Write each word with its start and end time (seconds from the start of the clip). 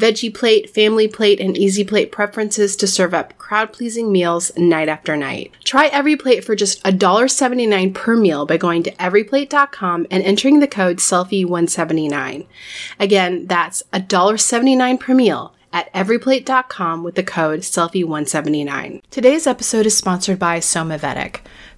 veggie 0.00 0.34
plate, 0.34 0.70
family 0.70 1.06
plate, 1.06 1.38
and 1.40 1.56
easy 1.56 1.84
plate 1.84 2.10
preferences 2.10 2.74
to 2.76 2.86
serve 2.86 3.14
up 3.14 3.36
crowd 3.38 3.72
pleasing 3.72 4.10
meals 4.10 4.50
night 4.56 4.88
after 4.88 5.16
night. 5.16 5.52
Try 5.64 5.90
EveryPlate 5.90 6.42
for 6.42 6.56
just 6.56 6.82
$1.79 6.84 7.94
per 7.94 8.16
meal 8.16 8.46
by 8.46 8.56
going 8.56 8.82
to 8.84 8.92
everyplate.com 8.92 10.06
and 10.10 10.22
entering 10.22 10.60
the 10.60 10.68
code 10.68 10.98
SELFIE179. 10.98 12.46
Again, 12.98 13.46
that's 13.46 13.82
$1.79 13.92 14.98
per 15.00 15.14
meal 15.14 15.54
at 15.72 15.92
everyplate.com 15.92 17.02
with 17.02 17.14
the 17.14 17.22
code 17.22 17.60
SELFIE179. 17.60 19.02
Today's 19.10 19.46
episode 19.46 19.86
is 19.86 19.96
sponsored 19.96 20.38
by 20.38 20.58
Somavedic. 20.58 21.40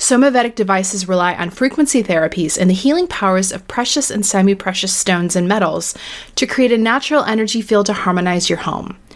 Somavedic 0.00 0.54
devices 0.54 1.06
rely 1.06 1.34
on 1.34 1.50
frequency 1.50 2.02
therapies 2.02 2.58
and 2.58 2.70
the 2.70 2.74
healing 2.74 3.06
powers 3.06 3.52
of 3.52 3.68
precious 3.68 4.10
and 4.10 4.24
semi 4.24 4.54
precious 4.54 4.96
stones 4.96 5.36
and 5.36 5.46
metals 5.46 5.94
to 6.36 6.46
create 6.46 6.72
a 6.72 6.78
natural 6.78 7.22
energy 7.24 7.60
field 7.60 7.84
to 7.84 7.92
harmonize 7.92 8.48
your 8.48 8.60
home. 8.60 8.96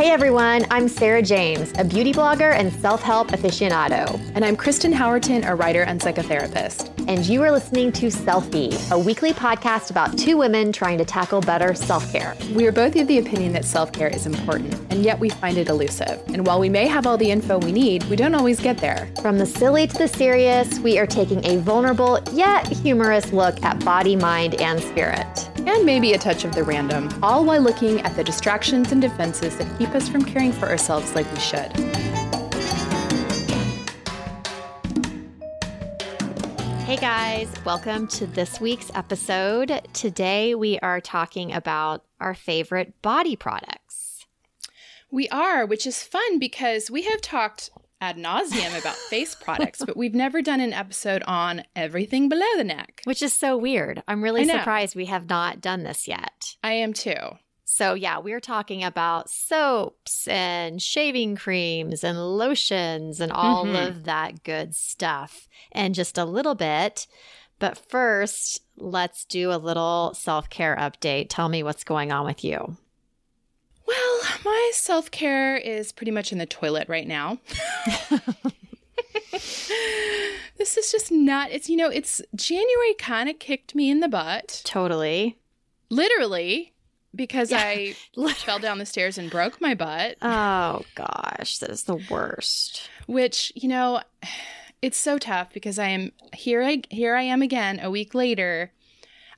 Hey 0.00 0.12
everyone, 0.12 0.64
I'm 0.70 0.88
Sarah 0.88 1.20
James, 1.20 1.74
a 1.76 1.84
beauty 1.84 2.14
blogger 2.14 2.54
and 2.54 2.72
self 2.72 3.02
help 3.02 3.32
aficionado. 3.32 4.18
And 4.34 4.46
I'm 4.46 4.56
Kristen 4.56 4.94
Howerton, 4.94 5.46
a 5.46 5.54
writer 5.54 5.82
and 5.82 6.00
psychotherapist. 6.00 6.88
And 7.06 7.26
you 7.26 7.42
are 7.42 7.52
listening 7.52 7.92
to 7.92 8.06
Selfie, 8.06 8.90
a 8.90 8.98
weekly 8.98 9.32
podcast 9.32 9.90
about 9.90 10.16
two 10.16 10.38
women 10.38 10.72
trying 10.72 10.96
to 10.96 11.04
tackle 11.04 11.42
better 11.42 11.74
self 11.74 12.10
care. 12.10 12.34
We 12.54 12.66
are 12.66 12.72
both 12.72 12.96
of 12.96 13.08
the 13.08 13.18
opinion 13.18 13.52
that 13.52 13.66
self 13.66 13.92
care 13.92 14.08
is 14.08 14.24
important, 14.24 14.74
and 14.90 15.04
yet 15.04 15.20
we 15.20 15.28
find 15.28 15.58
it 15.58 15.68
elusive. 15.68 16.22
And 16.28 16.46
while 16.46 16.60
we 16.60 16.70
may 16.70 16.86
have 16.86 17.06
all 17.06 17.18
the 17.18 17.30
info 17.30 17.58
we 17.58 17.70
need, 17.70 18.04
we 18.04 18.16
don't 18.16 18.34
always 18.34 18.58
get 18.58 18.78
there. 18.78 19.06
From 19.20 19.36
the 19.36 19.44
silly 19.44 19.86
to 19.86 19.98
the 19.98 20.08
serious, 20.08 20.78
we 20.78 20.98
are 20.98 21.06
taking 21.06 21.44
a 21.44 21.58
vulnerable 21.58 22.20
yet 22.32 22.66
humorous 22.68 23.34
look 23.34 23.62
at 23.62 23.84
body, 23.84 24.16
mind, 24.16 24.54
and 24.54 24.80
spirit. 24.80 25.50
And 25.66 25.84
maybe 25.84 26.14
a 26.14 26.18
touch 26.18 26.44
of 26.44 26.54
the 26.54 26.64
random, 26.64 27.10
all 27.22 27.44
while 27.44 27.60
looking 27.60 28.00
at 28.00 28.16
the 28.16 28.24
distractions 28.24 28.92
and 28.92 29.02
defenses 29.02 29.29
that 29.38 29.78
keep 29.78 29.94
us 29.94 30.08
from 30.08 30.24
caring 30.24 30.50
for 30.52 30.68
ourselves 30.68 31.14
like 31.14 31.30
we 31.32 31.38
should. 31.38 31.70
Hey 36.82 36.96
guys, 36.96 37.48
welcome 37.64 38.08
to 38.08 38.26
this 38.26 38.60
week's 38.60 38.90
episode. 38.94 39.80
Today 39.92 40.56
we 40.56 40.80
are 40.80 41.00
talking 41.00 41.52
about 41.52 42.04
our 42.18 42.34
favorite 42.34 43.00
body 43.02 43.36
products. 43.36 44.26
We 45.12 45.28
are, 45.28 45.64
which 45.64 45.86
is 45.86 46.02
fun 46.02 46.40
because 46.40 46.90
we 46.90 47.02
have 47.02 47.20
talked 47.20 47.70
ad 48.00 48.16
nauseum 48.16 48.76
about 48.76 48.96
face 49.08 49.36
products, 49.36 49.82
but 49.86 49.96
we've 49.96 50.14
never 50.14 50.42
done 50.42 50.58
an 50.60 50.72
episode 50.72 51.22
on 51.28 51.62
everything 51.76 52.28
below 52.28 52.56
the 52.56 52.64
neck. 52.64 53.02
Which 53.04 53.22
is 53.22 53.32
so 53.32 53.56
weird. 53.56 54.02
I'm 54.08 54.24
really 54.24 54.44
surprised 54.44 54.96
we 54.96 55.06
have 55.06 55.28
not 55.28 55.60
done 55.60 55.84
this 55.84 56.08
yet. 56.08 56.56
I 56.64 56.72
am 56.72 56.92
too. 56.92 57.14
So, 57.72 57.94
yeah, 57.94 58.18
we're 58.18 58.40
talking 58.40 58.82
about 58.82 59.30
soaps 59.30 60.26
and 60.26 60.82
shaving 60.82 61.36
creams 61.36 62.02
and 62.02 62.18
lotions 62.18 63.20
and 63.20 63.30
all 63.30 63.64
mm-hmm. 63.64 63.76
of 63.76 64.04
that 64.06 64.42
good 64.42 64.74
stuff 64.74 65.46
and 65.70 65.94
just 65.94 66.18
a 66.18 66.24
little 66.24 66.56
bit. 66.56 67.06
But 67.60 67.78
first, 67.78 68.60
let's 68.76 69.24
do 69.24 69.52
a 69.52 69.54
little 69.54 70.14
self 70.14 70.50
care 70.50 70.74
update. 70.74 71.26
Tell 71.28 71.48
me 71.48 71.62
what's 71.62 71.84
going 71.84 72.10
on 72.10 72.26
with 72.26 72.42
you. 72.42 72.76
Well, 73.86 74.20
my 74.44 74.70
self 74.74 75.12
care 75.12 75.56
is 75.56 75.92
pretty 75.92 76.10
much 76.10 76.32
in 76.32 76.38
the 76.38 76.46
toilet 76.46 76.88
right 76.88 77.06
now. 77.06 77.38
this 79.30 80.76
is 80.76 80.90
just 80.90 81.12
not, 81.12 81.52
it's, 81.52 81.70
you 81.70 81.76
know, 81.76 81.88
it's 81.88 82.20
January 82.34 82.94
kind 82.98 83.28
of 83.28 83.38
kicked 83.38 83.76
me 83.76 83.90
in 83.90 84.00
the 84.00 84.08
butt. 84.08 84.60
Totally. 84.64 85.38
Literally 85.88 86.72
because 87.14 87.50
yeah. 87.50 87.58
I 87.58 87.94
fell 88.34 88.58
down 88.58 88.78
the 88.78 88.86
stairs 88.86 89.18
and 89.18 89.30
broke 89.30 89.60
my 89.60 89.74
butt. 89.74 90.16
Oh 90.22 90.82
gosh, 90.94 91.58
that 91.58 91.70
is 91.70 91.84
the 91.84 92.02
worst. 92.10 92.88
Which, 93.06 93.52
you 93.54 93.68
know, 93.68 94.00
it's 94.82 94.98
so 94.98 95.18
tough 95.18 95.52
because 95.52 95.78
I 95.78 95.88
am 95.88 96.12
here 96.32 96.62
I 96.62 96.82
here 96.90 97.14
I 97.14 97.22
am 97.22 97.42
again 97.42 97.80
a 97.80 97.90
week 97.90 98.14
later. 98.14 98.72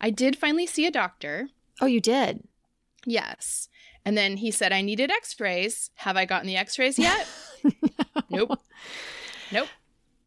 I 0.00 0.10
did 0.10 0.36
finally 0.36 0.66
see 0.66 0.86
a 0.86 0.90
doctor. 0.90 1.48
Oh, 1.80 1.86
you 1.86 2.00
did? 2.00 2.44
Yes. 3.06 3.68
And 4.04 4.16
then 4.16 4.38
he 4.38 4.50
said 4.50 4.72
I 4.72 4.82
needed 4.82 5.10
x-rays. 5.10 5.90
Have 5.96 6.16
I 6.16 6.24
gotten 6.24 6.48
the 6.48 6.56
x-rays 6.56 6.98
yet? 6.98 7.26
nope. 8.30 8.58
Nope. 9.52 9.68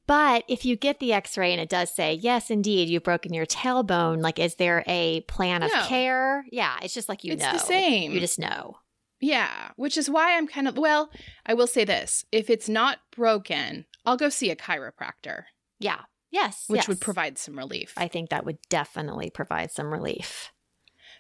But 0.08 0.44
if 0.48 0.66
you 0.66 0.76
get 0.76 1.00
the 1.00 1.14
x 1.14 1.38
ray 1.38 1.52
and 1.52 1.60
it 1.62 1.70
does 1.70 1.94
say, 1.94 2.14
yes, 2.14 2.52
indeed, 2.52 2.90
you've 2.90 3.04
broken 3.04 3.34
your 3.34 3.46
tailbone, 3.48 4.22
like, 4.22 4.38
is 4.40 4.56
there 4.56 4.84
a 4.88 5.22
plan 5.22 5.64
of 5.64 5.72
No. 5.74 5.82
care? 5.88 6.46
Yeah, 6.52 6.78
it's 6.84 6.94
just 6.94 7.10
like 7.10 7.24
you 7.24 7.34
It's 7.34 7.42
know. 7.42 7.52
It's 7.54 7.64
the 7.64 7.68
same. 7.68 8.12
You 8.12 8.20
just 8.20 8.38
know. 8.40 8.78
Yeah, 9.20 9.72
which 9.78 9.98
is 9.98 10.10
why 10.10 10.38
I'm 10.38 10.46
kind 10.48 10.68
of 10.68 10.78
well, 10.78 11.10
I 11.46 11.54
will 11.56 11.68
say 11.68 11.86
this. 11.86 12.26
If 12.32 12.50
it's 12.50 12.70
not 12.70 13.00
broken, 13.16 13.86
I'll 14.06 14.18
go 14.18 14.30
see 14.30 14.52
a 14.52 14.56
chiropractor, 14.56 15.46
Yeah. 15.80 16.02
Yes. 16.32 16.66
which 16.68 16.80
yes. 16.80 16.88
would 16.90 17.00
provide 17.02 17.38
some 17.38 17.58
relief. 17.58 17.94
I 17.98 18.08
think 18.10 18.30
that 18.30 18.46
would 18.46 18.58
definitely 18.70 19.30
provide 19.30 19.72
some 19.72 19.92
relief. 19.92 20.52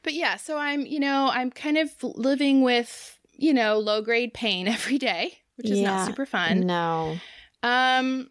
But 0.03 0.13
yeah, 0.13 0.35
so 0.35 0.57
I'm, 0.57 0.85
you 0.85 0.99
know, 0.99 1.29
I'm 1.33 1.49
kind 1.49 1.77
of 1.77 1.89
living 2.03 2.61
with, 2.61 3.17
you 3.31 3.53
know, 3.53 3.79
low 3.79 4.01
grade 4.01 4.33
pain 4.33 4.67
every 4.77 4.97
day, 4.99 5.39
which 5.55 5.69
is 5.71 5.79
Yeah. 5.79 5.95
not 5.95 6.05
super 6.07 6.25
fun. 6.27 6.67
No. 6.67 7.17
Um 7.63 8.29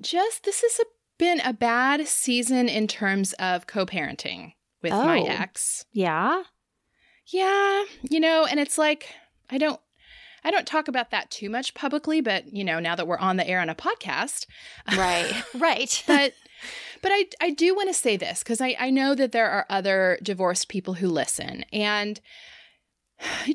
just 0.00 0.44
this 0.44 0.60
has 0.62 0.80
been 1.18 1.40
a 1.40 1.52
bad 1.52 2.06
season 2.08 2.68
in 2.68 2.86
terms 2.88 3.32
of 3.34 3.66
co-parenting 3.66 4.52
with 4.82 4.92
my 4.92 5.20
Oh. 5.20 5.26
ex. 5.26 5.84
Yeah. 5.92 6.42
Yeah, 7.28 7.84
you 8.10 8.20
know, 8.20 8.44
and 8.44 8.60
it's 8.60 8.76
like 8.76 9.08
I 9.50 9.56
don't 9.58 9.80
I 10.46 10.50
don't 10.50 10.66
talk 10.66 10.88
about 10.88 11.10
that 11.10 11.30
too 11.30 11.48
much 11.48 11.72
publicly, 11.72 12.20
but 12.20 12.52
you 12.52 12.64
know, 12.64 12.78
now 12.80 12.94
that 12.94 13.06
we're 13.06 13.16
on 13.18 13.38
the 13.38 13.48
air 13.48 13.60
on 13.60 13.70
a 13.70 13.74
podcast, 13.74 14.46
Right. 14.94 15.32
right. 15.54 16.02
but 16.06 16.34
but 17.00 17.12
I 17.12 17.24
I 17.40 17.50
do 17.50 17.74
want 17.74 17.88
to 17.88 17.94
say 17.94 18.16
this 18.18 18.40
because 18.42 18.60
I 18.60 18.76
I 18.78 18.90
know 18.90 19.14
that 19.14 19.32
there 19.32 19.48
are 19.50 19.64
other 19.70 20.18
divorced 20.22 20.68
people 20.68 20.94
who 20.94 21.08
listen 21.08 21.64
and 21.72 22.20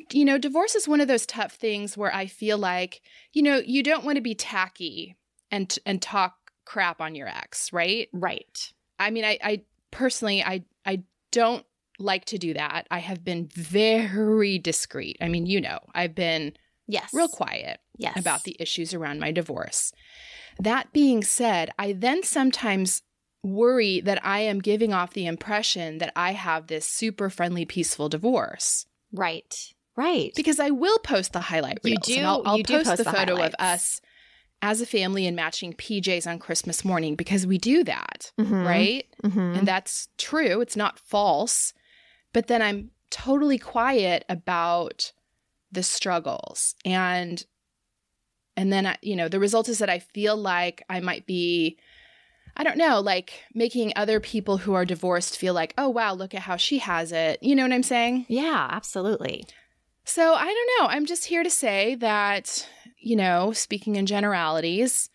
you 0.09 0.25
know 0.25 0.37
divorce 0.37 0.73
is 0.73 0.87
one 0.87 1.01
of 1.01 1.07
those 1.07 1.25
tough 1.25 1.51
things 1.53 1.97
where 1.97 2.13
I 2.15 2.25
feel 2.25 2.57
like 2.57 3.01
you 3.33 3.43
know 3.43 3.57
you 3.63 3.83
don't 3.83 4.05
want 4.05 4.15
to 4.15 4.21
be 4.21 4.33
tacky 4.33 5.15
and 5.51 5.77
and 5.85 6.01
talk 6.01 6.35
crap 6.65 7.01
on 7.01 7.15
your 7.15 7.27
ex 7.27 7.71
right 7.73 8.09
right. 8.13 8.71
I 8.99 9.09
mean 9.09 9.25
I 9.25 9.37
I 9.43 9.61
personally 9.91 10.43
I 10.43 10.63
I 10.85 11.03
don't 11.31 11.65
like 11.97 12.25
to 12.25 12.37
do 12.37 12.53
that 12.53 12.87
I 12.91 12.99
have 12.99 13.23
been 13.25 13.49
very 13.53 14.59
discreet 14.59 15.17
I 15.21 15.27
mean 15.27 15.45
you 15.45 15.61
know 15.61 15.79
I've 15.93 16.15
been 16.15 16.53
Yes. 16.87 17.13
real 17.13 17.27
quiet 17.27 17.79
Yes. 17.97 18.17
about 18.19 18.45
the 18.45 18.55
issues 18.59 18.95
around 18.95 19.19
my 19.19 19.31
divorce. 19.31 19.91
That 20.59 20.91
being 20.91 21.23
said, 21.23 21.69
I 21.77 21.93
then 21.93 22.23
sometimes 22.23 23.03
worry 23.43 24.01
that 24.01 24.25
I 24.25 24.39
am 24.39 24.59
giving 24.59 24.91
off 24.91 25.13
the 25.13 25.27
impression 25.27 25.99
that 25.99 26.11
I 26.15 26.31
have 26.31 26.65
this 26.65 26.87
super 26.87 27.29
friendly, 27.29 27.63
peaceful 27.65 28.09
divorce 28.09 28.87
Right. 29.13 29.73
Right. 29.95 30.31
because 30.35 30.59
I 30.59 30.71
will 30.71 30.97
post 30.99 31.33
the 31.33 31.41
highlight 31.41 31.79
reels. 31.83 32.07
You 32.09 32.15
do- 32.15 32.21
I'll, 32.23 32.41
I'll 32.45 32.57
you 32.57 32.63
do 32.63 32.73
post, 32.77 32.85
post 32.87 32.97
the 32.97 33.03
the 33.03 33.11
photo 33.11 33.43
of 33.43 33.53
us 33.59 34.01
as 34.61 34.81
a 34.81 34.85
family 34.85 35.25
and 35.25 35.35
matching 35.35 35.73
PJs 35.73 36.27
on 36.27 36.39
Christmas 36.39 36.83
morning 36.83 37.15
because 37.15 37.47
we 37.47 37.57
do 37.57 37.83
that, 37.85 38.31
Mhm. 38.37 38.65
right? 38.65 39.05
Mhm. 39.23 39.57
And 39.59 39.67
that's 39.67 40.09
true. 40.17 40.59
It's 40.61 40.75
not 40.75 40.99
false. 40.99 41.73
But 42.33 42.47
then 42.47 42.61
I'm 42.61 42.91
totally 43.09 43.57
quiet 43.57 44.25
about 44.29 45.11
the 45.71 45.83
struggles. 45.83 46.75
And 46.85 47.45
and 48.57 48.73
then 48.73 48.85
I, 48.85 48.97
you 49.01 49.15
know, 49.15 49.29
the 49.29 49.39
result 49.39 49.69
is 49.69 49.79
that 49.79 49.89
I 49.89 49.99
feel 49.99 50.35
like 50.35 50.83
I 50.89 50.99
might 50.99 51.25
be 51.25 51.77
I 52.57 52.63
don't 52.63 52.77
know, 52.77 52.99
like 52.99 53.43
making 53.53 53.93
other 53.95 54.19
people 54.19 54.57
who 54.57 54.73
are 54.73 54.83
divorced 54.83 55.37
feel 55.37 55.53
like, 55.53 55.73
"Oh 55.77 55.87
wow, 55.87 56.13
look 56.13 56.33
at 56.33 56.41
how 56.41 56.57
she 56.57 56.79
has 56.79 57.13
it." 57.13 57.41
You 57.41 57.55
know 57.55 57.63
what 57.63 57.71
I'm 57.71 57.83
saying? 57.83 58.25
Yeah, 58.27 58.67
absolutely. 58.69 59.45
So, 60.03 60.33
I 60.33 60.45
don't 60.45 60.69
know. 60.83 60.87
I'm 60.93 61.05
just 61.05 61.25
here 61.25 61.43
to 61.43 61.49
say 61.49 61.95
that, 61.95 62.67
you 62.99 63.15
know, 63.15 63.51
speaking 63.51 63.95
in 63.95 64.05
generalities, 64.05 65.09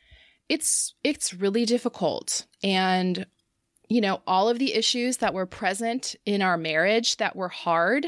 it's 0.48 0.94
it's 1.02 1.34
really 1.34 1.64
difficult. 1.64 2.46
And 2.62 3.26
you 3.88 4.00
know, 4.00 4.22
all 4.26 4.48
of 4.48 4.58
the 4.58 4.74
issues 4.74 5.18
that 5.18 5.34
were 5.34 5.46
present 5.46 6.16
in 6.24 6.42
our 6.42 6.56
marriage 6.56 7.18
that 7.18 7.36
were 7.36 7.48
hard. 7.48 8.06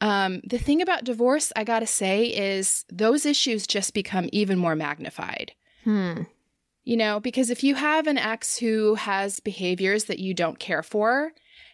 Um, 0.00 0.42
the 0.44 0.58
thing 0.58 0.82
about 0.82 1.04
divorce, 1.04 1.52
I 1.56 1.64
got 1.64 1.78
to 1.80 1.86
say 1.86 2.26
is 2.26 2.84
those 2.92 3.24
issues 3.24 3.66
just 3.66 3.94
become 3.94 4.28
even 4.32 4.58
more 4.58 4.74
magnified. 4.74 5.52
Hmm. 5.84 6.22
You 6.84 6.96
know, 6.96 7.20
because 7.20 7.50
if 7.50 7.64
you 7.64 7.74
have 7.74 8.06
an 8.06 8.18
ex 8.18 8.58
who 8.58 8.94
has 8.94 9.40
behaviors 9.40 10.04
that 10.04 10.18
you 10.18 10.34
don't 10.34 10.58
care 10.58 10.82
for 10.82 11.32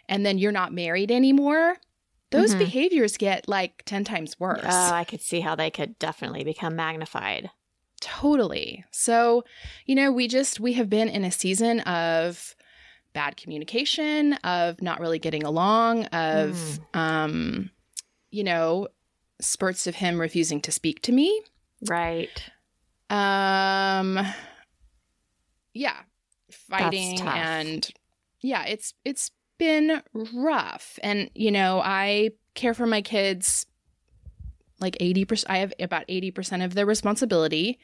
and 0.08 0.24
then 0.24 0.38
you're 0.38 0.52
not 0.52 0.72
married 0.72 1.10
anymore, 1.10 1.76
those 2.32 2.54
Mhm. 2.54 2.58
behaviors 2.58 3.16
get 3.16 3.48
like 3.48 3.84
10 3.84 4.04
times 4.04 4.38
worse. 4.40 4.64
Oh, 4.66 4.92
I 4.92 5.04
could 5.04 5.20
see 5.20 5.40
how 5.40 5.54
they 5.54 5.70
could 5.70 5.98
definitely 5.98 6.44
become 6.44 6.74
magnified. 6.74 7.50
Totally. 8.00 8.84
So, 8.90 9.44
you 9.86 9.94
know, 9.94 10.10
we 10.10 10.26
just 10.26 10.58
we 10.58 10.72
have 10.72 10.90
been 10.90 11.08
in 11.08 11.24
a 11.24 11.30
season 11.30 11.80
of 11.80 12.56
bad 13.12 13.36
communication, 13.36 14.32
of 14.44 14.82
not 14.82 14.98
really 14.98 15.18
getting 15.20 15.44
along, 15.44 16.06
of 16.06 16.80
um 16.94 17.70
you 18.30 18.42
know, 18.42 18.88
spurts 19.40 19.86
of 19.86 19.94
him 19.96 20.20
refusing 20.20 20.60
to 20.62 20.72
speak 20.72 21.02
to 21.02 21.12
me. 21.12 21.42
Right. 21.86 22.42
Um 23.10 24.18
yeah, 25.74 26.00
fighting 26.50 27.20
and 27.20 27.88
yeah, 28.40 28.64
it's 28.64 28.94
it's 29.04 29.30
been 29.62 30.02
rough. 30.34 30.98
And 31.04 31.30
you 31.34 31.52
know, 31.52 31.80
I 31.80 32.30
care 32.54 32.74
for 32.74 32.86
my 32.86 33.00
kids 33.00 33.66
like 34.80 34.98
80% 34.98 35.44
I 35.48 35.58
have 35.58 35.72
about 35.78 36.08
80% 36.08 36.64
of 36.64 36.74
their 36.74 36.86
responsibility. 36.86 37.78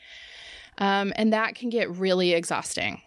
Um 0.79 1.13
and 1.15 1.33
that 1.33 1.55
can 1.55 1.71
get 1.71 1.89
really 1.91 2.33
exhausting. 2.33 3.01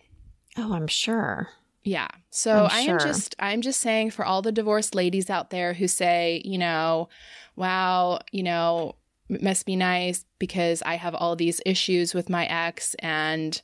Oh, 0.57 0.73
I'm 0.73 0.87
sure. 0.87 1.49
Yeah. 1.83 2.07
So 2.29 2.65
I'm 2.65 2.71
I 2.71 2.79
am 2.79 2.85
sure. 2.85 2.99
just 2.99 3.35
I'm 3.39 3.61
just 3.61 3.81
saying 3.81 4.11
for 4.11 4.23
all 4.23 4.41
the 4.41 4.53
divorced 4.53 4.95
ladies 4.95 5.29
out 5.29 5.49
there 5.49 5.73
who 5.73 5.87
say, 5.87 6.41
you 6.45 6.57
know, 6.57 7.09
wow, 7.57 8.19
you 8.31 8.43
know, 8.43 8.95
it 9.29 9.43
must 9.43 9.65
be 9.65 9.75
nice 9.75 10.25
because 10.39 10.81
I 10.85 10.95
have 10.95 11.15
all 11.15 11.35
these 11.35 11.59
issues 11.65 12.13
with 12.13 12.29
my 12.29 12.45
ex 12.45 12.95
and 12.99 13.61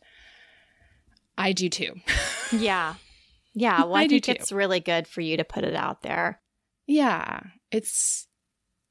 I 1.37 1.53
do 1.53 1.69
too. 1.69 1.93
Yeah. 2.49 2.93
Yeah. 3.59 3.79
Well, 3.85 3.95
I, 3.95 4.03
I 4.03 4.07
think 4.07 4.25
too. 4.25 4.31
it's 4.33 4.51
really 4.51 4.79
good 4.79 5.07
for 5.07 5.21
you 5.21 5.37
to 5.37 5.43
put 5.43 5.63
it 5.63 5.75
out 5.75 6.03
there. 6.03 6.39
yeah. 6.85 7.41
It's 7.71 8.27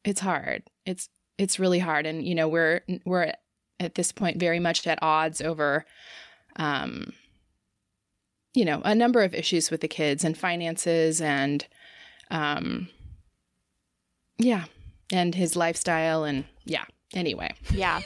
it's 0.04 0.20
hard. 0.20 0.64
It's 0.84 1.08
it's 1.38 1.58
really 1.58 1.78
hard 1.78 2.04
and 2.04 2.26
you 2.26 2.34
know, 2.34 2.48
we're 2.48 2.80
we're 3.06 3.32
at 3.80 3.94
this 3.94 4.12
point 4.12 4.38
very 4.40 4.58
much 4.60 4.86
at 4.86 4.98
odds 5.02 5.40
over 5.40 5.84
um 6.56 7.12
you 8.54 8.64
know, 8.64 8.80
a 8.84 8.94
number 8.94 9.22
of 9.22 9.34
issues 9.34 9.70
with 9.70 9.80
the 9.82 9.88
kids 9.88 10.24
and 10.24 10.36
finances 10.36 11.20
and 11.20 11.66
um 12.30 12.88
yeah, 14.38 14.64
and 15.12 15.34
his 15.34 15.56
lifestyle 15.56 16.24
and 16.24 16.44
yeah. 16.64 16.84
Anyway. 17.14 17.54
Yeah. 17.70 18.00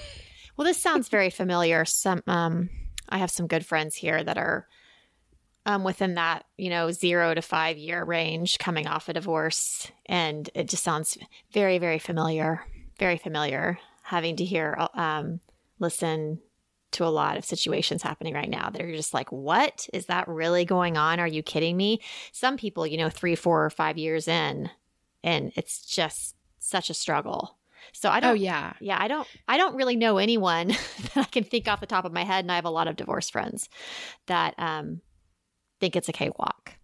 Well, 0.57 0.67
this 0.67 0.79
sounds 0.79 1.09
very 1.09 1.31
familiar. 1.31 1.85
Some 1.85 2.23
um 2.27 2.71
I 3.09 3.19
have 3.19 3.31
some 3.31 3.47
good 3.49 3.67
friends 3.67 3.97
here 3.97 4.23
that 4.23 4.39
are 4.39 4.67
um 5.67 5.85
within 5.85 6.15
that, 6.15 6.45
you 6.57 6.71
know, 6.71 6.91
0 6.91 7.35
to 7.35 7.43
5 7.43 7.77
year 7.77 8.05
range 8.05 8.59
coming 8.59 8.87
off 8.87 9.09
a 9.09 9.13
divorce 9.13 9.91
and 10.07 10.49
it 10.55 10.69
just 10.69 10.83
sounds 10.85 11.19
very 11.53 11.79
very 11.79 11.99
familiar. 11.99 12.65
Very 12.99 13.17
familiar 13.19 13.79
having 14.03 14.37
to 14.37 14.45
hear 14.45 14.77
um 14.95 15.41
listen 15.79 16.41
to 16.93 17.05
a 17.05 17.07
lot 17.07 17.37
of 17.37 17.45
situations 17.45 18.03
happening 18.03 18.35
right 18.35 18.51
now 18.51 18.69
that 18.69 18.83
are 18.83 18.97
just 18.97 19.15
like, 19.15 19.31
what 19.31 19.89
is 19.93 20.07
that 20.07 20.27
really 20.27 20.65
going 20.65 20.97
on? 20.97 21.21
Are 21.21 21.27
you 21.27 21.41
kidding 21.43 21.77
me? 21.77 22.01
Some 22.33 22.57
people, 22.57 22.85
you 22.85 22.99
know, 22.99 23.09
three, 23.09 23.37
four, 23.37 23.65
or 23.65 23.71
five 23.71 23.97
years 23.97 24.27
in, 24.27 24.69
and 25.23 25.53
it's 25.55 25.87
just 25.87 26.35
such 26.59 26.91
a 26.91 26.95
struggle. 26.95 27.57
So 27.93 28.11
I 28.11 28.19
don't, 28.19 28.31
Oh 28.31 28.35
yeah. 28.35 28.73
yeah, 28.81 29.01
I 29.01 29.07
don't 29.07 29.27
I 29.47 29.57
don't 29.57 29.77
really 29.77 29.95
know 29.97 30.19
anyone 30.19 30.69
that 31.15 31.17
I 31.17 31.25
can 31.25 31.45
think 31.45 31.69
off 31.69 31.81
the 31.81 31.87
top 31.87 32.05
of 32.05 32.13
my 32.13 32.25
head 32.25 32.45
and 32.45 32.51
I 32.51 32.57
have 32.57 32.65
a 32.65 32.71
lot 32.71 32.89
of 32.89 32.97
divorced 32.97 33.31
friends 33.33 33.69
that 34.27 34.55
um 34.59 35.01
think 35.81 35.97
it's 35.97 36.09
a 36.09 36.13
cakewalk. 36.13 36.75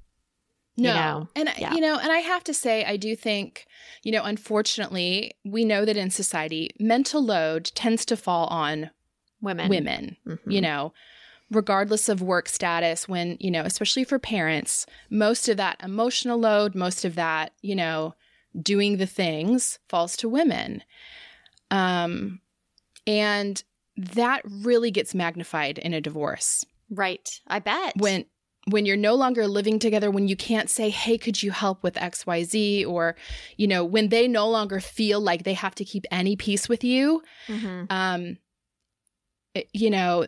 No. 0.79 0.89
you 0.91 0.95
know? 0.95 1.29
and 1.37 1.53
Yeah. 1.59 1.73
you 1.75 1.81
know, 1.81 1.99
and 1.99 2.13
I 2.13 2.19
have 2.19 2.45
to 2.45 2.53
say 2.55 2.85
I 2.85 2.97
do 2.97 3.17
think, 3.17 3.67
you 4.03 4.13
know, 4.13 4.23
unfortunately, 4.25 5.33
we 5.45 5.65
know 5.65 5.85
that 5.85 5.97
in 5.97 6.11
society 6.11 6.71
mental 6.79 7.23
load 7.25 7.71
tends 7.75 8.05
to 8.07 8.17
fall 8.17 8.47
on 8.49 8.91
Women. 9.41 9.69
women, 9.71 10.17
Mhm. 10.27 10.53
you 10.53 10.61
know, 10.61 10.93
regardless 11.51 12.09
of 12.09 12.21
work 12.21 12.49
status 12.49 13.09
when, 13.09 13.37
you 13.41 13.51
know, 13.51 13.63
especially 13.63 14.05
for 14.05 14.19
parents, 14.19 14.85
most 15.09 15.49
of 15.49 15.57
that 15.57 15.77
emotional 15.83 16.39
load, 16.39 16.75
most 16.75 17.05
of 17.05 17.15
that, 17.15 17.53
you 17.63 17.75
know, 17.77 18.15
doing 18.61 18.97
the 18.99 19.07
things 19.07 19.79
falls 19.89 20.17
to 20.19 20.29
women. 20.29 20.83
Um 21.71 22.41
and 23.07 23.63
that 23.97 24.43
really 24.45 24.91
gets 24.91 25.15
magnified 25.15 25.79
in 25.79 25.95
a 25.95 26.01
divorce 26.01 26.65
Right. 26.91 27.41
I 27.47 27.59
bet. 27.61 27.95
when 27.97 28.27
when 28.69 28.85
you're 28.87 28.97
no 28.97 29.15
longer 29.15 29.47
living 29.47 29.79
together 29.79 30.11
when 30.11 30.27
you 30.29 30.37
can't 30.37 30.69
say 30.69 30.91
hey 30.91 31.17
could 31.19 31.43
you 31.43 31.51
help 31.53 31.83
with 31.83 31.95
xyz 31.95 32.87
or 32.87 33.15
you 33.57 33.67
know 33.67 33.85
when 33.85 34.09
they 34.09 34.27
no 34.27 34.49
longer 34.49 34.81
feel 34.81 35.21
like 35.21 35.45
they 35.45 35.55
have 35.55 35.75
to 35.75 35.85
keep 35.85 36.05
any 36.11 36.35
peace 36.37 36.69
with 36.69 36.83
you 36.83 37.23
Mhm. 37.49 37.87
um 37.91 38.39
it- 39.55 39.69
you 39.73 39.91
know 39.91 40.27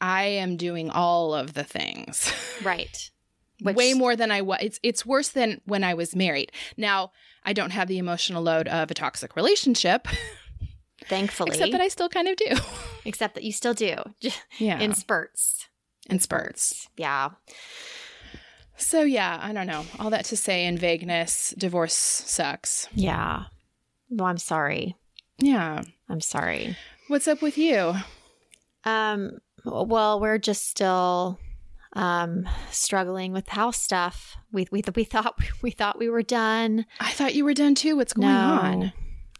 I 0.00 0.24
am 0.24 0.56
doing 0.56 0.90
all 0.90 1.32
of 1.32 1.54
the 1.54 1.62
things. 1.62 2.32
Right. 2.64 3.10
Way 3.62 3.94
more 3.94 4.16
than 4.16 4.32
I 4.32 4.42
was. 4.42 4.58
It's 4.60 4.80
it's 4.82 5.06
worse 5.06 5.28
than 5.28 5.60
when 5.64 5.84
I 5.84 5.94
was 5.94 6.16
married. 6.16 6.50
Now, 6.76 7.12
I 7.44 7.52
don't 7.52 7.70
have 7.70 7.86
the 7.86 7.98
emotional 7.98 8.42
load 8.42 8.66
of 8.66 8.90
a 8.90 8.94
toxic 8.94 9.36
relationship. 9.36 10.08
Thankfully. 11.08 11.50
Except 11.52 11.70
that 11.70 11.80
I 11.80 11.86
still 11.86 12.08
kind 12.08 12.26
of 12.26 12.34
do. 12.36 12.56
Except 13.04 13.36
that 13.36 13.44
you 13.44 13.52
still 13.52 13.74
do. 13.74 13.94
Yeah. 14.58 14.80
In 14.80 14.92
spurts. 14.94 15.68
In 16.10 16.18
spurts. 16.18 16.88
Yeah. 16.96 17.30
So 18.76 19.02
yeah, 19.02 19.38
I 19.40 19.52
don't 19.52 19.66
know. 19.66 19.84
All 19.98 20.10
that 20.10 20.24
to 20.26 20.36
say 20.36 20.64
in 20.66 20.76
vagueness, 20.76 21.54
divorce 21.56 21.94
sucks. 21.94 22.88
Yeah. 22.94 23.44
Well, 24.10 24.26
I'm 24.28 24.38
sorry. 24.38 24.96
Yeah. 25.38 25.82
I'm 26.08 26.20
sorry. 26.20 26.76
What's 27.08 27.28
up 27.28 27.42
with 27.42 27.56
you? 27.58 27.94
Um 28.84 29.38
well, 29.64 30.18
we're 30.20 30.38
just 30.38 30.68
still 30.68 31.38
um 31.92 32.48
struggling 32.70 33.32
with 33.32 33.48
house 33.48 33.78
stuff. 33.80 34.36
We 34.50 34.66
we 34.72 34.82
we 34.96 35.04
thought 35.04 35.38
we 35.62 35.70
thought 35.70 35.98
we 35.98 36.08
were 36.08 36.22
done. 36.22 36.86
I 36.98 37.12
thought 37.12 37.34
you 37.34 37.44
were 37.44 37.54
done 37.54 37.74
too. 37.76 37.96
What's 37.96 38.12
going 38.14 38.26
No. 38.28 38.34
on? 38.38 38.92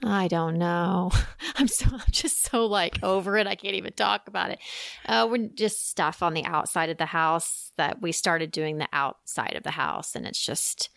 I 0.04 0.28
don't 0.28 0.59
know. 0.59 1.11
I'm 1.56 1.68
so 1.68 1.87
I'm 1.92 2.00
just 2.11 2.42
so 2.50 2.66
like 2.66 2.99
over 3.02 3.37
it. 3.37 3.47
I 3.47 3.54
can't 3.54 3.75
even 3.76 3.92
talk 3.92 4.26
about 4.26 4.50
it. 4.50 4.59
Uh, 5.06 5.28
we're 5.30 5.49
just 5.49 5.88
stuff 5.88 6.23
on 6.23 6.35
the 6.35 6.44
outside 6.44 6.90
of 6.90 6.99
the 6.99 7.06
house 7.06 7.73
that 7.76 8.02
we 8.02 8.12
started 8.12 8.50
doing 8.50 8.78
the 8.78 8.88
outside 8.92 9.54
of 9.54 9.62
the 9.62 9.71
house, 9.71 10.14
and 10.16 10.26
it's 10.26 10.44
just 10.44 10.90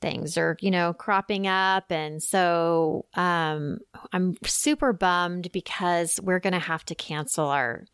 things 0.00 0.36
are 0.38 0.56
you 0.60 0.70
know 0.70 0.92
cropping 0.92 1.46
up, 1.46 1.90
and 1.90 2.22
so 2.22 3.06
um, 3.14 3.78
I'm 4.12 4.36
super 4.44 4.92
bummed 4.92 5.50
because 5.52 6.20
we're 6.22 6.40
gonna 6.40 6.58
have 6.58 6.84
to 6.86 6.94
cancel 6.94 7.46
our 7.46 7.86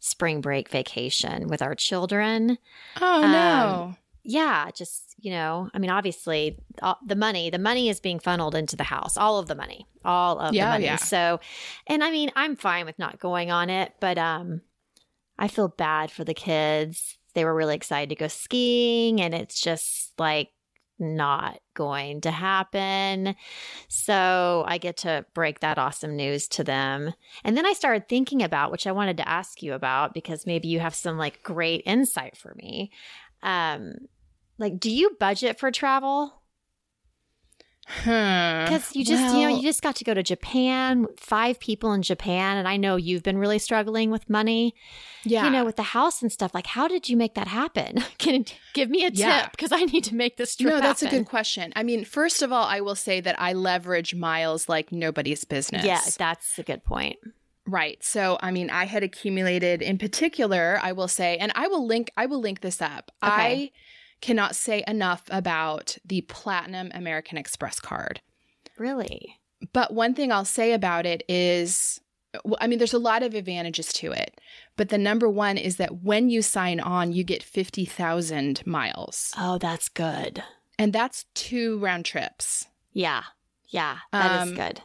spring 0.00 0.40
break 0.40 0.68
vacation 0.68 1.46
with 1.46 1.62
our 1.62 1.76
children 1.76 2.58
Oh 3.00 3.22
Um, 3.22 3.30
no. 3.30 3.94
Yeah 4.24 4.70
just 4.74 5.14
you 5.18 5.30
know 5.30 5.68
i 5.74 5.78
mean 5.78 5.90
obviously 5.90 6.58
all, 6.82 6.98
the 7.06 7.16
money 7.16 7.50
the 7.50 7.58
money 7.58 7.88
is 7.88 7.98
being 8.00 8.18
funneled 8.20 8.54
into 8.54 8.76
the 8.76 8.84
house 8.84 9.16
all 9.16 9.38
of 9.38 9.48
the 9.48 9.54
money 9.54 9.86
all 10.04 10.38
of 10.38 10.54
Yeah, 10.54 10.66
the 10.66 10.70
money. 10.74 10.84
yeah. 10.84 10.96
so 10.96 11.40
and 11.88 12.04
i 12.04 12.10
mean 12.10 12.30
i'm 12.36 12.54
fine 12.56 12.86
with 12.86 12.98
not 12.98 13.18
going 13.18 13.50
on 13.50 13.68
it 13.70 13.92
but 14.00 14.18
um 14.18 14.60
i 15.38 15.48
feel 15.48 15.68
bad 15.68 16.10
for 16.10 16.24
the 16.24 16.34
kids. 16.34 17.18
They 17.34 17.44
were 17.46 17.54
really 17.54 17.74
excited 17.74 18.10
to 18.10 18.14
go 18.14 18.28
skiing 18.28 19.20
and 19.20 19.34
it's 19.34 19.58
just 19.60 20.12
like 20.18 20.50
not 20.98 21.58
going 21.74 22.20
to 22.20 22.30
happen. 22.30 23.34
So 23.88 24.64
i 24.68 24.78
get 24.78 24.98
to 24.98 25.24
break 25.34 25.60
that 25.60 25.78
awesome 25.78 26.14
news 26.14 26.46
to 26.48 26.62
them. 26.64 27.12
And 27.42 27.56
then 27.56 27.66
i 27.66 27.72
started 27.72 28.08
thinking 28.08 28.42
about 28.42 28.70
which 28.70 28.86
i 28.86 28.92
wanted 28.92 29.16
to 29.16 29.28
ask 29.28 29.62
you 29.62 29.72
about 29.72 30.14
because 30.14 30.46
maybe 30.46 30.68
you 30.68 30.78
have 30.80 30.94
some 30.94 31.16
like 31.18 31.42
great 31.42 31.82
insight 31.86 32.36
for 32.36 32.54
me. 32.54 32.92
Um 33.42 33.94
like 34.62 34.78
do 34.78 34.90
you 34.90 35.16
budget 35.18 35.58
for 35.58 35.70
travel 35.70 36.40
hmm. 37.86 38.04
because 38.04 38.94
you 38.94 39.04
just 39.04 39.34
you 39.34 39.42
know 39.42 39.48
you 39.48 39.60
just 39.60 39.82
got 39.82 39.96
to 39.96 40.04
go 40.04 40.14
to 40.14 40.22
japan 40.22 41.06
five 41.18 41.58
people 41.58 41.92
in 41.92 42.00
japan 42.00 42.56
and 42.56 42.68
i 42.68 42.76
know 42.76 42.94
you've 42.94 43.24
been 43.24 43.36
really 43.36 43.58
struggling 43.58 44.10
with 44.10 44.30
money 44.30 44.72
yeah. 45.24 45.44
you 45.44 45.50
know 45.50 45.64
with 45.64 45.74
the 45.74 45.82
house 45.82 46.22
and 46.22 46.30
stuff 46.30 46.54
like 46.54 46.68
how 46.68 46.86
did 46.86 47.08
you 47.08 47.16
make 47.16 47.34
that 47.34 47.48
happen 47.48 47.96
can 48.18 48.44
give 48.72 48.88
me 48.88 49.04
a 49.04 49.10
Yeah. 49.12 49.42
tip 49.42 49.50
because 49.50 49.72
i 49.72 49.80
need 49.80 50.04
to 50.04 50.14
make 50.14 50.36
this 50.36 50.54
trip 50.54 50.72
no, 50.72 50.80
that's 50.80 51.02
a 51.02 51.10
good 51.10 51.26
question. 51.26 51.72
I 51.74 51.82
mean, 51.82 52.04
first 52.04 52.40
of 52.40 52.52
all, 52.52 52.64
I 52.64 52.80
will 52.80 52.94
say 52.94 53.20
that 53.20 53.38
I 53.40 53.52
leverage 53.52 54.14
miles 54.14 54.68
like 54.68 54.92
nobody's 54.92 55.44
business. 55.44 55.84
yeah 55.84 56.00
that's 56.16 56.58
a 56.58 56.62
good 56.62 56.84
point 56.84 57.18
Right. 57.66 58.02
So, 58.02 58.38
I 58.40 58.50
mean, 58.50 58.70
I 58.70 58.86
had 58.86 59.02
accumulated 59.02 59.82
in 59.82 59.96
particular, 59.98 60.80
I 60.82 60.92
will 60.92 61.08
say, 61.08 61.36
and 61.36 61.52
I 61.54 61.68
will 61.68 61.86
link 61.86 62.10
I 62.16 62.26
will 62.26 62.40
link 62.40 62.60
this 62.60 62.82
up. 62.82 63.12
Okay. 63.22 63.32
I 63.32 63.70
cannot 64.22 64.56
say 64.56 64.82
enough 64.88 65.24
about 65.30 65.98
the 66.04 66.22
Platinum 66.22 66.90
American 66.94 67.36
Express 67.36 67.78
card. 67.80 68.20
really 68.78 69.36
But 69.74 69.92
one 69.92 70.14
thing 70.14 70.32
I'll 70.32 70.44
say 70.46 70.72
about 70.72 71.04
it 71.04 71.22
is 71.28 72.00
I 72.58 72.66
mean, 72.66 72.78
there's 72.78 72.94
a 72.94 72.98
lot 72.98 73.22
of 73.22 73.34
advantages 73.34 73.92
to 73.94 74.10
it. 74.12 74.40
But 74.78 74.88
the 74.88 74.96
number 74.96 75.28
one 75.28 75.58
is 75.58 75.76
that 75.76 76.02
when 76.02 76.30
you 76.30 76.40
sign 76.40 76.80
on, 76.80 77.12
you 77.12 77.24
get 77.24 77.42
50,000 77.42 78.66
miles. 78.66 79.34
oh 79.36 79.58
that's 79.58 79.90
good 79.90 80.42
And 80.78 80.92
that's 80.94 81.26
two 81.34 81.78
round 81.78 82.06
trips. 82.06 82.66
yeah 82.92 83.24
yeah 83.68 83.98
that 84.12 84.42
is 84.42 84.48
Um, 84.50 84.54
good 84.56 84.80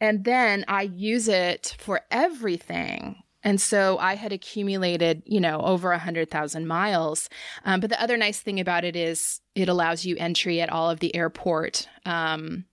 And 0.00 0.24
then 0.24 0.64
I 0.68 0.82
use 0.82 1.26
it 1.28 1.74
for 1.78 2.00
everything. 2.10 3.22
And 3.42 3.60
so 3.60 3.96
I 3.98 4.14
had 4.16 4.32
accumulated, 4.32 5.22
you 5.24 5.40
know, 5.40 5.60
over 5.62 5.90
a 5.92 5.96
100,000 5.96 6.66
miles. 6.66 7.28
Um, 7.64 7.80
but 7.80 7.88
the 7.90 8.00
other 8.02 8.16
nice 8.16 8.40
thing 8.40 8.60
about 8.60 8.84
it 8.84 8.96
is 8.96 9.40
it 9.54 9.68
allows 9.68 10.04
you 10.04 10.16
entry 10.18 10.60
at 10.60 10.68
all 10.70 10.90
of 10.90 11.00
the 11.00 11.14
airport, 11.16 11.88
um, 12.04 12.66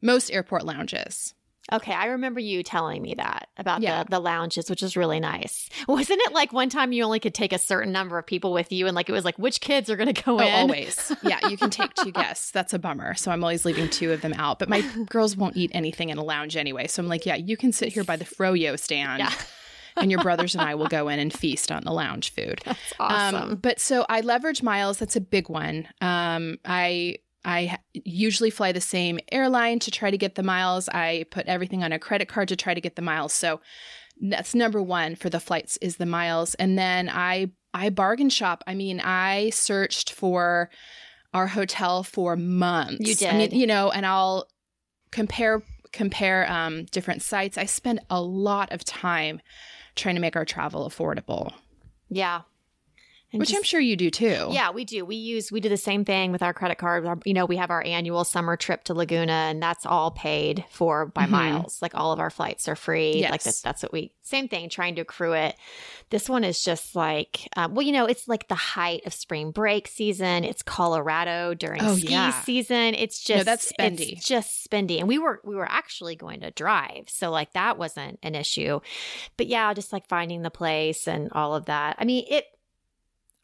most 0.00 0.30
airport 0.30 0.64
lounges. 0.64 1.34
Okay, 1.72 1.92
I 1.92 2.06
remember 2.06 2.40
you 2.40 2.62
telling 2.64 3.00
me 3.00 3.14
that 3.14 3.48
about 3.56 3.80
Yeah. 3.80 4.02
the, 4.02 4.10
the 4.12 4.18
lounges, 4.18 4.68
which 4.68 4.82
is 4.82 4.96
really 4.96 5.20
nice. 5.20 5.68
Wasn't 5.88 6.20
it 6.20 6.32
like 6.32 6.52
one 6.52 6.68
time 6.68 6.90
you 6.90 7.04
only 7.04 7.20
could 7.20 7.34
take 7.34 7.52
a 7.52 7.58
certain 7.58 7.92
number 7.92 8.18
of 8.18 8.26
people 8.26 8.52
with 8.52 8.72
you, 8.72 8.86
and 8.86 8.96
like 8.96 9.08
it 9.08 9.12
was 9.12 9.24
like 9.24 9.38
which 9.38 9.60
kids 9.60 9.88
are 9.88 9.94
going 9.96 10.12
to 10.12 10.22
go 10.22 10.38
Oh, 10.40 10.46
in? 10.46 10.52
always. 10.52 11.12
Yeah, 11.22 11.46
you 11.48 11.56
can 11.56 11.70
take 11.70 11.94
two 11.94 12.10
guests. 12.10 12.50
That's 12.50 12.72
a 12.72 12.78
bummer. 12.80 13.14
So 13.14 13.30
I'm 13.30 13.44
always 13.44 13.64
leaving 13.64 13.88
two 13.88 14.10
of 14.10 14.20
them 14.20 14.32
out. 14.32 14.58
But 14.58 14.68
my 14.68 14.80
girls 15.08 15.36
won't 15.36 15.56
eat 15.56 15.70
anything 15.74 16.08
in 16.08 16.18
a 16.18 16.24
lounge 16.24 16.56
anyway. 16.56 16.86
So 16.88 17.02
I'm 17.02 17.08
like, 17.08 17.24
yeah, 17.26 17.36
you 17.36 17.56
can 17.56 17.70
sit 17.72 17.92
here 17.92 18.02
by 18.04 18.16
the 18.16 18.24
froyo 18.24 18.76
stand. 18.78 19.20
Yeah. 19.20 19.32
And 20.00 20.10
your 20.10 20.22
brothers 20.22 20.54
and 20.54 20.62
I 20.62 20.74
will 20.74 20.88
go 20.88 21.08
in 21.08 21.18
and 21.18 21.32
feast 21.32 21.70
on 21.70 21.84
the 21.84 21.92
lounge 21.92 22.32
food. 22.32 22.60
That's 22.64 22.92
awesome. 22.98 23.50
Um, 23.52 23.56
but 23.56 23.80
so 23.80 24.06
I 24.08 24.20
leverage 24.20 24.62
miles. 24.62 24.98
That's 24.98 25.16
a 25.16 25.20
big 25.20 25.48
one. 25.48 25.88
Um, 26.00 26.58
I 26.64 27.16
I 27.44 27.78
usually 27.92 28.50
fly 28.50 28.72
the 28.72 28.80
same 28.80 29.18
airline 29.32 29.78
to 29.80 29.90
try 29.90 30.10
to 30.10 30.18
get 30.18 30.34
the 30.34 30.42
miles. 30.42 30.88
I 30.88 31.24
put 31.30 31.46
everything 31.46 31.82
on 31.82 31.92
a 31.92 31.98
credit 31.98 32.28
card 32.28 32.48
to 32.48 32.56
try 32.56 32.74
to 32.74 32.80
get 32.80 32.96
the 32.96 33.02
miles. 33.02 33.32
So 33.32 33.60
that's 34.20 34.54
number 34.54 34.82
one 34.82 35.14
for 35.14 35.30
the 35.30 35.40
flights 35.40 35.78
is 35.78 35.96
the 35.96 36.06
miles. 36.06 36.54
And 36.54 36.78
then 36.78 37.08
I 37.08 37.50
I 37.72 37.90
bargain 37.90 38.30
shop. 38.30 38.62
I 38.66 38.74
mean, 38.74 39.00
I 39.00 39.50
searched 39.50 40.12
for 40.12 40.70
our 41.32 41.46
hotel 41.46 42.02
for 42.02 42.36
months. 42.36 43.06
You 43.06 43.14
did, 43.14 43.28
I 43.28 43.38
mean, 43.38 43.50
you 43.52 43.66
know, 43.66 43.90
and 43.90 44.04
I'll 44.04 44.48
compare 45.12 45.62
compare 45.92 46.50
um, 46.50 46.84
different 46.86 47.22
sites. 47.22 47.56
I 47.58 47.64
spend 47.64 48.00
a 48.10 48.20
lot 48.20 48.72
of 48.72 48.84
time 48.84 49.40
trying 49.94 50.14
to 50.14 50.20
make 50.20 50.36
our 50.36 50.44
travel 50.44 50.88
affordable, 50.88 51.52
yeah. 52.08 52.42
And 53.32 53.38
which 53.38 53.54
I'm 53.54 53.62
sure 53.62 53.80
you 53.80 53.94
do 53.96 54.10
too. 54.10 54.48
Yeah, 54.50 54.70
we 54.72 54.84
do. 54.84 55.04
We 55.04 55.14
use 55.14 55.52
we 55.52 55.60
do 55.60 55.68
the 55.68 55.76
same 55.76 56.04
thing 56.04 56.32
with 56.32 56.42
our 56.42 56.52
credit 56.52 56.78
card. 56.78 57.06
Our- 57.06 57.18
You 57.24 57.34
know, 57.34 57.46
we 57.46 57.56
have 57.56 57.70
our 57.70 57.82
annual 57.84 58.24
summer 58.24 58.56
trip 58.56 58.82
to 58.84 58.94
Laguna, 58.94 59.32
and 59.32 59.62
that's 59.62 59.86
all 59.86 60.10
paid 60.10 60.64
for 60.70 61.06
by 61.06 61.26
Mhm. 61.26 61.30
miles. 61.30 61.80
Like 61.80 61.94
all 61.94 62.12
of 62.12 62.18
our 62.18 62.30
flights 62.30 62.66
are 62.68 62.74
free. 62.74 63.22
Like 63.30 63.42
that's 63.44 63.60
that's 63.62 63.82
what 63.84 63.92
we 63.92 64.12
same 64.22 64.48
thing. 64.48 64.68
Trying 64.68 64.96
to 64.96 65.02
accrue 65.02 65.32
it. 65.34 65.54
This 66.10 66.28
one 66.28 66.42
is 66.42 66.62
just 66.64 66.96
like, 66.96 67.48
um, 67.56 67.74
well, 67.74 67.86
you 67.86 67.92
know, 67.92 68.06
it's 68.06 68.26
like 68.26 68.48
the 68.48 68.54
height 68.56 69.02
of 69.06 69.12
spring 69.14 69.52
break 69.52 69.86
season. 69.86 70.42
It's 70.44 70.62
Colorado 70.62 71.54
during 71.54 71.82
Oh, 71.82 71.94
ski 71.96 72.08
yeah. 72.08 72.32
season. 72.42 72.94
It's 72.94 73.22
just 73.22 73.44
that's 73.44 73.72
spendy. 73.72 74.12
It's 74.14 74.26
just 74.26 74.68
spendy, 74.68 74.98
and 74.98 75.06
we 75.06 75.18
were 75.18 75.40
we 75.44 75.54
were 75.54 75.70
actually 75.70 76.16
going 76.16 76.40
to 76.40 76.50
drive, 76.50 77.04
so 77.08 77.30
like 77.30 77.52
that 77.52 77.78
wasn't 77.78 78.18
an 78.24 78.34
issue. 78.34 78.80
But 79.36 79.46
yeah, 79.46 79.72
just 79.72 79.92
like 79.92 80.08
finding 80.08 80.42
the 80.42 80.50
place 80.50 81.06
and 81.06 81.30
all 81.32 81.54
of 81.54 81.66
that. 81.66 81.94
I 82.00 82.04
mean, 82.04 82.24
it. 82.28 82.44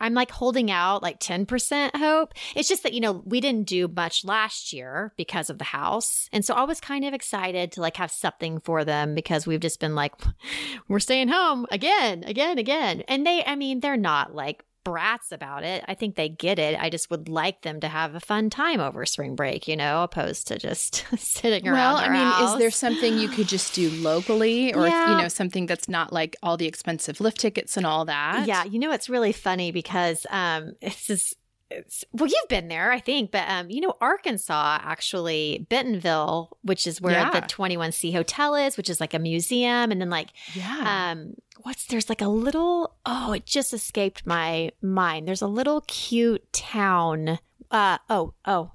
I'm 0.00 0.15
like 0.15 0.31
holding 0.31 0.71
out 0.71 1.03
like 1.03 1.21
10% 1.21 1.97
hope. 1.97 2.35
It's 2.55 2.69
just 2.69 2.83
that, 2.83 2.93
you 2.93 3.00
know, 3.00 3.23
we 3.25 3.41
didn't 3.41 3.67
do 3.67 3.88
much 3.88 4.25
last 4.25 4.73
year 4.73 5.12
because 5.17 5.50
of 5.50 5.59
the 5.59 5.65
house. 5.65 6.29
And 6.33 6.45
so 6.45 6.55
I 6.55 6.65
was 6.65 6.81
kind 6.81 7.05
of 7.05 7.15
excited 7.15 7.73
to 7.73 7.81
like 7.81 7.97
have 7.97 8.11
something 8.11 8.61
for 8.61 8.85
them 8.85 9.15
because 9.15 9.47
we've 9.47 9.61
just 9.61 9.81
been 9.81 9.95
like, 9.95 10.12
we're 10.88 10.99
staying 10.99 11.29
home 11.29 11.67
again, 11.71 12.25
again, 12.25 12.59
again. 12.59 13.03
And 13.09 13.26
they, 13.26 13.45
I 13.45 13.57
mean, 13.57 13.81
they're 13.81 13.97
not 13.97 14.35
like 14.35 14.65
brats 14.87 15.33
about 15.33 15.64
it. 15.64 15.85
I 15.88 15.95
think 15.95 16.14
they 16.14 16.28
get 16.28 16.61
it. 16.61 16.78
I 16.81 16.90
just 16.90 17.11
would 17.11 17.28
like 17.28 17.62
them 17.62 17.81
to 17.81 17.88
have 17.88 18.14
a 18.14 18.21
fun 18.21 18.50
time 18.50 18.78
over 18.78 19.05
spring 19.05 19.35
break, 19.35 19.66
you 19.66 19.75
know, 19.76 20.05
opposed 20.05 20.47
to 20.47 20.59
just 20.61 21.05
sitting 21.19 21.66
around. 21.66 21.95
Well, 21.95 21.97
I 21.97 22.09
mean, 22.09 22.49
is 22.52 22.59
there 22.59 22.71
something 22.71 23.19
you 23.19 23.28
could 23.28 23.49
just 23.49 23.75
do 23.75 23.90
locally 23.90 24.73
or, 24.73 24.87
Yeah. 24.87 25.11
you 25.11 25.23
know, 25.23 25.28
something 25.28 25.66
that's 25.66 25.88
not 25.88 26.12
like 26.12 26.37
all 26.40 26.57
the 26.57 26.66
expensive 26.66 27.21
lift 27.21 27.40
tickets 27.40 27.76
and 27.76 27.85
all 27.85 28.05
that? 28.05 28.47
Yeah, 28.47 28.62
you 28.62 28.78
know 28.78 28.93
it's 28.93 29.09
really 29.09 29.33
funny 29.33 29.73
because 29.73 30.25
um 30.31 30.75
it's 30.81 31.07
just 31.09 31.35
it's, 31.70 32.04
well, 32.12 32.28
you've 32.28 32.49
been 32.49 32.68
there, 32.68 32.92
I 32.92 33.00
think, 33.00 33.30
but 33.32 33.49
um, 33.49 33.70
you 33.70 33.80
know, 33.80 33.94
Arkansas 34.00 34.78
actually, 34.82 35.66
Bentonville, 35.68 36.56
which 36.62 36.87
is 36.87 37.00
where 37.00 37.14
Yeah. 37.14 37.30
the 37.30 37.40
Twenty 37.46 37.76
One 37.76 37.92
C 37.92 38.12
Hotel 38.12 38.54
is, 38.54 38.76
which 38.76 38.88
is 38.90 39.00
like 39.00 39.14
a 39.14 39.18
museum, 39.18 39.90
and 39.90 40.00
then 40.00 40.11
like 40.11 40.28
Yeah. 40.54 41.11
um, 41.12 41.35
what's 41.62 41.87
there's 41.87 42.08
like 42.08 42.23
a 42.23 42.28
little 42.28 42.94
oh, 43.04 43.32
it 43.32 43.46
just 43.46 43.73
escaped 43.75 44.26
my 44.26 44.70
mind. 44.80 45.26
There's 45.26 45.42
a 45.42 45.49
little 45.49 45.80
cute 45.88 46.52
town. 46.52 47.38
Uh 47.70 47.99
oh 48.08 48.35
oh, 48.44 48.70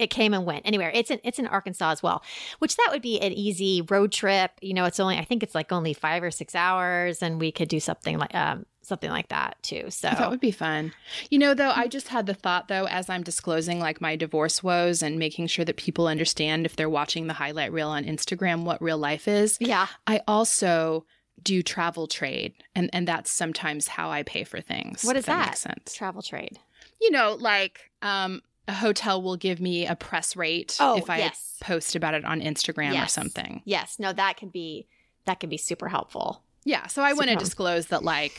it 0.00 0.10
came 0.10 0.34
and 0.34 0.44
went. 0.44 0.66
Anywhere, 0.66 0.90
it's 0.94 1.10
in 1.10 1.20
it's 1.24 1.38
in 1.38 1.46
Arkansas 1.46 1.90
as 1.90 2.02
well, 2.02 2.22
which 2.58 2.76
that 2.76 2.88
would 2.90 3.02
be 3.02 3.20
an 3.20 3.32
easy 3.32 3.82
road 3.82 4.12
trip. 4.12 4.52
You 4.60 4.74
know, 4.74 4.84
it's 4.84 5.00
only 5.00 5.18
I 5.18 5.24
think 5.24 5.42
it's 5.42 5.54
like 5.54 5.72
only 5.72 5.92
five 5.92 6.22
or 6.22 6.30
six 6.30 6.54
hours, 6.54 7.22
and 7.22 7.40
we 7.40 7.52
could 7.52 7.68
do 7.68 7.80
something 7.80 8.18
like 8.18 8.34
um 8.34 8.66
something 8.82 9.10
like 9.10 9.28
that 9.28 9.56
too. 9.62 9.90
So 9.90 10.08
that 10.08 10.30
would 10.30 10.40
be 10.40 10.50
fun. 10.50 10.92
You 11.30 11.38
know, 11.38 11.54
though, 11.54 11.72
I 11.74 11.86
just 11.86 12.08
had 12.08 12.26
the 12.26 12.34
thought 12.34 12.68
though, 12.68 12.86
as 12.86 13.08
I'm 13.10 13.22
disclosing 13.22 13.78
like 13.78 14.00
my 14.00 14.16
divorce 14.16 14.62
woes 14.62 15.02
and 15.02 15.18
making 15.18 15.46
sure 15.48 15.64
that 15.64 15.76
people 15.76 16.06
understand 16.06 16.66
if 16.66 16.76
they're 16.76 16.88
watching 16.88 17.26
the 17.26 17.34
highlight 17.34 17.72
reel 17.72 17.88
on 17.88 18.04
Instagram 18.04 18.64
what 18.64 18.82
real 18.82 18.98
life 18.98 19.28
is. 19.28 19.58
yeah, 19.60 19.86
I 20.06 20.22
also 20.26 21.04
do 21.42 21.62
travel 21.62 22.06
trade, 22.06 22.54
and 22.74 22.90
and 22.92 23.06
that's 23.06 23.30
sometimes 23.30 23.88
how 23.88 24.10
I 24.10 24.22
pay 24.22 24.44
for 24.44 24.60
things. 24.60 25.04
What 25.04 25.16
is 25.16 25.26
that? 25.26 25.56
Sense. 25.58 25.94
travel 25.94 26.22
trade. 26.22 26.58
You 27.00 27.10
know, 27.10 27.36
like 27.38 27.90
um, 28.02 28.42
a 28.70 28.74
hotel 28.74 29.20
will 29.22 29.36
give 29.36 29.60
me 29.60 29.86
a 29.86 29.96
press 29.96 30.36
rate 30.36 30.76
Oh, 30.80 30.96
if 30.96 31.10
I 31.10 31.18
yes. 31.18 31.56
post 31.60 31.94
about 31.96 32.14
it 32.14 32.24
on 32.24 32.40
Instagram 32.40 33.02
or 33.02 33.08
something. 33.08 33.62
Yes, 33.64 33.98
no, 33.98 34.12
that 34.12 34.36
can 34.36 34.48
be 34.48 34.86
that 35.26 35.40
can 35.40 35.50
be 35.50 35.56
super 35.56 35.88
helpful. 35.88 36.42
Yeah, 36.64 36.86
so 36.86 37.02
I 37.02 37.12
want 37.14 37.28
to 37.30 37.36
disclose 37.36 37.86
that, 37.86 38.02
like, 38.04 38.32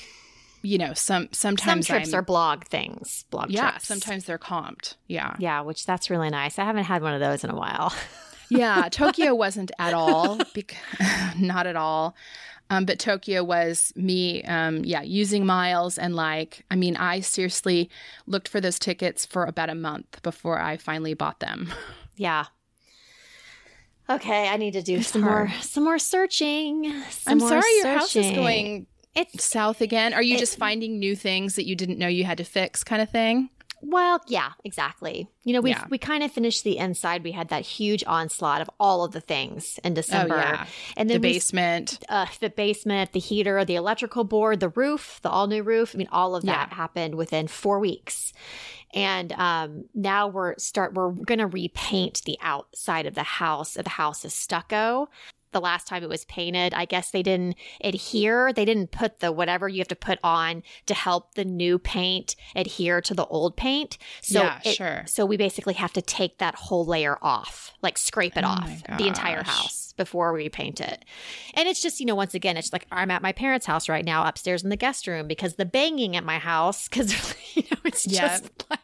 you 0.64 0.78
know, 0.78 0.94
some 0.94 1.24
Some 1.32 1.58
sometimes 1.58 1.88
trips 1.88 2.14
I'm, 2.14 2.20
are 2.20 2.22
blog 2.22 2.66
things, 2.66 3.26
blog 3.32 3.50
yeah, 3.52 3.72
trips. 3.72 3.88
sometimes 3.88 4.26
they're 4.26 4.38
comped. 4.40 4.96
Yeah, 5.08 5.36
Yeah, 5.40 5.62
which 5.62 5.86
that's 5.86 6.10
really 6.10 6.30
nice. 6.30 6.60
I 6.60 6.66
haven't 6.66 6.84
had 6.86 7.02
one 7.02 7.14
of 7.14 7.20
those 7.20 7.44
in 7.44 7.50
a 7.50 7.56
while. 7.56 7.94
yeah. 8.50 8.88
Tokyo 8.92 9.34
wasn't 9.36 9.72
at 9.80 9.94
all, 9.94 10.38
bec- 10.54 10.78
not 11.40 11.66
at 11.68 11.76
all. 11.76 12.16
Um, 12.72 12.86
but 12.86 12.98
Tokyo 13.00 13.44
was 13.44 13.92
me, 13.96 14.44
um, 14.46 14.84
yeah, 14.86 15.02
using 15.02 15.46
miles 15.46 15.98
and 15.98 16.16
like, 16.16 16.64
I 16.72 16.76
mean, 16.78 16.96
I 16.96 17.20
seriously 17.20 17.90
looked 18.28 18.48
for 18.48 18.62
those 18.62 18.80
tickets 18.80 19.26
for 19.26 19.44
about 19.46 19.70
a 19.70 19.76
month 19.76 20.22
before 20.24 20.58
I 20.60 20.78
finally 20.78 21.14
bought 21.14 21.42
them. 21.42 21.72
yeah. 22.16 22.46
Okay, 24.10 24.48
I 24.50 24.58
need 24.58 24.72
to 24.74 24.82
do 24.82 24.98
It's 24.98 25.10
some 25.10 25.22
hard. 25.22 25.50
more 25.50 25.60
some 25.62 25.84
more 25.84 26.00
searching. 26.00 26.92
some 27.10 27.34
I'm 27.34 27.38
more 27.40 27.50
sorry, 27.50 27.76
your 27.78 27.88
house 28.00 28.16
is 28.16 28.32
going 28.36 28.88
It's 29.16 29.44
south 29.44 29.82
again. 29.82 30.14
Are 30.14 30.24
you 30.24 30.36
It- 30.36 30.40
just 30.40 30.58
finding 30.58 30.98
new 31.00 31.16
things 31.16 31.56
that 31.56 31.66
you 31.66 31.76
didn't 31.76 31.98
know 32.00 32.08
you 32.08 32.24
had 32.24 32.38
to 32.38 32.44
fix, 32.46 32.84
kind 32.84 33.02
of 33.02 33.10
thing? 33.10 33.50
Well, 33.82 34.22
yeah, 34.28 34.52
exactly. 34.64 35.28
You 35.44 35.54
know, 35.54 35.62
we 35.62 35.72
Yeah. 35.72 35.86
we 35.90 35.98
kind 35.98 36.24
of 36.24 36.32
finished 36.32 36.64
the 36.64 36.78
inside. 36.78 37.24
We 37.24 37.32
had 37.32 37.50
that 37.50 37.64
huge 37.64 38.04
onslaught 38.06 38.62
of 38.62 38.70
all 38.80 39.04
of 39.04 39.12
the 39.12 39.22
things 39.22 39.80
in 39.84 39.94
December, 39.94 40.36
oh 40.36 40.40
yeah, 40.40 40.66
and 40.98 41.10
the 41.10 41.14
then 41.16 41.22
we 41.22 41.34
basement. 41.34 42.00
uh, 42.10 42.28
the 42.40 42.50
basement, 42.50 43.12
the 43.14 43.20
heater, 43.20 43.66
the 43.66 43.76
electrical 43.76 44.24
board, 44.24 44.60
the 44.60 44.70
roof, 44.70 45.20
the 45.24 45.30
all 45.30 45.48
new 45.48 45.64
roof. 45.64 45.94
I 45.96 45.98
mean, 45.98 46.10
all 46.12 46.36
of 46.36 46.44
that 46.44 46.70
Yeah. 46.70 46.76
happened 46.76 47.16
within 47.16 47.48
four 47.48 47.80
weeks. 47.80 48.34
And 48.94 49.32
um, 49.34 49.86
now 49.96 50.28
we're 50.28 50.58
start 50.58 50.94
we're 50.94 51.12
gonna 51.12 51.48
repaint 51.48 52.24
the 52.26 52.38
outside 52.42 53.06
of 53.06 53.16
the 53.16 53.24
house. 53.24 53.74
The 53.76 53.88
house 53.90 54.26
is 54.26 54.34
stucco. 54.34 55.08
The 55.52 55.62
last 55.62 55.88
time 55.88 56.02
it 56.04 56.10
was 56.10 56.24
painted, 56.26 56.74
I 56.74 56.86
guess 56.86 57.12
they 57.12 57.24
didn't 57.24 57.56
adhere. 57.84 58.54
They 58.54 58.64
didn't 58.66 58.92
put 58.92 59.20
the 59.20 59.32
whatever 59.32 59.68
you 59.68 59.80
have 59.80 59.88
to 59.90 59.96
put 59.96 60.18
on 60.24 60.64
to 60.86 60.94
help 60.94 61.36
the 61.36 61.44
new 61.46 61.78
paint 61.78 62.36
adhere 62.56 63.02
to 63.02 63.14
the 63.14 63.26
old 63.26 63.58
paint. 63.58 63.98
So 64.22 64.44
Yeah, 64.44 64.60
it- 64.64 64.76
sure. 64.76 65.04
So 65.08 65.26
we 65.26 65.36
basically 65.38 65.74
have 65.76 65.94
to 65.94 66.02
take 66.02 66.38
that 66.38 66.56
whole 66.56 66.86
layer 66.86 67.18
off, 67.22 67.74
like 67.82 67.98
scrape 67.98 68.38
it 68.38 68.44
Oh 68.46 68.48
off 68.48 68.84
the 68.98 69.08
entire 69.08 69.44
house 69.44 69.94
before 69.98 70.32
we 70.34 70.48
paint 70.50 70.80
it. 70.80 71.04
And 71.54 71.68
it's 71.68 71.82
just, 71.82 72.00
you 72.00 72.06
know, 72.06 72.16
once 72.16 72.34
again, 72.34 72.56
it's 72.58 72.72
like 72.72 72.88
I'm 72.92 73.12
at 73.12 73.22
my 73.22 73.34
parents' 73.34 73.66
house 73.66 73.90
right 73.90 74.06
now, 74.06 74.26
upstairs 74.26 74.64
in 74.64 74.70
the 74.70 74.78
guest 74.78 75.06
room, 75.06 75.28
because 75.28 75.56
the 75.56 75.66
banging 75.66 76.16
at 76.16 76.24
my 76.24 76.40
house, 76.40 76.88
because, 76.88 77.36
you 77.56 77.64
know, 77.72 77.78
it's 77.84 78.08
Yeah. 78.08 78.22
just 78.22 78.50
like, 78.70 78.80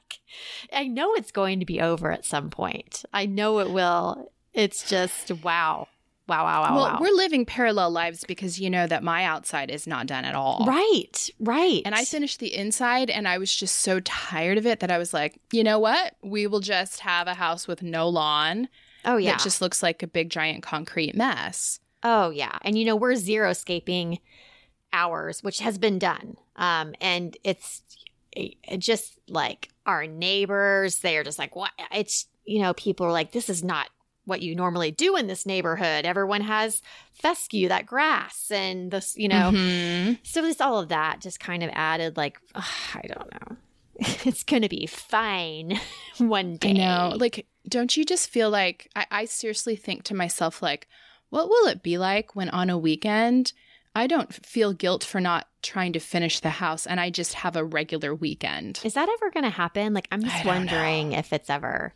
I 0.73 0.87
know 0.87 1.13
it's 1.13 1.31
going 1.31 1.59
to 1.61 1.65
be 1.65 1.79
over 1.79 2.11
at 2.11 2.25
some 2.25 2.49
point. 2.49 3.05
I 3.13 3.25
know 3.25 3.59
it 3.59 3.69
will. 3.71 4.31
It's 4.53 4.87
just, 4.89 5.31
wow. 5.43 5.87
Wow, 6.27 6.43
wow, 6.43 6.61
wow, 6.61 6.75
well, 6.75 6.85
wow. 6.85 6.97
we're 6.99 7.15
living 7.15 7.45
parallel 7.45 7.91
lives 7.91 8.25
because 8.25 8.59
you 8.59 8.69
know 8.69 8.85
that 8.85 9.01
my 9.03 9.23
outside 9.23 9.71
is 9.71 9.87
not 9.87 10.07
done 10.07 10.25
at 10.25 10.35
all. 10.35 10.65
right, 10.67 11.29
right. 11.39 11.81
And 11.85 11.95
I 11.95 12.03
finished 12.03 12.39
the 12.39 12.53
inside 12.53 13.09
and 13.09 13.27
I 13.27 13.37
was 13.37 13.55
just 13.55 13.77
so 13.77 14.01
tired 14.01 14.57
of 14.57 14.65
it 14.65 14.81
that 14.81 14.91
I 14.91 14.97
was 14.97 15.13
like, 15.13 15.39
you 15.51 15.63
know 15.63 15.79
what? 15.79 16.15
We 16.21 16.45
will 16.45 16.59
just 16.59 16.99
have 16.99 17.27
a 17.27 17.33
house 17.33 17.67
with 17.67 17.81
no 17.81 18.09
lawn 18.09 18.67
oh, 19.05 19.17
yeah. 19.17 19.31
that 19.31 19.41
just 19.41 19.61
looks 19.61 19.81
like 19.81 20.03
a 20.03 20.07
big 20.07 20.29
giant 20.29 20.61
concrete 20.63 21.15
mess. 21.15 21.79
Oh 22.03 22.29
yeah, 22.29 22.57
and 22.61 22.77
you 22.77 22.85
know 22.85 22.95
we're 22.95 23.15
zero 23.15 23.53
scaping 23.53 24.19
ours, 24.93 25.41
which 25.41 25.59
has 25.59 25.77
been 25.77 25.97
done, 25.97 26.37
um, 26.55 26.93
and 27.01 27.35
it's 27.43 27.81
it 28.31 28.79
just 28.79 29.17
like 29.27 29.69
our 29.85 30.05
neighbors. 30.05 30.99
They 30.99 31.17
are 31.17 31.23
just 31.23 31.39
like, 31.39 31.55
what? 31.55 31.71
It's 31.91 32.27
you 32.45 32.61
know 32.61 32.73
people 32.75 33.05
are 33.07 33.11
like, 33.11 33.31
this 33.31 33.49
is 33.49 33.63
not 33.63 33.89
what 34.27 34.41
you 34.41 34.55
normally 34.55 34.91
do 34.91 35.15
in 35.15 35.25
this 35.27 35.45
neighborhood. 35.45 36.05
Everyone 36.05 36.41
has 36.41 36.81
fescue, 37.13 37.69
that 37.69 37.85
grass, 37.85 38.51
and 38.51 38.91
this, 38.91 39.15
you 39.17 39.27
know. 39.27 39.51
Mhm. 39.51 40.19
So 40.23 40.41
just 40.41 40.61
all 40.61 40.79
of 40.79 40.89
that 40.89 41.21
just 41.21 41.39
kind 41.39 41.63
of 41.63 41.69
added 41.73 42.17
like, 42.17 42.37
ugh, 42.53 42.63
I 42.93 43.07
don't 43.07 43.31
know. 43.31 43.57
It's 44.25 44.43
gonna 44.43 44.69
be 44.69 44.85
fine 44.85 45.79
one 46.19 46.57
day. 46.57 46.69
I 46.69 46.73
know. 46.73 47.13
Like, 47.17 47.47
don't 47.67 47.95
you 47.97 48.05
just 48.05 48.29
feel 48.29 48.49
like 48.49 48.89
I, 48.95 49.05
I 49.09 49.25
seriously 49.25 49.75
think 49.75 50.03
to 50.03 50.13
myself, 50.13 50.61
like, 50.61 50.87
what 51.29 51.49
will 51.49 51.67
it 51.67 51.81
be 51.81 51.97
like 51.97 52.35
when 52.35 52.49
on 52.49 52.69
a 52.69 52.77
weekend 52.77 53.53
I 53.95 54.05
don't 54.05 54.31
feel 54.45 54.73
guilt 54.73 55.03
for 55.03 55.19
not 55.19 55.47
trying 55.63 55.91
to 55.93 55.99
finish 55.99 56.39
the 56.39 56.51
house 56.51 56.85
and 56.85 56.99
I 56.99 57.09
just 57.09 57.33
have 57.33 57.55
a 57.55 57.63
regular 57.65 58.13
weekend? 58.13 58.79
Is 58.83 58.93
that 58.93 59.09
ever 59.09 59.31
going 59.31 59.43
to 59.43 59.49
happen? 59.49 59.93
Like, 59.95 60.07
I'm 60.11 60.23
just 60.23 60.45
wondering 60.45 61.13
if 61.13 61.33
it's 61.33 61.49
ever. 61.49 61.93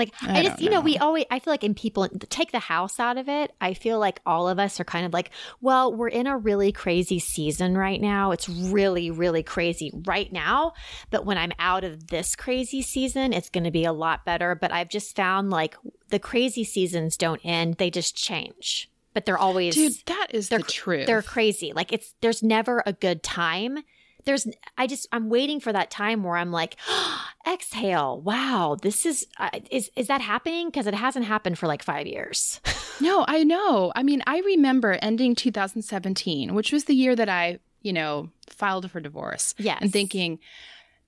Like, 0.00 0.14
I, 0.22 0.40
I 0.40 0.42
just, 0.42 0.62
you 0.62 0.70
know, 0.70 0.76
know. 0.76 0.80
we 0.80 0.96
always, 0.96 1.26
I 1.30 1.40
feel 1.40 1.52
like 1.52 1.62
in 1.62 1.74
people, 1.74 2.08
take 2.30 2.52
the 2.52 2.58
house 2.58 2.98
out 2.98 3.18
of 3.18 3.28
it. 3.28 3.52
I 3.60 3.74
feel 3.74 3.98
like 3.98 4.22
all 4.24 4.48
of 4.48 4.58
us 4.58 4.80
are 4.80 4.84
kind 4.84 5.04
of 5.04 5.12
like, 5.12 5.30
well, 5.60 5.94
we're 5.94 6.08
in 6.08 6.26
a 6.26 6.38
really 6.38 6.72
crazy 6.72 7.18
season 7.18 7.76
right 7.76 8.00
now. 8.00 8.30
It's 8.30 8.48
really, 8.48 9.10
really 9.10 9.42
crazy 9.42 9.92
right 10.06 10.32
now. 10.32 10.72
But 11.10 11.26
when 11.26 11.36
I'm 11.36 11.52
out 11.58 11.84
of 11.84 12.06
this 12.06 12.34
crazy 12.34 12.80
season, 12.80 13.34
it's 13.34 13.50
going 13.50 13.64
to 13.64 13.70
be 13.70 13.84
a 13.84 13.92
lot 13.92 14.24
better. 14.24 14.54
But 14.54 14.72
I've 14.72 14.88
just 14.88 15.14
found 15.14 15.50
like 15.50 15.76
the 16.08 16.18
crazy 16.18 16.64
seasons 16.64 17.18
don't 17.18 17.42
end, 17.44 17.74
they 17.74 17.90
just 17.90 18.16
change. 18.16 18.90
But 19.12 19.26
they're 19.26 19.36
always 19.36 19.74
Dude, 19.74 19.92
that 20.06 20.28
is 20.30 20.48
they're 20.48 20.60
the 20.60 20.64
truth. 20.64 21.06
they're 21.06 21.20
crazy. 21.20 21.72
Like 21.74 21.92
it's 21.92 22.14
there's 22.22 22.42
never 22.42 22.82
a 22.86 22.94
good 22.94 23.22
time. 23.22 23.78
There's 24.24 24.46
I 24.76 24.86
just 24.86 25.06
I'm 25.12 25.28
waiting 25.28 25.60
for 25.60 25.72
that 25.72 25.90
time 25.90 26.22
where 26.22 26.36
I'm 26.36 26.52
like, 26.52 26.76
exhale. 27.50 28.20
Wow, 28.20 28.76
this 28.80 29.06
is 29.06 29.26
uh, 29.38 29.50
is 29.70 29.90
is 29.96 30.06
that 30.08 30.20
happening? 30.20 30.68
Because 30.68 30.86
it 30.86 30.94
hasn't 30.94 31.26
happened 31.26 31.58
for 31.58 31.66
like 31.66 31.82
five 31.82 32.06
years. 32.06 32.60
No, 33.02 33.24
I 33.26 33.44
know. 33.44 33.92
I 33.96 34.02
mean, 34.02 34.22
I 34.26 34.40
remember 34.40 34.98
ending 35.00 35.34
2017, 35.34 36.54
which 36.54 36.70
was 36.70 36.84
the 36.84 36.94
year 36.94 37.16
that 37.16 37.30
I, 37.30 37.58
you 37.80 37.94
know, 37.94 38.28
filed 38.50 38.90
for 38.90 39.00
divorce. 39.00 39.54
Yes. 39.56 39.78
And 39.80 39.90
thinking, 39.90 40.38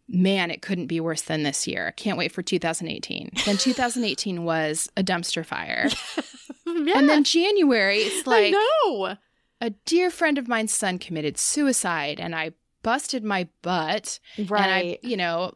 man, 0.09 0.51
it 0.51 0.63
couldn't 0.63 0.87
be 0.87 1.01
worse 1.01 1.21
than 1.21 1.43
this 1.43 1.67
year. 1.67 1.89
I 1.89 1.91
can't 1.91 2.17
wait 2.17 2.33
for 2.33 2.41
2018. 2.41 3.33
Then 3.45 3.59
2018 3.59 4.45
was 4.45 4.91
a 4.97 5.03
dumpster 5.03 5.45
fire. 5.45 5.89
yeah, 6.67 6.97
And 6.99 7.11
then 7.11 7.25
January, 7.25 7.99
it's 7.99 8.27
like 8.27 8.55
no 8.55 9.17
a 9.63 9.71
dear 9.87 10.11
friend 10.11 10.39
of 10.39 10.49
mine's 10.49 10.75
son 10.75 10.99
committed 10.99 11.39
suicide 11.39 12.19
and 12.19 12.35
I 12.35 12.51
busted 12.83 13.25
my 13.25 13.49
butt. 13.63 14.19
Right. 14.39 14.63
And 14.63 14.73
I, 14.73 14.99
you 15.03 15.17
know, 15.17 15.53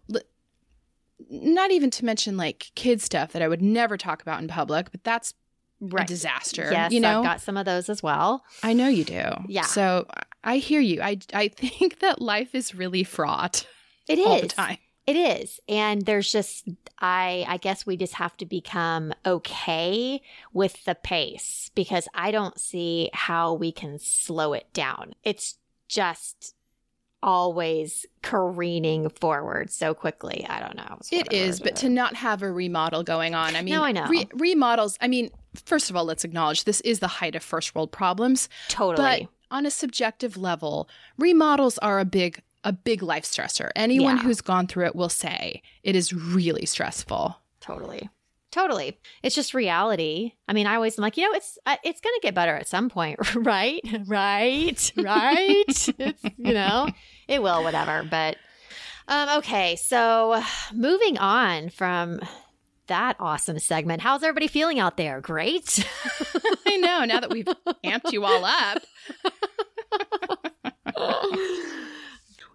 not 1.30 1.70
even 1.70 1.90
to 1.90 2.04
mention 2.04 2.36
like 2.36 2.70
kid 2.74 3.00
stuff 3.00 3.32
that 3.32 3.42
I 3.42 3.48
would 3.48 3.62
never 3.62 3.96
talk 3.96 4.22
about 4.22 4.40
in 4.40 4.48
public, 4.48 4.90
but 4.90 5.04
that's 5.04 5.34
a 5.82 5.86
right. 5.86 6.06
disaster. 6.06 6.68
Yes, 6.70 6.92
you 6.92 7.00
know, 7.00 7.18
I've 7.18 7.24
got 7.24 7.40
some 7.40 7.56
of 7.56 7.64
those 7.64 7.88
as 7.88 8.02
well. 8.02 8.44
I 8.62 8.72
know 8.72 8.88
you 8.88 9.04
do. 9.04 9.24
Yeah. 9.46 9.62
So 9.62 10.06
I 10.44 10.58
hear 10.58 10.80
you. 10.80 11.02
I 11.02 11.18
I 11.32 11.48
think 11.48 11.98
that 12.00 12.20
life 12.20 12.54
is 12.54 12.74
really 12.74 13.04
fraught 13.04 13.66
It 14.08 14.18
is 14.18 14.26
all 14.26 14.40
the 14.40 14.48
time. 14.48 14.78
It 15.06 15.16
is. 15.16 15.60
And 15.68 16.02
there's 16.02 16.30
just 16.30 16.68
I 16.98 17.44
I 17.48 17.56
guess 17.58 17.86
we 17.86 17.96
just 17.96 18.14
have 18.14 18.36
to 18.38 18.46
become 18.46 19.12
okay 19.24 20.20
with 20.52 20.84
the 20.84 20.94
pace 20.94 21.70
because 21.74 22.08
I 22.14 22.30
don't 22.30 22.58
see 22.58 23.10
how 23.12 23.54
we 23.54 23.72
can 23.72 23.98
slow 23.98 24.52
it 24.52 24.72
down. 24.72 25.14
It's 25.22 25.58
just 25.88 26.54
always 27.26 28.06
careening 28.22 29.08
forward 29.10 29.68
so 29.70 29.92
quickly. 29.92 30.46
I 30.48 30.60
don't 30.60 30.76
know. 30.76 30.98
It 31.10 31.32
is, 31.32 31.60
but 31.60 31.76
to 31.76 31.88
not 31.90 32.14
have 32.14 32.42
a 32.42 32.50
remodel 32.50 33.02
going 33.02 33.34
on. 33.34 33.54
I 33.56 33.62
mean, 33.62 33.74
No, 33.74 33.82
I 33.82 33.92
know. 33.92 34.06
re- 34.06 34.28
remodels. 34.34 34.96
I 35.00 35.08
mean, 35.08 35.30
first 35.64 35.90
of 35.90 35.96
all, 35.96 36.04
let's 36.04 36.24
acknowledge 36.24 36.64
this 36.64 36.80
is 36.82 37.00
the 37.00 37.08
height 37.08 37.34
of 37.34 37.42
first 37.42 37.74
world 37.74 37.92
problems. 37.92 38.48
totally. 38.68 39.28
But 39.50 39.54
on 39.56 39.66
a 39.66 39.70
subjective 39.70 40.36
level, 40.36 40.88
remodels 41.18 41.76
are 41.78 41.98
a 42.00 42.04
big 42.06 42.42
a 42.64 42.72
big 42.72 43.00
life 43.00 43.22
stressor. 43.24 43.70
Anyone 43.76 44.16
Yeah. 44.16 44.22
who's 44.24 44.40
gone 44.40 44.66
through 44.66 44.86
it 44.86 44.96
will 44.96 45.08
say 45.08 45.62
it 45.84 45.94
is 45.94 46.12
really 46.12 46.66
stressful. 46.66 47.36
Totally. 47.60 48.08
Totally. 48.56 48.98
It's 49.22 49.34
just 49.34 49.52
reality. 49.52 50.32
I 50.48 50.54
mean, 50.54 50.66
I 50.66 50.76
always 50.76 50.98
am 50.98 51.02
like, 51.02 51.18
you 51.18 51.24
know, 51.24 51.36
it's 51.36 51.58
uh, 51.66 51.76
it's 51.84 52.00
going 52.00 52.14
to 52.14 52.20
get 52.22 52.34
better 52.34 52.56
at 52.56 52.66
some 52.66 52.88
point, 52.88 53.18
right? 53.34 53.82
Right? 54.06 54.92
Right? 54.96 55.64
it's, 55.68 56.24
you 56.38 56.54
know, 56.54 56.88
it 57.28 57.42
will 57.42 57.62
whatever, 57.62 58.02
but 58.10 58.36
um 59.08 59.38
okay, 59.38 59.76
so 59.76 60.42
moving 60.72 61.18
on 61.18 61.68
from 61.68 62.20
that 62.86 63.16
awesome 63.20 63.58
segment. 63.58 64.00
How's 64.00 64.22
everybody 64.22 64.48
feeling 64.48 64.78
out 64.78 64.96
there? 64.96 65.20
Great. 65.20 65.86
I 66.66 66.78
know. 66.78 67.04
Now 67.04 67.20
that 67.20 67.30
we've 67.30 67.48
amped 67.84 68.12
you 68.12 68.24
all 68.24 68.44
up. 68.44 68.82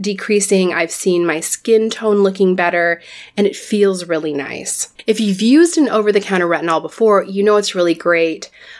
decreasing. 0.00 0.72
I've 0.72 0.90
seen 0.90 1.26
my 1.26 1.40
skin 1.40 1.90
tone 1.90 2.22
looking 2.22 2.54
better 2.54 3.00
and 3.36 3.46
it 3.46 3.56
feels 3.56 4.06
really 4.06 4.32
nice. 4.32 4.92
If 5.06 5.20
you've 5.20 5.42
used 5.42 5.76
an 5.76 5.88
over 5.88 6.12
the 6.12 6.20
counter 6.20 6.46
retinol 6.46 6.82
before, 6.82 7.24
you 7.24 7.42
know 7.42 7.56
it's 7.56 7.74
really 7.74 7.94
great, 7.94 8.50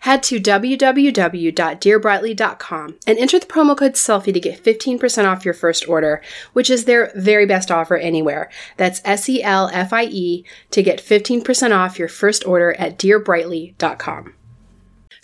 Head 0.00 0.22
to 0.24 0.40
www.dearbrightly.com 0.40 2.96
and 3.06 3.18
enter 3.18 3.38
the 3.38 3.46
promo 3.46 3.76
code 3.76 3.96
SELFIE 3.96 4.32
to 4.32 4.40
get 4.40 4.62
15% 4.62 5.26
off 5.26 5.44
your 5.44 5.54
first 5.54 5.88
order, 5.88 6.22
which 6.52 6.70
is 6.70 6.84
their 6.84 7.12
very 7.14 7.46
best 7.46 7.70
offer 7.70 7.96
anywhere. 7.96 8.50
That's 8.76 9.00
S 9.04 9.28
E 9.28 9.42
L 9.42 9.70
F 9.72 9.92
I 9.92 10.04
E 10.04 10.44
to 10.70 10.82
get 10.82 11.02
15% 11.02 11.76
off 11.76 11.98
your 11.98 12.08
first 12.08 12.46
order 12.46 12.72
at 12.74 12.98
dearbrightly.com. 12.98 14.34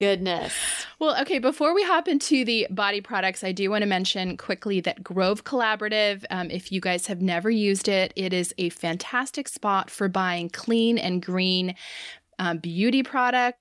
Goodness. 0.00 0.54
Well, 0.98 1.20
okay, 1.20 1.38
before 1.38 1.74
we 1.74 1.82
hop 1.84 2.08
into 2.08 2.42
the 2.42 2.66
body 2.70 3.02
products, 3.02 3.44
I 3.44 3.52
do 3.52 3.70
want 3.70 3.82
to 3.82 3.86
mention 3.86 4.38
quickly 4.38 4.80
that 4.80 5.04
Grove 5.04 5.44
Collaborative, 5.44 6.24
um, 6.30 6.50
if 6.50 6.72
you 6.72 6.80
guys 6.80 7.06
have 7.06 7.20
never 7.20 7.50
used 7.50 7.86
it, 7.86 8.14
it 8.16 8.32
is 8.32 8.54
a 8.56 8.70
fantastic 8.70 9.46
spot 9.46 9.90
for 9.90 10.08
buying 10.08 10.48
clean 10.48 10.96
and 10.96 11.22
green 11.22 11.74
um, 12.38 12.58
beauty 12.58 13.02
products 13.02 13.58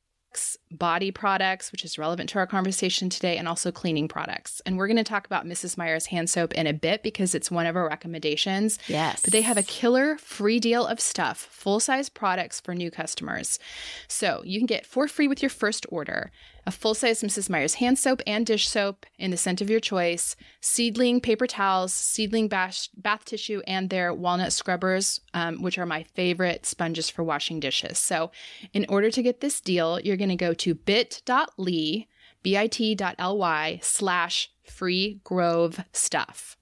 body 0.72 1.12
products, 1.12 1.72
which 1.72 1.84
is 1.84 1.98
relevant 1.98 2.30
to 2.30 2.40
our 2.40 2.48
conversation 2.48 3.10
today, 3.10 3.38
and 3.38 3.48
also 3.48 3.72
cleaning 3.72 4.08
products. 4.08 4.62
And 4.66 4.78
we're 4.78 4.88
going 4.88 4.98
to 4.98 5.04
talk 5.04 5.26
about 5.26 5.46
Mrs. 5.46 5.78
Meyer's 5.78 6.08
hand 6.08 6.30
soap 6.30 6.54
in 6.54 6.68
a 6.68 6.74
bit 6.74 7.04
because 7.04 7.34
it's 7.34 7.50
one 7.50 7.66
of 7.66 7.76
our 7.76 7.88
recommendations. 7.88 8.80
Yes. 8.88 9.22
But 9.22 9.34
they 9.34 9.42
have 9.42 9.58
a 9.58 9.64
killer 9.64 10.18
free 10.18 10.60
deal 10.60 10.86
of 10.86 11.00
stuff, 11.00 11.38
full 11.38 11.80
size 11.80 12.10
products 12.10 12.60
for 12.60 12.76
new 12.76 12.92
customers. 12.92 13.60
So 14.08 14.42
you 14.46 14.60
can 14.60 14.68
get 14.68 14.86
for 14.86 15.08
free 15.08 15.28
with 15.28 15.42
your 15.42 15.50
first 15.50 15.86
order 15.90 16.32
a 16.66 16.72
full 16.72 16.94
size 16.94 17.22
Mrs. 17.22 17.50
Meyer's 17.50 17.76
hand 17.76 17.98
soap 18.00 18.22
and 18.26 18.46
dish 18.46 18.68
soap 18.68 19.06
in 19.18 19.32
the 19.32 19.38
scent 19.38 19.62
of 19.62 19.70
your 19.70 19.80
choice, 19.80 20.36
seedling 20.62 21.22
paper 21.22 21.48
towels, 21.48 21.94
seedling 21.94 22.48
bath, 22.48 22.90
bath 22.96 23.26
tissue, 23.26 23.62
and 23.68 23.90
their 23.90 24.14
walnut 24.14 24.54
scrubbers, 24.54 25.22
um, 25.34 25.62
which 25.62 25.78
are 25.78 25.86
my 25.86 26.04
favorite 26.14 26.66
sponges 26.66 27.10
for 27.10 27.24
washing 27.24 27.60
dishes. 27.60 27.98
So, 27.98 28.32
in 28.74 28.86
order 28.90 29.10
to 29.12 29.24
get 29.24 29.42
this 29.42 29.62
deal, 29.62 30.00
you're 30.00 30.18
going 30.18 30.30
to 30.30 30.36
go 30.36 30.54
to 30.54 30.76
bit.ly, 30.76 32.08
bit.ly 32.44 33.80
slash 33.82 34.52
free 34.64 35.20
grove 35.24 35.80
stuff. 35.94 36.58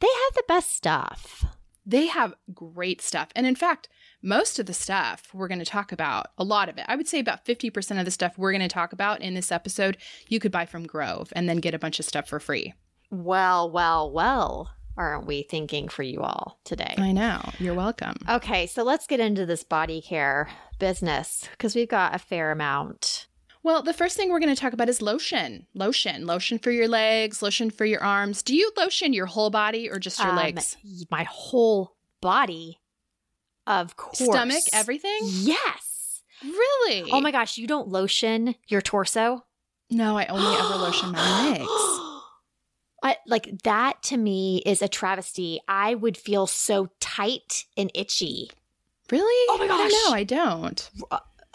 They 0.00 0.06
have 0.06 0.34
the 0.34 0.44
best 0.48 0.74
stuff. 0.74 1.44
They 1.84 2.06
have 2.06 2.34
great 2.52 3.00
stuff. 3.00 3.28
And 3.36 3.46
in 3.46 3.54
fact, 3.54 3.88
most 4.22 4.58
of 4.58 4.66
the 4.66 4.74
stuff 4.74 5.28
we're 5.32 5.48
going 5.48 5.58
to 5.60 5.64
talk 5.64 5.92
about, 5.92 6.28
a 6.38 6.44
lot 6.44 6.68
of 6.68 6.78
it, 6.78 6.84
I 6.88 6.96
would 6.96 7.08
say 7.08 7.18
about 7.20 7.44
50% 7.44 7.98
of 7.98 8.04
the 8.04 8.10
stuff 8.10 8.36
we're 8.36 8.52
going 8.52 8.62
to 8.62 8.68
talk 8.68 8.92
about 8.92 9.20
in 9.22 9.34
this 9.34 9.52
episode, 9.52 9.96
you 10.28 10.40
could 10.40 10.52
buy 10.52 10.66
from 10.66 10.86
Grove 10.86 11.32
and 11.36 11.48
then 11.48 11.58
get 11.58 11.74
a 11.74 11.78
bunch 11.78 11.98
of 11.98 12.04
stuff 12.06 12.28
for 12.28 12.40
free. 12.40 12.74
Well, 13.10 13.70
well, 13.70 14.10
well, 14.10 14.70
aren't 14.96 15.26
we 15.26 15.42
thinking 15.42 15.88
for 15.88 16.02
you 16.02 16.22
all 16.22 16.58
today? 16.64 16.94
I 16.98 17.12
know. 17.12 17.40
You're 17.58 17.74
welcome. 17.74 18.16
Okay, 18.28 18.66
so 18.66 18.82
let's 18.82 19.06
get 19.06 19.20
into 19.20 19.46
this 19.46 19.62
body 19.62 20.00
care 20.00 20.48
business 20.78 21.48
because 21.52 21.74
we've 21.76 21.88
got 21.88 22.14
a 22.14 22.18
fair 22.18 22.50
amount. 22.50 23.26
Well, 23.62 23.82
the 23.82 23.92
first 23.92 24.16
thing 24.16 24.30
we're 24.30 24.38
going 24.40 24.54
to 24.54 24.60
talk 24.60 24.72
about 24.72 24.88
is 24.88 25.02
lotion. 25.02 25.66
Lotion. 25.74 26.24
Lotion 26.24 26.58
for 26.58 26.70
your 26.70 26.86
legs, 26.88 27.42
lotion 27.42 27.68
for 27.70 27.84
your 27.84 28.02
arms. 28.02 28.42
Do 28.42 28.54
you 28.54 28.70
lotion 28.76 29.12
your 29.12 29.26
whole 29.26 29.50
body 29.50 29.90
or 29.90 29.98
just 29.98 30.18
your 30.20 30.28
Um, 30.30 30.36
legs? 30.36 30.76
My 31.10 31.24
whole 31.24 31.96
body, 32.20 32.78
of 33.66 33.96
course. 33.96 34.18
Stomach, 34.18 34.62
everything? 34.72 35.18
Yes. 35.22 36.22
Really? 36.42 37.10
Oh 37.10 37.20
my 37.20 37.30
gosh, 37.30 37.58
you 37.58 37.66
don't 37.66 37.88
lotion 37.88 38.54
your 38.68 38.80
torso? 38.80 39.44
No, 39.90 40.18
I 40.18 40.26
only 40.26 40.54
ever 40.56 40.76
lotion 40.76 41.12
my 41.12 41.48
legs. 41.50 41.66
I, 43.02 43.16
like 43.26 43.62
that 43.62 44.02
to 44.04 44.16
me 44.16 44.62
is 44.66 44.82
a 44.82 44.88
travesty. 44.88 45.60
I 45.68 45.94
would 45.94 46.16
feel 46.16 46.46
so 46.46 46.88
tight 46.98 47.64
and 47.76 47.90
itchy. 47.94 48.50
Really? 49.10 49.46
Oh 49.50 49.58
my 49.58 49.66
don't 49.66 49.78
gosh. 49.78 49.92
know. 49.92 50.12
I 50.12 50.24
don't. 50.24 50.90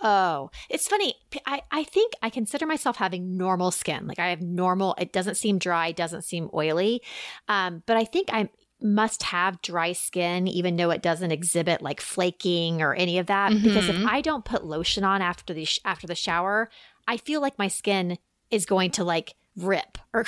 Oh, 0.03 0.49
it's 0.69 0.87
funny. 0.87 1.15
I, 1.45 1.61
I 1.71 1.83
think 1.83 2.13
I 2.23 2.29
consider 2.29 2.65
myself 2.65 2.97
having 2.97 3.37
normal 3.37 3.69
skin. 3.71 4.07
Like 4.07 4.17
I 4.17 4.29
have 4.29 4.41
normal, 4.41 4.95
it 4.97 5.13
doesn't 5.13 5.35
seem 5.35 5.59
dry, 5.59 5.91
doesn't 5.91 6.23
seem 6.23 6.49
oily. 6.53 7.01
Um, 7.47 7.83
but 7.85 7.97
I 7.97 8.05
think 8.05 8.29
I 8.31 8.49
must 8.83 9.23
have 9.23 9.61
dry 9.61 9.91
skin, 9.93 10.47
even 10.47 10.75
though 10.75 10.89
it 10.91 11.01
doesn't 11.01 11.31
exhibit 11.31 11.81
like 11.81 12.01
flaking 12.01 12.81
or 12.81 12.93
any 12.93 13.17
of 13.17 13.27
that. 13.27 13.51
Because 13.61 13.87
if 13.89 13.95
Mhm. 13.95 14.07
I 14.07 14.21
don't 14.21 14.45
put 14.45 14.65
lotion 14.65 15.03
on 15.03 15.21
after 15.21 15.53
the, 15.53 15.65
sh- 15.65 15.79
after 15.85 16.07
the 16.07 16.15
shower, 16.15 16.69
I 17.07 17.17
feel 17.17 17.41
like 17.41 17.57
my 17.59 17.67
skin 17.67 18.17
is 18.49 18.65
going 18.65 18.91
to 18.91 19.03
like 19.03 19.35
rip 19.55 19.97
or. 20.13 20.25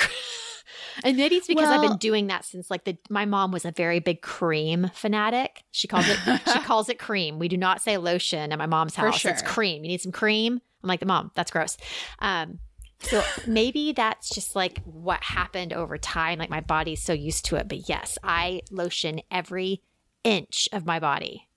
And 1.04 1.18
maybe 1.18 1.36
it's 1.36 1.48
because 1.48 1.70
I've 1.70 1.82
been 1.82 1.98
doing 1.98 2.28
that 2.28 2.46
since 2.46 2.72
like 2.72 2.86
the 2.86 2.98
my 3.10 3.26
mom 3.26 3.52
was 3.52 3.66
a 3.66 3.72
very 3.72 4.00
big 4.00 4.22
cream 4.22 4.90
fanatic. 4.94 5.64
She 5.72 5.88
calls 5.88 6.08
it 6.08 6.18
she 6.52 6.60
calls 6.64 6.90
it 6.90 6.98
cream. 7.00 7.38
We 7.40 7.48
do 7.48 7.58
not 7.58 7.82
say 7.82 7.98
lotion 7.98 8.52
at 8.52 8.58
my 8.58 8.66
mom's 8.66 8.96
house. 8.96 9.24
It's 9.26 9.42
cream. 9.42 9.84
You 9.84 9.90
need 9.90 10.02
some 10.02 10.12
cream. 10.12 10.62
I'm 10.84 10.88
like, 10.88 11.00
the 11.00 11.06
mom, 11.06 11.32
that's 11.36 11.52
gross. 11.52 11.78
Um, 12.20 12.60
so 13.04 13.24
maybe 13.48 13.92
that's 13.94 14.30
just 14.30 14.56
like 14.56 14.82
what 14.84 15.22
happened 15.24 15.74
over 15.74 15.98
time. 15.98 16.40
Like 16.40 16.50
my 16.50 16.62
body's 16.62 17.02
so 17.02 17.14
used 17.14 17.46
to 17.46 17.56
it. 17.58 17.68
But 17.68 17.88
yes, 17.90 18.18
I 18.24 18.62
lotion 18.72 19.22
every 19.30 19.82
inch 20.24 20.70
of 20.72 20.86
my 20.86 21.00
body. 21.00 21.48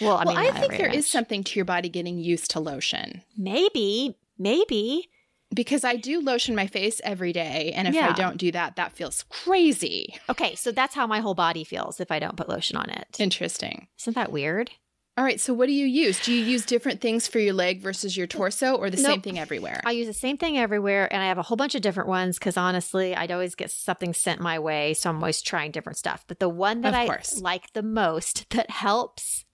Well, 0.00 0.16
I 0.16 0.24
well, 0.24 0.34
mean, 0.36 0.46
I 0.54 0.58
think 0.58 0.72
there 0.76 0.88
is 0.88 0.96
inch. 0.96 1.06
something 1.06 1.44
to 1.44 1.58
your 1.58 1.64
body 1.66 1.88
getting 1.88 2.18
used 2.18 2.50
to 2.52 2.60
lotion 2.60 3.22
Maybe, 3.36 4.16
maybe. 4.38 5.10
because 5.54 5.84
I 5.84 5.96
do 5.96 6.20
lotion 6.20 6.54
my 6.54 6.66
face 6.66 6.98
every 7.04 7.32
day. 7.34 7.72
And 7.74 7.86
if 7.88 7.94
I 7.94 8.12
don't 8.12 8.38
do 8.38 8.50
that, 8.52 8.76
that 8.76 8.92
feels 8.92 9.24
crazy. 9.28 10.14
Okay, 10.30 10.54
so 10.54 10.72
that's 10.72 10.94
how 10.94 11.06
my 11.06 11.20
whole 11.20 11.34
body 11.34 11.62
feels 11.62 12.00
if 12.00 12.10
I 12.10 12.18
don't 12.18 12.36
put 12.38 12.48
lotion 12.48 12.76
on 12.78 12.88
it. 12.88 13.16
Interesting. 13.18 13.88
Isn't 14.00 14.14
that 14.14 14.32
weird? 14.32 14.70
All 15.18 15.24
right. 15.24 15.38
So, 15.38 15.52
what 15.52 15.66
do 15.66 15.72
you 15.72 15.84
use? 15.84 16.18
Do 16.24 16.32
you 16.32 16.42
use 16.42 16.64
different 16.64 17.02
things 17.02 17.26
for 17.26 17.38
your 17.38 17.52
leg 17.52 17.82
versus 17.82 18.16
your 18.16 18.26
torso 18.26 18.76
or 18.76 18.88
the 18.88 18.96
same 18.96 19.20
thing 19.20 19.38
everywhere? 19.38 19.82
I 19.84 19.90
use 19.90 20.06
the 20.06 20.14
same 20.14 20.38
thing 20.38 20.56
everywhere, 20.56 21.12
and 21.12 21.22
I 21.22 21.26
have 21.26 21.36
a 21.36 21.42
whole 21.42 21.56
bunch 21.56 21.74
of 21.74 21.82
different 21.82 22.08
ones 22.08 22.38
because 22.38 22.56
honestly, 22.56 23.14
I'd 23.14 23.30
always 23.30 23.54
get 23.54 23.70
something 23.70 24.14
sent 24.14 24.40
my 24.40 24.58
way, 24.58 24.94
so 24.94 25.10
I'm 25.10 25.16
always 25.16 25.42
trying 25.42 25.70
different 25.70 25.98
stuff. 25.98 26.24
But 26.26 26.38
the 26.38 26.48
one 26.48 26.80
that 26.80 26.94
I 26.94 27.06
like 27.40 27.72
the 27.74 27.82
most 27.82 28.48
that 28.50 28.70
helps 28.70 29.44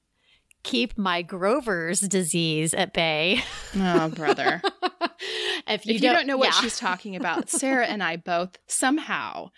keep 0.63 0.97
my 0.99 1.23
Grover's 1.23 2.01
disease 2.01 2.75
at 2.75 2.93
bay. 2.93 3.43
oh, 3.77 4.09
brother. 4.11 4.63
if 5.67 5.87
you, 5.87 5.95
if 5.95 6.03
you 6.03 6.11
don't, 6.11 6.27
know 6.27 6.37
what 6.37 6.55
yeah. 6.55 6.61
she's 6.61 6.79
talking 6.79 7.17
about, 7.17 7.49
Sarah 7.51 7.87
and 7.87 8.03
I 8.03 8.17
both 8.17 8.59
somehow 8.67 9.51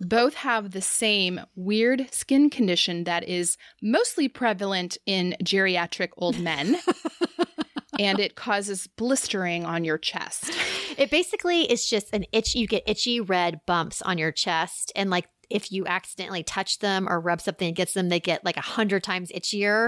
both 0.00 0.34
have 0.34 0.70
the 0.70 0.82
same 0.82 1.40
weird 1.54 2.08
skin 2.12 2.50
condition 2.50 3.04
that 3.04 3.26
is 3.28 3.56
mostly 3.82 4.28
prevalent 4.28 4.98
in 5.06 5.36
geriatric 5.42 6.10
old 6.16 6.38
men. 6.38 6.76
and 7.98 8.18
it 8.18 8.34
causes 8.34 8.88
blistering 8.96 9.64
on 9.64 9.84
your 9.84 9.98
chest. 9.98 10.50
It 10.98 11.10
basically 11.10 11.62
is 11.62 11.88
just 11.88 12.12
an 12.12 12.24
itch. 12.32 12.54
You 12.54 12.66
get 12.66 12.82
itchy 12.86 13.20
red 13.20 13.60
bumps 13.66 14.02
on 14.02 14.18
your 14.18 14.32
chest, 14.32 14.92
and 14.96 15.10
like 15.10 15.28
if 15.50 15.70
you 15.72 15.86
accidentally 15.86 16.42
touch 16.42 16.78
them 16.78 17.08
or 17.08 17.20
rub 17.20 17.40
something 17.40 17.68
against 17.68 17.94
them, 17.94 18.08
they 18.08 18.20
get 18.20 18.44
like 18.44 18.56
a 18.56 18.60
hundred 18.62 19.02
times 19.02 19.30
itchier. 19.32 19.86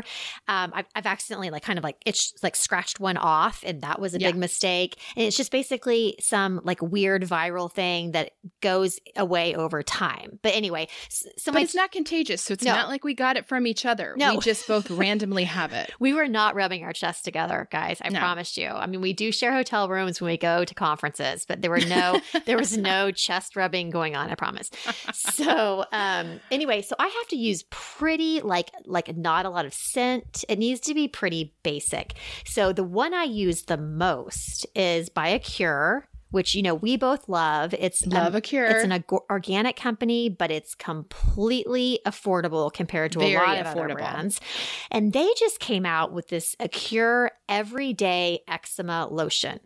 Um, 0.48 0.72
I've, 0.74 0.86
I've 0.94 1.06
accidentally 1.06 1.50
like 1.50 1.62
kind 1.62 1.78
of 1.78 1.84
like 1.84 1.96
itched, 2.06 2.42
like 2.42 2.56
scratched 2.56 3.00
one 3.00 3.16
off, 3.16 3.62
and 3.66 3.80
that 3.82 4.00
was 4.00 4.14
a 4.14 4.18
Yeah. 4.20 4.28
big 4.28 4.36
mistake. 4.36 4.98
And 5.16 5.26
it's 5.26 5.36
just 5.36 5.50
basically 5.52 6.16
some 6.20 6.60
like 6.64 6.80
weird 6.82 7.22
viral 7.22 7.70
thing 7.72 8.12
that 8.12 8.32
goes 8.60 8.98
away 9.16 9.54
over 9.54 9.82
time. 9.82 10.38
But 10.42 10.54
anyway, 10.54 10.88
so 11.08 11.52
But 11.52 11.62
it's 11.62 11.74
not 11.74 11.92
contagious, 11.92 12.42
so 12.42 12.52
it's 12.54 12.64
No. 12.64 12.74
not 12.74 12.88
like 12.88 13.04
we 13.04 13.14
got 13.14 13.36
it 13.36 13.46
from 13.46 13.66
each 13.66 13.84
other. 13.86 14.14
No. 14.16 14.34
We 14.34 14.40
just 14.40 14.66
both 14.68 14.90
randomly 14.90 15.44
have 15.44 15.72
it. 15.72 15.90
We 16.00 16.12
were 16.12 16.28
not 16.28 16.54
rubbing 16.54 16.84
our 16.84 16.92
chests 16.92 17.22
together, 17.22 17.68
guys. 17.70 17.98
I 18.04 18.08
No. 18.10 18.18
promised 18.20 18.56
you. 18.56 18.68
I 18.68 18.86
mean, 18.86 19.00
we 19.00 19.12
do 19.12 19.32
share 19.32 19.52
hotel 19.52 19.88
rooms 19.88 20.20
when 20.20 20.30
we 20.30 20.36
go 20.36 20.64
to 20.64 20.74
conferences, 20.74 21.44
but 21.46 21.62
there 21.62 21.70
were 21.70 21.80
no 21.80 22.20
there 22.46 22.56
was 22.58 22.76
no 22.78 23.10
chest 23.10 23.56
rubbing 23.56 23.90
going 23.90 24.14
on, 24.16 24.30
I 24.30 24.34
promise. 24.34 24.70
So, 25.14 25.45
um 25.48 26.40
anyway, 26.50 26.82
so 26.82 26.94
I 26.98 27.06
have 27.06 27.28
to 27.28 27.36
use 27.36 27.64
pretty 27.70 28.40
like 28.40 28.70
like 28.84 29.16
not 29.16 29.46
a 29.46 29.50
lot 29.50 29.66
of 29.66 29.74
scent. 29.74 30.44
It 30.48 30.58
needs 30.58 30.80
to 30.80 30.94
be 30.94 31.08
pretty 31.08 31.54
basic. 31.62 32.14
So, 32.44 32.72
the 32.72 32.84
one 32.84 33.14
I 33.14 33.24
use 33.24 33.62
the 33.62 33.76
most 33.76 34.66
is 34.74 35.08
by 35.08 35.28
Acure, 35.28 36.08
which 36.30 36.54
you 36.54 36.62
know 36.62 36.74
we 36.74 36.96
both 36.96 37.28
love. 37.28 37.74
It's 37.74 38.04
um, 38.04 38.10
Love 38.12 38.34
Acure. 38.34 38.66
it's 38.66 38.84
an 38.84 38.92
org- 38.92 39.22
organic 39.30 39.76
company, 39.76 40.28
but 40.28 40.50
it's 40.50 40.74
completely 40.74 42.00
affordable 42.06 42.72
compared 42.72 43.12
to 43.12 43.20
a 43.22 43.34
lot 43.36 43.58
of 43.58 43.66
other 43.66 43.80
affordable. 43.88 43.94
brands. 43.94 44.40
And 44.90 45.12
they 45.12 45.28
just 45.38 45.60
came 45.60 45.86
out 45.86 46.12
with 46.12 46.28
this 46.28 46.56
Acure 46.60 47.30
Everyday 47.48 48.40
Eczema 48.48 49.08
Lotion. 49.10 49.60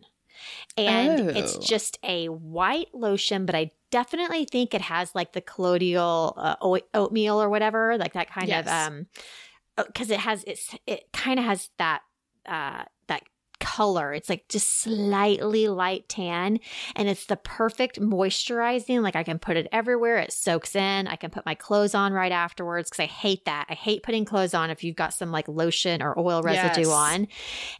And 0.77 1.19
it's 1.35 1.57
Oh. 1.57 1.61
just 1.61 1.97
a 2.03 2.27
white 2.29 2.93
lotion, 2.93 3.45
but 3.45 3.55
I 3.55 3.71
definitely 3.91 4.45
think 4.45 4.73
it 4.73 4.81
has 4.81 5.13
like 5.13 5.33
the 5.33 5.41
colloidal 5.41 6.33
uh, 6.37 6.55
oatmeal 6.93 7.41
or 7.41 7.49
whatever, 7.49 7.97
like 7.97 8.13
that 8.13 8.29
kind 8.29 8.51
of 8.51 8.67
um 8.67 9.07
because 9.87 10.09
it 10.11 10.19
has 10.19 10.43
it's 10.45 10.75
it 10.85 11.11
kind 11.13 11.39
of 11.39 11.45
has 11.45 11.69
that 11.77 12.01
uh 12.45 12.83
that 13.00 13.00
color. 13.61 14.13
It's 14.13 14.27
like 14.27 14.47
just 14.49 14.81
slightly 14.81 15.69
light 15.69 16.09
tan 16.09 16.59
and 16.97 17.07
it's 17.07 17.27
the 17.27 17.37
perfect 17.37 18.01
moisturizing. 18.01 19.01
Like 19.01 19.15
I 19.15 19.23
can 19.23 19.39
put 19.39 19.55
it 19.55 19.67
everywhere. 19.71 20.17
It 20.17 20.33
soaks 20.33 20.75
in. 20.75 21.07
I 21.07 21.15
can 21.15 21.29
put 21.29 21.45
my 21.45 21.55
clothes 21.55 21.95
on 21.95 22.11
right 22.11 22.31
afterwards 22.31 22.89
because 22.89 23.03
I 23.03 23.07
hate 23.07 23.45
that. 23.45 23.67
I 23.69 23.73
hate 23.75 24.03
putting 24.03 24.25
clothes 24.25 24.53
on 24.53 24.69
if 24.69 24.83
you've 24.83 24.95
got 24.97 25.13
some 25.13 25.31
like 25.31 25.47
lotion 25.47 26.01
or 26.01 26.17
oil 26.19 26.41
residue 26.41 26.81
Yes. 26.81 26.87
on. 26.89 27.27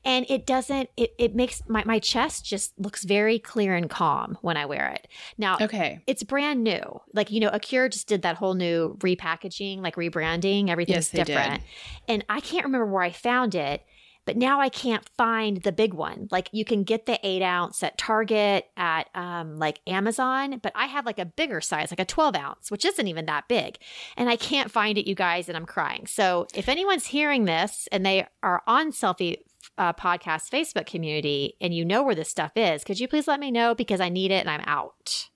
And 0.06 0.26
it 0.30 0.46
doesn't, 0.46 0.90
it, 0.96 1.12
it 1.18 1.36
makes 1.36 1.62
my, 1.68 1.84
my 1.86 2.00
chest 2.00 2.46
just 2.46 2.78
looks 2.80 3.04
very 3.04 3.40
clear 3.40 3.76
and 3.76 3.90
calm 3.90 4.38
when 4.42 4.56
I 4.56 4.66
wear 4.68 4.90
it. 4.90 5.08
Now, 5.38 5.58
Okay. 5.60 6.00
it's 6.08 6.24
brand 6.24 6.64
new. 6.64 7.02
Like, 7.14 7.32
you 7.32 7.40
know, 7.40 7.50
Acure 7.52 7.90
just 7.90 8.08
did 8.08 8.22
that 8.22 8.36
whole 8.38 8.54
new 8.54 8.96
repackaging, 9.00 9.82
like 9.82 9.96
rebranding. 9.96 10.70
Everything's 10.70 10.96
Yes, 10.96 11.10
they 11.10 11.18
did. 11.20 11.26
different. 11.28 11.64
And 12.08 12.24
I 12.30 12.40
can't 12.40 12.66
remember 12.66 12.86
where 12.86 13.04
I 13.04 13.12
found 13.12 13.56
it, 13.56 13.84
but 14.26 14.38
now 14.38 14.60
I 14.60 14.70
can't 14.70 15.08
find 15.18 15.62
the 15.64 15.72
big 15.72 15.94
one. 15.94 16.28
Like 16.32 16.50
you 16.52 16.64
can 16.64 16.84
get 16.84 17.06
the 17.06 17.20
eight 17.24 17.42
ounce 17.42 17.84
at 17.84 17.98
Target, 17.98 18.66
at 18.78 19.10
um, 19.16 19.58
like 19.58 19.80
Amazon, 19.88 20.60
but 20.62 20.72
I 20.76 20.86
have 20.86 21.06
like 21.06 21.20
a 21.20 21.26
bigger 21.26 21.62
size, 21.62 21.92
like 21.92 22.00
a 22.00 22.06
12 22.06 22.36
ounce, 22.36 22.72
which 22.72 22.86
isn't 22.86 23.08
even 23.08 23.26
that 23.26 23.48
big. 23.48 23.78
And 24.18 24.30
I 24.30 24.36
can't 24.36 24.72
find 24.72 24.98
it, 24.98 25.08
you 25.08 25.16
guys, 25.16 25.48
and 25.48 25.58
I'm 25.58 25.66
crying. 25.66 26.06
So 26.08 26.48
if 26.54 26.70
anyone's 26.70 27.08
hearing 27.08 27.46
this 27.46 27.88
and 27.92 28.06
they 28.06 28.28
are 28.44 28.64
on 28.68 28.92
Selfie 28.92 29.38
uh, 29.78 29.94
Podcast 29.94 30.50
Facebook 30.50 30.86
community 30.86 31.56
and 31.60 31.74
you 31.74 31.86
know 31.86 32.04
where 32.04 32.16
this 32.16 32.30
stuff 32.30 32.52
is, 32.56 32.84
could 32.84 33.00
you 33.00 33.08
please 33.08 33.28
let 33.28 33.40
me 33.40 33.52
know 33.52 33.74
because 33.74 34.02
I 34.02 34.10
need 34.10 34.32
it 34.32 34.46
and 34.46 34.50
I'm 34.50 34.64
out. 34.66 35.30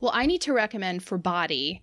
Well, 0.00 0.12
I 0.14 0.26
need 0.26 0.40
to 0.42 0.52
recommend 0.52 1.04
for 1.04 1.18
body 1.18 1.82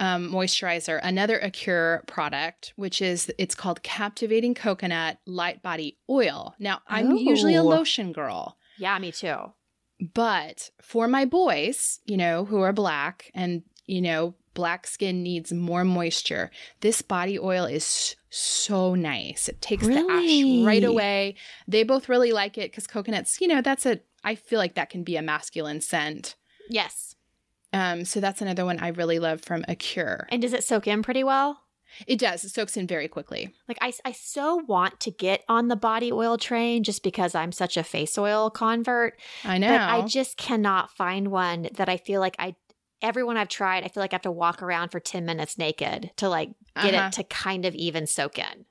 um, 0.00 0.30
moisturizer 0.30 1.00
another 1.02 1.38
Acure 1.38 2.02
product, 2.06 2.72
which 2.76 3.00
is 3.00 3.32
it's 3.38 3.54
called 3.54 3.82
Captivating 3.82 4.54
Coconut 4.54 5.18
Light 5.26 5.62
Body 5.62 5.98
Oil. 6.10 6.54
Now, 6.58 6.80
I'm 6.86 7.12
usually 7.16 7.54
a 7.54 7.62
Oh. 7.62 7.66
lotion 7.66 8.12
girl, 8.12 8.58
Yeah, 8.78 8.98
me 8.98 9.12
too. 9.12 9.52
but 10.14 10.70
for 10.82 11.08
my 11.08 11.24
boys, 11.24 12.00
you 12.04 12.16
know, 12.16 12.44
who 12.44 12.60
are 12.60 12.72
black 12.72 13.30
and 13.34 13.62
you 13.88 14.02
know, 14.02 14.34
black 14.54 14.84
skin 14.86 15.22
needs 15.22 15.52
more 15.52 15.84
moisture. 15.84 16.50
This 16.80 17.02
body 17.02 17.38
oil 17.38 17.66
is 17.66 18.16
so 18.30 18.94
nice. 18.96 19.48
It 19.48 19.60
takes 19.62 19.86
the 19.86 20.02
Really? 20.02 20.62
ash 20.62 20.66
right 20.66 20.82
away. 20.84 21.36
They 21.68 21.84
both 21.84 22.08
really 22.08 22.32
like 22.32 22.58
it 22.58 22.72
because 22.72 22.86
coconuts, 22.88 23.40
you 23.40 23.46
know, 23.48 23.62
that's 23.62 23.86
a. 23.86 24.00
I 24.24 24.34
feel 24.34 24.58
like 24.58 24.74
that 24.74 24.90
can 24.90 25.04
be 25.04 25.16
a 25.16 25.22
masculine 25.22 25.80
scent. 25.80 26.34
Yes. 26.68 27.14
Um, 27.72 28.04
so 28.04 28.20
that's 28.20 28.40
another 28.40 28.64
one 28.64 28.78
I 28.78 28.88
really 28.88 29.18
love 29.18 29.42
from 29.42 29.64
Acure. 29.68 30.26
And 30.30 30.40
does 30.42 30.52
it 30.52 30.64
soak 30.64 30.86
in 30.86 31.02
pretty 31.02 31.24
well? 31.24 31.60
It 32.06 32.18
does. 32.18 32.44
It 32.44 32.50
soaks 32.50 32.76
in 32.76 32.86
very 32.86 33.08
quickly. 33.08 33.54
Like 33.68 33.78
I, 33.80 33.92
I 34.04 34.12
so 34.12 34.56
want 34.66 34.98
to 35.00 35.10
get 35.10 35.44
on 35.48 35.68
the 35.68 35.76
body 35.76 36.10
oil 36.12 36.36
train 36.36 36.82
just 36.84 37.02
because 37.02 37.34
I'm 37.34 37.52
such 37.52 37.76
a 37.76 37.84
face 37.84 38.18
oil 38.18 38.50
convert. 38.50 39.18
I 39.44 39.58
know. 39.58 39.68
But 39.68 39.80
I 39.80 40.02
just 40.02 40.36
cannot 40.36 40.90
find 40.90 41.28
one 41.28 41.68
that 41.74 41.88
I 41.88 41.96
feel 41.96 42.20
like 42.20 42.36
I 42.38 42.56
everyone 43.02 43.36
I've 43.36 43.48
tried, 43.48 43.84
I 43.84 43.88
feel 43.88 44.02
like 44.02 44.12
I 44.12 44.16
have 44.16 44.22
to 44.22 44.32
walk 44.32 44.62
around 44.62 44.88
for 44.90 45.00
10 45.00 45.24
minutes 45.24 45.58
naked 45.58 46.10
to 46.16 46.28
like 46.28 46.50
get 46.82 46.94
Uh-huh. 46.94 47.06
it 47.06 47.12
to 47.12 47.24
kind 47.24 47.64
of 47.64 47.74
even 47.74 48.06
soak 48.06 48.38
in. 48.38 48.64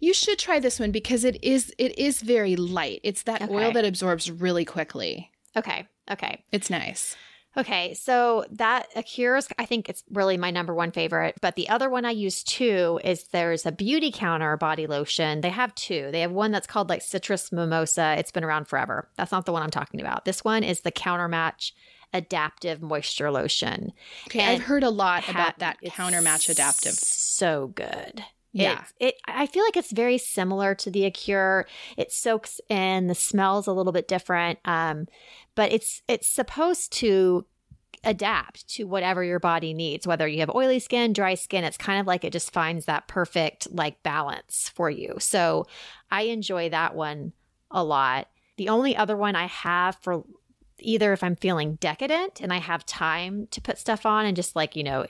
you 0.00 0.14
should 0.14 0.38
try 0.38 0.58
this 0.58 0.80
one 0.80 0.90
because 0.92 1.24
it 1.24 1.42
is 1.44 1.72
it 1.78 1.96
is 1.98 2.22
very 2.22 2.56
light. 2.56 3.00
It's 3.04 3.22
that 3.24 3.48
oil 3.50 3.70
that 3.72 3.84
absorbs 3.84 4.30
really 4.30 4.64
quickly. 4.64 5.30
Okay. 5.56 5.86
Okay. 6.10 6.44
It's 6.52 6.70
nice. 6.70 7.16
Okay, 7.56 7.92
so 7.94 8.46
that 8.52 8.88
Acures, 8.94 9.52
I 9.58 9.66
think 9.66 9.88
it's 9.90 10.02
really 10.10 10.38
my 10.38 10.50
number 10.50 10.72
one 10.74 10.90
favorite. 10.90 11.34
But 11.42 11.54
the 11.54 11.68
other 11.68 11.90
one 11.90 12.04
I 12.06 12.10
use 12.10 12.42
too 12.42 12.98
is 13.04 13.24
there's 13.24 13.66
a 13.66 13.72
Beautycounter 13.72 14.58
body 14.58 14.86
lotion. 14.86 15.42
They 15.42 15.50
have 15.50 15.74
two. 15.74 16.08
They 16.12 16.22
have 16.22 16.32
one 16.32 16.50
that's 16.50 16.66
called 16.66 16.88
like 16.88 17.02
Citrus 17.02 17.52
Mimosa. 17.52 18.14
It's 18.18 18.32
been 18.32 18.44
around 18.44 18.68
forever. 18.68 19.08
That's 19.16 19.32
not 19.32 19.44
the 19.44 19.52
one 19.52 19.62
I'm 19.62 19.70
talking 19.70 20.00
about. 20.00 20.24
This 20.24 20.42
one 20.42 20.62
is 20.64 20.80
the 20.80 20.90
Counter 20.90 21.28
Match 21.28 21.74
Adaptive 22.14 22.80
Moisture 22.82 23.30
Lotion. 23.30 23.92
Okay, 24.28 24.40
And 24.40 24.50
I've 24.60 24.66
heard 24.66 24.82
a 24.82 24.90
lot 24.90 25.24
Ha- 25.24 25.32
about 25.32 25.58
that 25.58 25.78
counter 25.92 26.22
match 26.22 26.48
adaptive. 26.48 26.92
So 26.92 27.68
good. 27.68 28.24
Yeah. 28.54 28.72
It's- 28.72 28.92
it. 29.00 29.14
I 29.26 29.46
feel 29.46 29.64
like 29.64 29.78
it's 29.78 29.92
very 29.92 30.18
similar 30.18 30.74
to 30.74 30.90
the 30.90 31.06
Acure. 31.06 31.66
It 31.96 32.12
soaks 32.12 32.60
in. 32.68 33.06
The 33.06 33.14
smell's 33.14 33.66
a 33.66 33.72
little 33.72 33.92
bit 33.92 34.08
different, 34.08 34.58
um, 34.66 35.08
but 35.54 35.72
it's 35.72 36.02
it's 36.08 36.28
supposed 36.28 36.92
to 36.94 37.46
adapt 38.04 38.68
to 38.68 38.84
whatever 38.84 39.22
your 39.22 39.38
body 39.38 39.74
needs. 39.74 40.06
Whether 40.06 40.26
you 40.26 40.40
have 40.40 40.54
oily 40.54 40.78
skin, 40.78 41.12
dry 41.12 41.34
skin, 41.34 41.64
it's 41.64 41.76
kind 41.76 42.00
of 42.00 42.06
like 42.06 42.24
it 42.24 42.32
just 42.32 42.52
finds 42.52 42.86
that 42.86 43.08
perfect 43.08 43.68
like 43.70 44.02
balance 44.02 44.70
for 44.74 44.90
you. 44.90 45.16
So 45.18 45.66
I 46.10 46.22
enjoy 46.22 46.70
that 46.70 46.94
one 46.94 47.32
a 47.70 47.84
lot. 47.84 48.28
The 48.56 48.68
only 48.68 48.96
other 48.96 49.16
one 49.16 49.36
I 49.36 49.46
have 49.46 49.96
for 50.00 50.24
either 50.78 51.12
if 51.12 51.22
I'm 51.22 51.36
feeling 51.36 51.76
decadent 51.76 52.40
and 52.40 52.52
I 52.52 52.58
have 52.58 52.84
time 52.84 53.46
to 53.52 53.60
put 53.60 53.78
stuff 53.78 54.04
on 54.04 54.26
and 54.26 54.36
just 54.36 54.56
like, 54.56 54.74
you 54.74 54.82
know, 54.82 55.06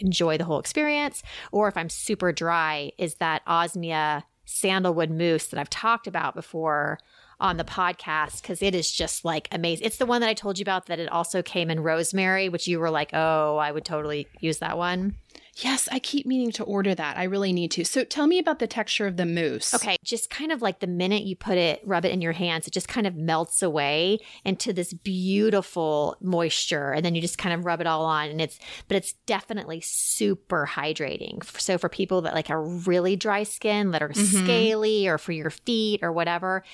enjoy 0.00 0.36
the 0.36 0.44
whole 0.44 0.58
experience, 0.58 1.22
or 1.50 1.68
if 1.68 1.76
I'm 1.76 1.88
super 1.88 2.32
dry, 2.32 2.92
is 2.98 3.14
that 3.14 3.44
Osmia 3.46 4.24
sandalwood 4.44 5.10
mousse 5.10 5.46
that 5.46 5.60
I've 5.60 5.70
talked 5.70 6.06
about 6.06 6.34
before 6.34 6.98
on 7.42 7.56
the 7.56 7.64
podcast 7.64 8.40
because 8.40 8.62
it 8.62 8.74
is 8.74 8.90
just 8.90 9.24
like 9.24 9.48
amazing. 9.52 9.84
It's 9.84 9.98
the 9.98 10.06
one 10.06 10.20
that 10.20 10.30
I 10.30 10.34
told 10.34 10.58
you 10.58 10.62
about 10.62 10.86
that 10.86 10.98
it 10.98 11.10
also 11.10 11.42
came 11.42 11.70
in 11.70 11.80
rosemary, 11.80 12.48
which 12.48 12.68
you 12.68 12.78
were 12.78 12.90
like, 12.90 13.10
oh, 13.12 13.56
I 13.56 13.72
would 13.72 13.84
totally 13.84 14.28
use 14.40 14.58
that 14.58 14.78
one. 14.78 15.16
Yes, 15.56 15.86
I 15.92 15.98
keep 15.98 16.24
meaning 16.24 16.50
to 16.52 16.64
order 16.64 16.94
that. 16.94 17.18
I 17.18 17.24
really 17.24 17.52
need 17.52 17.70
to. 17.72 17.84
So 17.84 18.04
tell 18.04 18.26
me 18.26 18.38
about 18.38 18.58
the 18.58 18.66
texture 18.66 19.06
of 19.06 19.18
the 19.18 19.26
mousse. 19.26 19.74
Okay, 19.74 19.96
just 20.02 20.30
kind 20.30 20.50
of 20.50 20.62
like 20.62 20.80
the 20.80 20.86
minute 20.86 21.24
you 21.24 21.36
put 21.36 21.58
it, 21.58 21.82
rub 21.84 22.06
it 22.06 22.12
in 22.12 22.22
your 22.22 22.32
hands, 22.32 22.66
it 22.66 22.72
just 22.72 22.88
kind 22.88 23.06
of 23.06 23.16
melts 23.16 23.62
away 23.62 24.18
into 24.46 24.72
this 24.72 24.94
beautiful 24.94 26.16
moisture, 26.22 26.92
and 26.92 27.04
then 27.04 27.14
you 27.14 27.20
just 27.20 27.36
kind 27.36 27.54
of 27.54 27.66
rub 27.66 27.82
it 27.82 27.86
all 27.86 28.06
on, 28.06 28.30
and 28.30 28.40
it's, 28.40 28.58
but 28.88 28.96
it's 28.96 29.12
definitely 29.26 29.82
super 29.82 30.66
hydrating. 30.72 31.44
So 31.60 31.76
for 31.76 31.90
people 31.90 32.22
that 32.22 32.34
like 32.34 32.48
a 32.48 32.58
really 32.58 33.16
dry 33.16 33.42
skin, 33.42 33.90
that 33.90 34.02
are 34.02 34.08
Mhm. 34.08 34.42
scaly, 34.42 35.06
or 35.06 35.18
for 35.18 35.32
your 35.32 35.50
feet 35.50 36.02
or 36.02 36.12
whatever, 36.12 36.64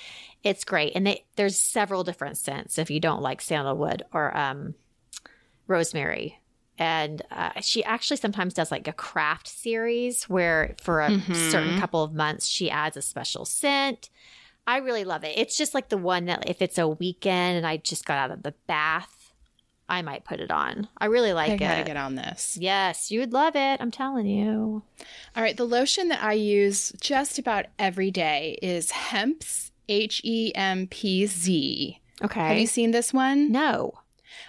it's 0.44 0.64
great. 0.64 0.92
And 0.94 1.04
they, 1.04 1.24
there's 1.34 1.60
several 1.60 2.04
different 2.04 2.36
scents 2.38 2.78
if 2.78 2.90
you 2.90 3.00
don't 3.00 3.22
like 3.22 3.40
sandalwood 3.40 4.04
or 4.12 4.36
um, 4.36 4.74
rosemary. 5.66 6.38
And 6.78 7.22
uh, 7.30 7.60
she 7.60 7.82
actually 7.84 8.18
sometimes 8.18 8.54
does 8.54 8.70
like 8.70 8.86
a 8.86 8.92
craft 8.92 9.48
series 9.48 10.24
where 10.28 10.76
for 10.80 11.02
a 11.02 11.10
Mhm. 11.10 11.50
certain 11.50 11.78
couple 11.80 12.02
of 12.04 12.14
months 12.14 12.46
she 12.46 12.70
adds 12.70 12.96
a 12.96 13.02
special 13.02 13.44
scent. 13.44 14.10
I 14.66 14.76
really 14.78 15.04
love 15.04 15.24
it. 15.24 15.36
It's 15.36 15.56
just 15.56 15.74
like 15.74 15.88
the 15.88 15.96
one 15.98 16.26
that 16.26 16.48
if 16.48 16.60
it's 16.62 16.78
a 16.78 16.86
weekend 16.86 17.56
and 17.56 17.66
I 17.66 17.78
just 17.78 18.04
got 18.04 18.18
out 18.18 18.30
of 18.30 18.42
the 18.42 18.54
bath, 18.66 19.32
I 19.88 20.02
might 20.02 20.24
put 20.24 20.38
it 20.40 20.50
on. 20.50 20.86
I 20.98 21.06
really 21.06 21.32
like 21.32 21.48
I 21.48 21.52
like 21.54 21.60
gotta 21.60 21.80
it. 21.80 21.86
get 21.86 21.96
on 21.96 22.14
this. 22.14 22.58
Yes, 22.60 23.10
you 23.10 23.20
would 23.20 23.32
love 23.32 23.56
it. 23.56 23.80
I'm 23.80 23.90
telling 23.90 24.26
you. 24.26 24.82
All 25.34 25.42
right, 25.42 25.56
the 25.56 25.64
lotion 25.64 26.08
that 26.08 26.22
I 26.22 26.34
use 26.34 26.92
just 27.00 27.38
about 27.38 27.64
every 27.78 28.10
day 28.10 28.58
is 28.60 28.90
Hempz 28.92 29.70
H 29.88 30.20
E 30.24 30.52
M 30.54 30.86
P 30.88 31.24
Z. 31.24 31.98
Okay. 32.22 32.40
Have 32.48 32.58
you 32.58 32.66
seen 32.66 32.90
this 32.90 33.12
one? 33.14 33.50
no. 33.50 33.94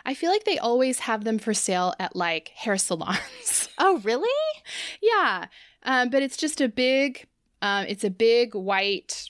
I 0.06 0.14
feel 0.14 0.32
like 0.32 0.44
they 0.46 0.58
always 0.58 1.00
have 1.00 1.24
them 1.24 1.40
for 1.40 1.54
sale 1.54 1.94
at 2.00 2.16
like 2.16 2.50
hair 2.50 2.78
salons. 2.78 3.70
Oh, 3.82 4.00
really? 4.04 4.28
yeah, 5.02 5.46
um, 5.84 6.10
but 6.10 6.22
it's 6.22 6.36
just 6.36 6.60
a 6.60 6.68
big, 6.68 7.26
um, 7.62 7.86
it's 7.88 8.04
a 8.04 8.10
big 8.10 8.54
white 8.54 9.30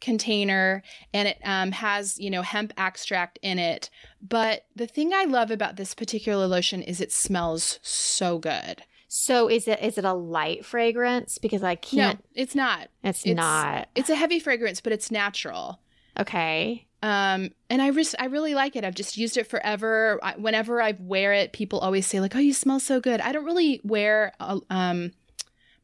container, 0.00 0.82
and 1.12 1.28
it 1.28 1.38
um, 1.44 1.72
has 1.72 2.18
you 2.18 2.30
know 2.30 2.42
hemp 2.42 2.72
extract 2.78 3.38
in 3.42 3.58
it. 3.58 3.90
But 4.22 4.66
the 4.74 4.86
thing 4.86 5.12
I 5.12 5.24
love 5.24 5.50
about 5.50 5.76
this 5.76 5.94
particular 5.94 6.46
lotion 6.46 6.82
is 6.82 7.00
it 7.00 7.12
smells 7.12 7.78
so 7.82 8.38
good. 8.38 8.82
So 9.08 9.48
is 9.48 9.68
it 9.68 9.80
is 9.82 9.98
it 9.98 10.04
a 10.04 10.14
light 10.14 10.64
fragrance? 10.64 11.38
Because 11.38 11.62
I 11.62 11.74
can't. 11.74 12.18
No, 12.18 12.24
it's 12.42 12.54
not. 12.54 12.88
it's, 13.02 13.24
it's- 13.26 13.36
not. 13.36 13.88
It's 13.94 14.10
a 14.10 14.16
heavy 14.16 14.38
fragrance, 14.38 14.80
but 14.80 14.92
it's 14.92 15.10
natural. 15.10 15.80
Okay. 16.18 16.86
Um, 17.04 17.50
and 17.68 17.82
I 17.82 17.90
just 17.90 18.14
I 18.18 18.24
really 18.26 18.54
like 18.54 18.76
it. 18.76 18.84
I've 18.84 18.94
just 18.94 19.18
used 19.18 19.36
it 19.36 19.46
forever. 19.46 20.18
I, 20.22 20.32
whenever 20.38 20.80
I 20.80 20.94
wear 20.98 21.34
it, 21.34 21.52
people 21.52 21.80
always 21.80 22.06
say 22.06 22.18
like, 22.18 22.34
"Oh, 22.34 22.38
you 22.38 22.54
smell 22.54 22.80
so 22.80 22.98
good." 22.98 23.20
I 23.20 23.30
don't 23.30 23.44
really 23.44 23.82
wear 23.84 24.32
um 24.70 25.12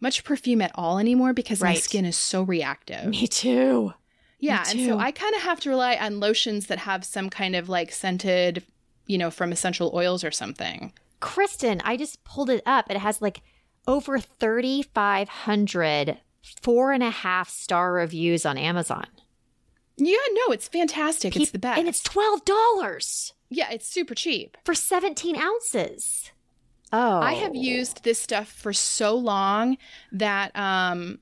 much 0.00 0.24
perfume 0.24 0.62
at 0.62 0.72
all 0.76 0.98
anymore 0.98 1.34
because 1.34 1.62
my 1.62 1.74
skin 1.74 2.06
is 2.06 2.16
so 2.16 2.40
reactive. 2.42 3.04
Me 3.04 3.26
too. 3.26 3.92
Yeah, 4.38 4.64
Me 4.74 4.80
and 4.80 4.88
so. 4.88 4.98
I 4.98 5.12
kind 5.12 5.34
of 5.34 5.42
have 5.42 5.60
to 5.60 5.68
rely 5.68 5.96
on 5.96 6.20
lotions 6.20 6.68
that 6.68 6.78
have 6.78 7.04
some 7.04 7.28
kind 7.28 7.54
of 7.54 7.68
like 7.68 7.92
scented, 7.92 8.64
you 9.06 9.18
know, 9.18 9.30
from 9.30 9.52
essential 9.52 9.92
oils 9.94 10.24
or 10.24 10.30
something. 10.30 10.94
Kristen, 11.20 11.82
I 11.84 11.98
just 11.98 12.24
pulled 12.24 12.48
it 12.48 12.62
up. 12.64 12.90
It 12.90 12.96
has 12.96 13.20
like 13.20 13.42
over 13.86 14.18
3,500 14.18 16.16
four 16.62 16.92
and 16.92 17.02
a 17.02 17.10
half 17.10 17.50
star 17.50 17.92
reviews 17.92 18.46
on 18.46 18.56
Amazon. 18.56 19.04
Yeah, 20.00 20.16
no, 20.32 20.52
it's 20.52 20.68
fantastic. 20.68 21.36
it's 21.36 21.50
the 21.50 21.58
best. 21.58 21.78
And 21.78 21.88
it's 21.88 22.02
$12 22.02 23.32
yeah, 23.50 23.70
it's 23.70 23.88
super 23.88 24.14
cheap. 24.14 24.56
for 24.64 24.74
17 24.74 25.36
ounces. 25.36 26.30
Oh. 26.92 27.20
I 27.20 27.34
have 27.34 27.54
used 27.54 28.02
this 28.02 28.20
stuff 28.20 28.48
for 28.48 28.72
so 28.72 29.14
long 29.14 29.76
that 30.12 30.56
um 30.56 31.20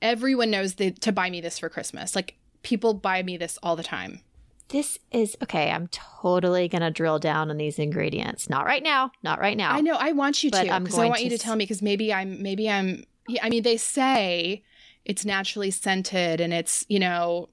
everyone 0.00 0.50
knows 0.50 0.74
they, 0.74 0.90
to 0.90 1.12
buy 1.12 1.30
me 1.30 1.40
this 1.40 1.58
for 1.58 1.68
Christmas. 1.68 2.14
Like 2.14 2.36
people 2.62 2.94
buy 2.94 3.22
me 3.22 3.36
this 3.36 3.58
all 3.62 3.76
the 3.76 3.82
time. 3.82 4.20
This 4.68 4.98
is 5.10 5.36
okay. 5.42 5.70
I'm 5.70 5.88
totally 5.88 6.68
going 6.68 6.82
to 6.82 6.90
drill 6.90 7.18
down 7.18 7.50
on 7.50 7.58
these 7.58 7.78
ingredients. 7.78 8.48
Not 8.48 8.64
right 8.64 8.82
now. 8.82 9.12
Not 9.22 9.38
right 9.38 9.56
now. 9.56 9.72
I 9.72 9.82
know 9.82 9.96
I 9.98 10.12
want 10.12 10.42
you 10.42 10.50
But 10.50 10.64
to 10.64 10.70
I'm 10.70 10.84
because 10.84 10.98
I 10.98 11.06
want 11.06 11.18
to 11.18 11.24
you 11.24 11.30
to 11.30 11.34
s- 11.36 11.42
tell 11.42 11.56
me 11.56 11.64
because 11.64 11.82
maybe 11.82 12.12
I'm 12.12 12.42
maybe 12.42 12.70
I'm 12.70 13.04
yeah, 13.28 13.44
I 13.44 13.50
mean 13.50 13.62
they 13.62 13.76
say 13.76 14.62
it's 15.04 15.24
naturally 15.24 15.70
scented 15.70 16.40
and 16.40 16.52
it's, 16.54 16.86
you 16.88 16.98
know, 16.98 17.50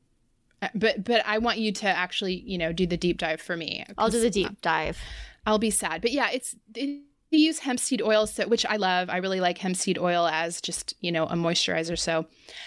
but 0.75 1.03
but 1.03 1.25
I 1.25 1.37
want 1.37 1.59
you 1.59 1.71
to 1.71 1.87
actually, 1.87 2.35
you 2.45 2.57
know, 2.57 2.71
do 2.71 2.85
the 2.85 2.97
deep 2.97 3.17
dive 3.17 3.41
for 3.41 3.57
me. 3.57 3.85
I'll 3.97 4.09
do 4.09 4.21
the 4.21 4.29
deep 4.29 4.61
dive. 4.61 4.99
I'll 5.45 5.59
be 5.59 5.71
sad. 5.71 6.01
But 6.01 6.11
yeah, 6.11 6.29
it's 6.31 6.55
it, 6.75 7.01
they 7.31 7.37
use 7.37 7.59
hemp 7.59 7.79
seed 7.79 8.01
oil, 8.01 8.27
so, 8.27 8.47
which 8.47 8.65
I 8.65 8.75
love. 8.75 9.09
I 9.09 9.17
really 9.17 9.39
like 9.39 9.57
hemp 9.57 9.77
seed 9.77 9.97
oil 9.97 10.27
as 10.27 10.59
just 10.61 10.93
you 10.99 11.11
know 11.11 11.25
a 11.25 11.33
moisturizer. 11.33 11.97
So 11.97 12.25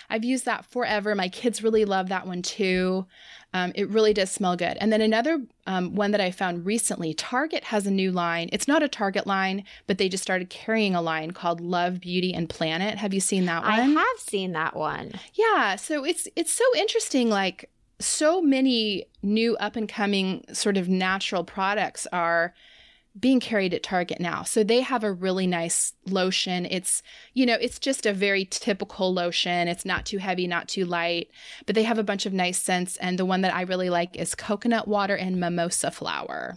I've 0.08 0.24
used 0.24 0.46
that 0.46 0.64
forever. 0.64 1.14
My 1.14 1.28
kids 1.28 1.62
really 1.62 1.84
love 1.84 2.08
that 2.08 2.26
one 2.26 2.42
too. 2.42 3.06
Um, 3.52 3.70
it 3.76 3.88
really 3.88 4.12
does 4.12 4.32
smell 4.32 4.56
good. 4.56 4.76
And 4.80 4.92
then 4.92 5.00
another 5.00 5.38
um, 5.68 5.94
one 5.94 6.10
that 6.10 6.20
I 6.20 6.32
found 6.32 6.66
recently, 6.66 7.14
Target 7.14 7.62
has 7.64 7.86
a 7.86 7.90
new 7.90 8.10
line. 8.10 8.48
It's 8.52 8.66
not 8.66 8.82
a 8.82 8.88
Target 8.88 9.28
line, 9.28 9.62
but 9.86 9.98
they 9.98 10.08
just 10.08 10.24
started 10.24 10.50
carrying 10.50 10.96
a 10.96 11.00
line 11.00 11.30
called 11.30 11.60
Love, 11.60 12.00
Beauty, 12.00 12.34
and 12.34 12.48
Planet. 12.48 12.98
Have 12.98 13.14
you 13.14 13.20
seen 13.20 13.44
that 13.44 13.62
one? 13.62 13.72
I 13.72 13.82
have 13.82 14.18
seen 14.18 14.52
that 14.52 14.74
one. 14.74 15.12
Yeah, 15.34 15.76
so 15.76 16.04
it's 16.04 16.26
it's 16.34 16.52
so 16.52 16.64
interesting 16.76 17.30
like 17.30 17.70
so 18.04 18.40
many 18.40 19.06
new 19.22 19.56
up 19.56 19.76
and 19.76 19.88
coming 19.88 20.44
sort 20.52 20.76
of 20.76 20.88
natural 20.88 21.44
products 21.44 22.06
are 22.12 22.54
being 23.18 23.38
carried 23.38 23.72
at 23.72 23.82
Target 23.82 24.18
now. 24.18 24.42
So 24.42 24.64
they 24.64 24.80
have 24.80 25.04
a 25.04 25.12
really 25.12 25.46
nice 25.46 25.92
lotion. 26.04 26.66
It's, 26.66 27.02
you 27.32 27.46
know, 27.46 27.54
it's 27.60 27.78
just 27.78 28.06
a 28.06 28.12
very 28.12 28.44
typical 28.44 29.14
lotion. 29.14 29.68
It's 29.68 29.84
not 29.84 30.04
too 30.04 30.18
heavy, 30.18 30.48
not 30.48 30.66
too 30.66 30.84
light, 30.84 31.30
but 31.64 31.76
they 31.76 31.84
have 31.84 31.98
a 31.98 32.02
bunch 32.02 32.26
of 32.26 32.32
nice 32.32 32.58
scents 32.58 32.96
and 32.96 33.18
the 33.18 33.24
one 33.24 33.42
that 33.42 33.54
I 33.54 33.62
really 33.62 33.88
like 33.88 34.16
is 34.16 34.34
coconut 34.34 34.88
water 34.88 35.14
and 35.14 35.38
mimosa 35.38 35.92
flower. 35.92 36.56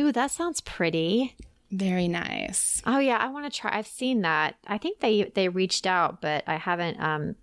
Ooh, 0.00 0.12
that 0.12 0.30
sounds 0.30 0.62
pretty. 0.62 1.36
Very 1.70 2.08
nice. 2.08 2.80
Oh 2.86 2.98
yeah, 2.98 3.18
I 3.18 3.28
want 3.28 3.52
to 3.52 3.60
try. 3.60 3.76
I've 3.76 3.86
seen 3.86 4.22
that. 4.22 4.54
I 4.66 4.78
think 4.78 5.00
they 5.00 5.24
they 5.34 5.50
reached 5.50 5.86
out, 5.86 6.22
but 6.22 6.44
I 6.46 6.56
haven't 6.56 6.98
um 6.98 7.36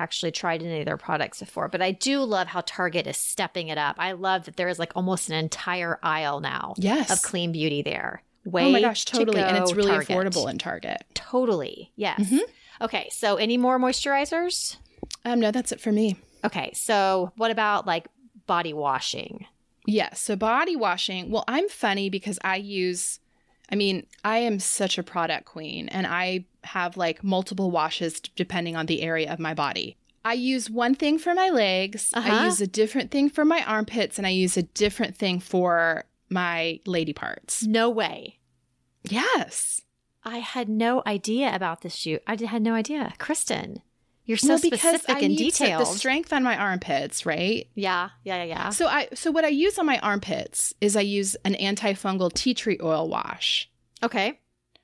actually 0.00 0.32
tried 0.32 0.62
any 0.62 0.80
of 0.80 0.86
their 0.86 0.96
products 0.96 1.38
before. 1.40 1.68
But 1.68 1.82
I 1.82 1.92
do 1.92 2.22
love 2.24 2.48
how 2.48 2.62
Target 2.66 3.06
is 3.06 3.16
stepping 3.16 3.68
it 3.68 3.78
up. 3.78 3.96
I 3.98 4.12
love 4.12 4.46
that 4.46 4.56
there 4.56 4.68
is 4.68 4.78
like 4.78 4.92
almost 4.96 5.28
an 5.28 5.36
entire 5.36 5.98
aisle 6.02 6.40
now 6.40 6.74
Yes. 6.78 7.10
of 7.12 7.22
clean 7.22 7.52
beauty 7.52 7.82
there, 7.82 8.22
Way 8.44 8.64
oh 8.68 8.72
my 8.72 8.80
gosh, 8.80 9.04
to 9.04 9.12
totally. 9.18 9.40
And 9.40 9.56
it's 9.58 9.74
really 9.74 9.90
Target. 9.90 10.08
affordable 10.08 10.50
in 10.50 10.58
Target. 10.58 11.04
Totally. 11.14 11.92
Yes. 11.96 12.20
Mhm. 12.20 12.40
Okay. 12.80 13.08
So, 13.12 13.36
any 13.36 13.58
more 13.58 13.78
moisturizers? 13.78 14.76
Um, 15.24 15.38
no, 15.38 15.50
that's 15.50 15.70
it 15.72 15.80
for 15.80 15.92
me. 15.92 16.16
Okay. 16.44 16.70
So, 16.74 17.32
what 17.36 17.50
about 17.50 17.86
like 17.86 18.08
body 18.46 18.72
washing? 18.72 19.46
Yes. 19.86 20.20
So 20.20 20.36
body 20.36 20.76
washing. 20.76 21.30
Well, 21.30 21.44
I'm 21.48 21.68
funny 21.68 22.10
because 22.10 22.38
I 22.44 22.56
use, 22.56 23.18
I 23.70 23.76
mean, 23.76 24.06
I 24.24 24.38
am 24.38 24.58
such 24.58 24.98
a 24.98 25.02
product 25.02 25.44
queen 25.46 25.88
and 25.88 26.06
I 26.06 26.44
have 26.64 26.96
like 26.96 27.22
multiple 27.24 27.70
washes 27.70 28.20
depending 28.20 28.76
on 28.76 28.86
the 28.86 29.02
area 29.02 29.32
of 29.32 29.38
my 29.38 29.54
body. 29.54 29.96
I 30.24 30.34
use 30.34 30.68
one 30.68 30.94
thing 30.94 31.18
for 31.18 31.34
my 31.34 31.48
legs, 31.48 32.10
Uh-huh. 32.12 32.30
I 32.30 32.44
use 32.44 32.60
a 32.60 32.66
different 32.66 33.10
thing 33.10 33.30
for 33.30 33.44
my 33.44 33.64
armpits, 33.64 34.18
and 34.18 34.26
I 34.26 34.30
use 34.30 34.56
a 34.58 34.62
different 34.62 35.16
thing 35.16 35.40
for 35.40 36.04
my 36.28 36.80
lady 36.84 37.14
parts. 37.14 37.62
No 37.64 37.88
way. 37.88 38.38
Yes. 39.08 39.80
I 40.22 40.38
had 40.40 40.68
no 40.68 41.02
idea 41.06 41.54
about 41.54 41.80
this 41.80 41.94
shoot. 41.94 42.22
I 42.26 42.36
had 42.44 42.60
no 42.60 42.74
idea. 42.74 43.14
Kristen, 43.18 43.80
you're 44.30 44.38
so 44.38 44.58
because 44.60 44.80
specific 44.80 45.16
I 45.16 45.20
and 45.20 45.34
need 45.36 45.54
to- 45.54 45.64
the 45.66 45.84
strength 45.84 46.32
on 46.32 46.42
my 46.42 46.56
armpits, 46.56 47.26
right? 47.26 47.68
yeah. 47.74 48.10
Yeah. 48.24 48.36
Yeah. 48.36 48.44
Yeah. 48.44 48.68
So 48.70 48.86
I 48.86 49.08
so 49.14 49.30
what 49.30 49.44
I 49.44 49.48
use 49.48 49.78
on 49.78 49.86
my 49.86 49.98
armpits 49.98 50.72
is 50.80 50.96
I 50.96 51.00
use 51.00 51.36
an 51.44 51.54
antifungal 51.54 52.32
tea 52.32 52.54
tree 52.54 52.78
oil 52.82 53.08
wash. 53.08 53.68
Okay. 54.02 54.38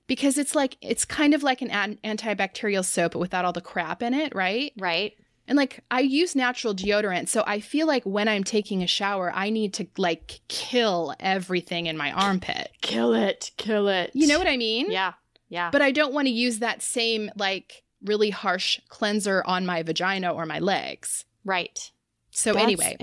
because 0.09 0.36
it's 0.38 0.55
like 0.55 0.76
it's 0.80 1.05
kind 1.05 1.32
of 1.34 1.42
like 1.42 1.62
an 1.62 1.70
an- 1.70 1.99
antibacterial 2.05 2.84
soap 2.84 3.12
but 3.12 3.18
without 3.18 3.44
all 3.44 3.53
the 3.53 3.61
crap 3.61 4.03
in 4.03 4.12
it 4.14 4.32
right 4.34 4.72
Right. 4.78 5.12
and 5.49 5.57
like 5.57 5.82
i 5.90 6.01
use 6.01 6.36
natural 6.36 6.74
deodorant 6.74 7.28
so 7.28 7.42
i 7.47 7.59
feel 7.61 7.86
like 7.88 8.05
when 8.05 8.28
i'm 8.28 8.44
taking 8.44 8.82
a 8.82 8.86
shower 8.86 9.32
i 9.34 9.51
need 9.51 9.72
to 9.74 9.86
like 9.97 10.40
kill 10.49 11.14
everything 11.18 11.86
in 11.86 11.97
my 11.97 12.12
armpit 12.12 12.68
Kill 12.82 13.14
it. 13.14 13.51
Kill 13.57 13.88
it. 13.88 14.11
you 14.14 14.26
know 14.28 14.38
what 14.38 14.47
i 14.49 14.57
mean 14.57 14.90
Yeah. 14.90 15.14
Yeah. 15.49 15.70
but 15.72 15.82
i 15.82 15.90
don't 15.92 16.12
want 16.14 16.26
to 16.28 16.32
use 16.32 16.59
that 16.61 16.82
same 16.82 17.30
like 17.36 17.82
really 18.07 18.30
harsh 18.30 18.80
cleanser 18.88 19.42
on 19.46 19.66
my 19.66 19.82
vagina 19.82 20.32
or 20.32 20.46
my 20.46 20.59
legs 20.59 21.24
right. 21.44 21.90
so 22.30 22.52
That's 22.52 22.64
anyway 22.64 22.96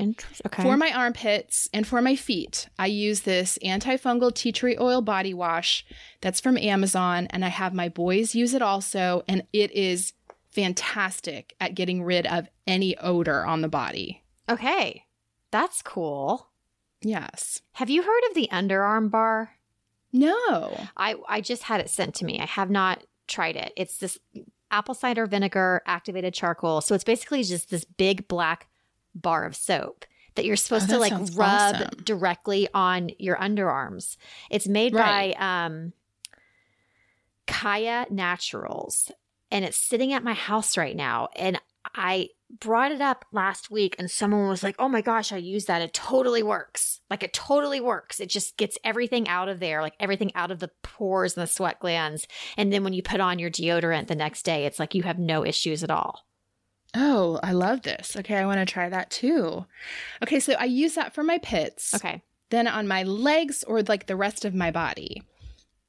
okay. 0.45 0.63
For 0.63 0.77
my 0.77 0.91
armpits 0.91 1.69
and 1.73 1.85
for 1.87 2.01
my 2.01 2.15
feet, 2.15 2.67
I 2.77 2.87
use 2.87 3.21
this 3.21 3.57
antifungal 3.63 4.33
tea 4.33 4.51
tree 4.51 4.77
oil 4.79 5.01
body 5.01 5.33
wash 5.33 5.85
that's 6.21 6.39
from 6.39 6.57
Amazon, 6.57 7.27
and 7.31 7.43
I 7.43 7.49
have 7.49 7.73
my 7.73 7.89
boys 7.89 8.35
use 8.35 8.53
it 8.53 8.61
also, 8.61 9.23
and 9.27 9.43
it 9.53 9.71
is 9.71 10.13
fantastic 10.51 11.55
at 11.59 11.73
getting 11.75 12.03
rid 12.03 12.27
of 12.27 12.47
any 12.67 12.95
odor 12.97 13.45
on 13.45 13.61
the 13.61 13.67
body. 13.69 14.23
okay. 14.49 15.05
That's 15.51 15.83
cool. 15.83 16.49
Yes. 17.01 17.61
Have 17.73 17.89
you 17.89 18.01
heard 18.01 18.21
of 18.29 18.33
the 18.33 18.49
underarm 18.51 19.11
bar? 19.11 19.51
No. 20.11 20.87
I 20.97 21.15
I 21.27 21.41
just 21.41 21.63
had 21.63 21.79
it 21.79 21.89
sent 21.91 22.15
to 22.15 22.25
me. 22.25 22.39
I 22.39 22.45
have 22.45 22.71
not 22.71 23.03
tried 23.27 23.55
it. 23.55 23.71
It's 23.77 23.97
this 23.97 24.17
apple 24.73 24.93
cider 24.95 25.25
vinegar 25.25 25.81
activated 25.85 26.33
charcoal. 26.33 26.81
So 26.81 26.95
it's 26.95 27.03
basically 27.03 27.43
just 27.43 27.69
this 27.69 27.85
big 27.85 28.27
black 28.27 28.67
bar 29.15 29.45
of 29.45 29.55
soap 29.55 30.05
that 30.35 30.45
you're 30.45 30.55
supposed 30.55 30.89
Oh, 30.89 30.93
to 30.95 30.99
like 30.99 31.13
rub 31.35 31.75
awesome. 31.75 32.03
directly 32.03 32.67
on 32.73 33.11
your 33.19 33.35
underarms. 33.37 34.17
It's 34.49 34.67
made 34.67 34.93
Right. 34.95 35.35
by 35.37 35.65
um 35.67 35.93
Kaia 37.47 38.09
Naturals 38.09 39.11
and 39.51 39.63
it's 39.65 39.77
sitting 39.77 40.13
at 40.13 40.23
my 40.23 40.33
house 40.33 40.77
right 40.77 40.95
now 40.95 41.29
and 41.35 41.59
I 41.95 42.29
brought 42.59 42.91
it 42.91 43.01
up 43.01 43.25
last 43.31 43.71
week 43.71 43.95
and 43.97 44.09
someone 44.09 44.47
was 44.47 44.63
like, 44.63 44.75
"Oh 44.79 44.87
my 44.87 45.01
gosh, 45.01 45.31
I 45.31 45.37
use 45.37 45.65
that. 45.65 45.81
It 45.81 45.93
totally 45.93 46.43
works. 46.43 47.01
Like 47.09 47.23
it 47.23 47.33
totally 47.33 47.81
works. 47.81 48.19
It 48.19 48.29
just 48.29 48.57
gets 48.57 48.77
everything 48.83 49.27
out 49.27 49.49
of 49.49 49.59
there, 49.59 49.81
like 49.81 49.95
everything 49.99 50.31
out 50.35 50.51
of 50.51 50.59
the 50.59 50.71
pores 50.81 51.35
and 51.35 51.43
the 51.43 51.51
sweat 51.51 51.79
glands. 51.79 52.27
And 52.57 52.71
then 52.71 52.83
when 52.83 52.93
you 52.93 53.03
put 53.03 53.19
on 53.19 53.39
your 53.39 53.49
deodorant 53.49 54.07
the 54.07 54.15
next 54.15 54.43
day, 54.43 54.65
it's 54.65 54.79
like 54.79 54.95
you 54.95 55.03
have 55.03 55.19
no 55.19 55.45
issues 55.45 55.83
at 55.83 55.91
all." 55.91 56.25
Oh, 56.95 57.39
I 57.41 57.53
love 57.53 57.81
this. 57.81 58.15
Okay, 58.15 58.35
I 58.35 58.45
want 58.45 58.59
to 58.59 58.71
try 58.71 58.87
that 58.89 59.09
too. 59.09 59.65
Okay, 60.21 60.39
so 60.39 60.53
I 60.53 60.65
use 60.65 60.93
that 60.95 61.13
for 61.15 61.23
my 61.23 61.39
pits. 61.39 61.93
Okay. 61.95 62.21
Then 62.51 62.67
on 62.67 62.87
my 62.87 63.01
legs 63.03 63.63
or 63.63 63.81
like 63.81 64.05
the 64.05 64.15
rest 64.15 64.45
of 64.45 64.53
my 64.53 64.69
body. 64.69 65.23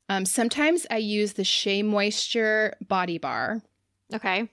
Um, 0.09 0.25
sometimes 0.25 0.87
I 0.91 0.97
use 0.97 1.35
the 1.35 1.45
Shea 1.45 1.83
Moisture 1.83 2.77
Body 2.89 3.19
Bar. 3.19 3.63
Okay. 4.15 4.49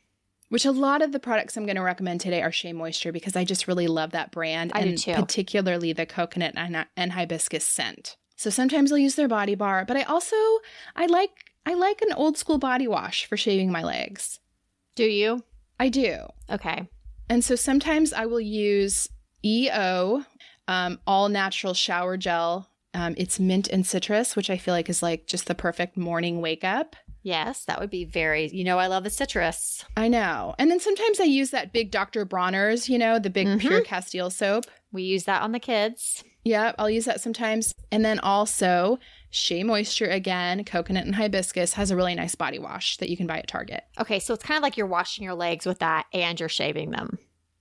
Which 0.51 0.65
a 0.65 0.71
lot 0.71 1.01
of 1.01 1.13
the 1.13 1.19
products 1.19 1.55
I'm 1.55 1.65
going 1.65 1.77
to 1.77 1.81
recommend 1.81 2.19
today 2.19 2.41
are 2.41 2.51
Shea 2.51 2.73
Moisture 2.73 3.13
because 3.13 3.37
I 3.37 3.45
just 3.45 3.69
really 3.69 3.87
love 3.87 4.11
that 4.11 4.33
brand 4.33 4.73
I 4.75 4.81
do 4.83 4.89
and 4.89 5.15
particularly 5.15 5.93
the 5.93 6.05
coconut 6.05 6.55
and, 6.57 6.85
and 6.97 7.13
hibiscus 7.13 7.65
scent. 7.65 8.17
So 8.35 8.49
sometimes 8.49 8.91
I'll 8.91 8.97
use 8.97 9.15
their 9.15 9.29
body 9.29 9.55
bar, 9.55 9.85
but 9.85 9.95
I 9.95 10.01
also 10.01 10.35
I 10.93 11.05
like 11.05 11.31
I 11.65 11.73
like 11.73 12.01
an 12.01 12.11
old 12.11 12.37
school 12.37 12.57
body 12.57 12.85
wash 12.85 13.25
for 13.27 13.37
shaving 13.37 13.71
my 13.71 13.81
legs. 13.81 14.41
Do 14.95 15.05
you? 15.05 15.45
I 15.79 15.87
do. 15.87 16.17
Okay. 16.49 16.85
And 17.29 17.45
so 17.45 17.55
sometimes 17.55 18.11
I 18.11 18.25
will 18.25 18.41
use 18.41 19.07
EO, 19.45 20.25
um, 20.67 20.99
all 21.07 21.29
natural 21.29 21.73
shower 21.73 22.17
gel. 22.17 22.69
Um, 22.93 23.15
it's 23.17 23.39
mint 23.39 23.69
and 23.69 23.87
citrus, 23.87 24.35
which 24.35 24.49
I 24.49 24.57
feel 24.57 24.73
like 24.73 24.89
is 24.89 25.01
like 25.01 25.27
just 25.27 25.47
the 25.47 25.55
perfect 25.55 25.95
morning 25.95 26.41
wake 26.41 26.65
up. 26.65 26.97
Yes, 27.23 27.65
that 27.65 27.79
would 27.79 27.89
be 27.91 28.03
very, 28.05 28.47
you 28.47 28.63
know, 28.63 28.79
I 28.79 28.87
love 28.87 29.03
the 29.03 29.09
citrus. 29.11 29.85
I 29.95 30.07
know. 30.07 30.55
And 30.57 30.71
then 30.71 30.79
sometimes 30.79 31.19
I 31.19 31.25
use 31.25 31.51
that 31.51 31.71
big 31.71 31.91
Dr. 31.91 32.25
Bronner's, 32.25 32.89
you 32.89 32.97
know, 32.97 33.19
the 33.19 33.29
big 33.29 33.47
Mhm. 33.47 33.59
pure 33.59 33.81
Castile 33.81 34.29
soap. 34.31 34.65
We 34.91 35.03
use 35.03 35.25
that 35.25 35.41
on 35.43 35.51
the 35.51 35.59
kids. 35.59 36.23
Yeah, 36.43 36.73
I'll 36.79 36.89
use 36.89 37.05
that 37.05 37.21
sometimes. 37.21 37.75
And 37.91 38.03
then 38.03 38.17
also 38.19 38.97
Shea 39.29 39.63
Moisture 39.63 40.07
again, 40.07 40.65
coconut 40.65 41.05
and 41.05 41.15
hibiscus 41.15 41.73
has 41.73 41.91
a 41.91 41.95
really 41.95 42.15
nice 42.15 42.33
body 42.33 42.57
wash 42.57 42.97
that 42.97 43.09
you 43.09 43.15
can 43.15 43.27
buy 43.27 43.37
at 43.37 43.47
Target. 43.47 43.83
Okay, 43.99 44.19
so 44.19 44.33
it's 44.33 44.43
kind 44.43 44.57
of 44.57 44.63
like 44.63 44.75
you're 44.75 44.87
washing 44.87 45.23
your 45.23 45.35
legs 45.35 45.65
with 45.67 45.79
that 45.79 46.07
and 46.13 46.39
you're 46.39 46.49
shaving 46.49 46.89
them. 46.89 47.19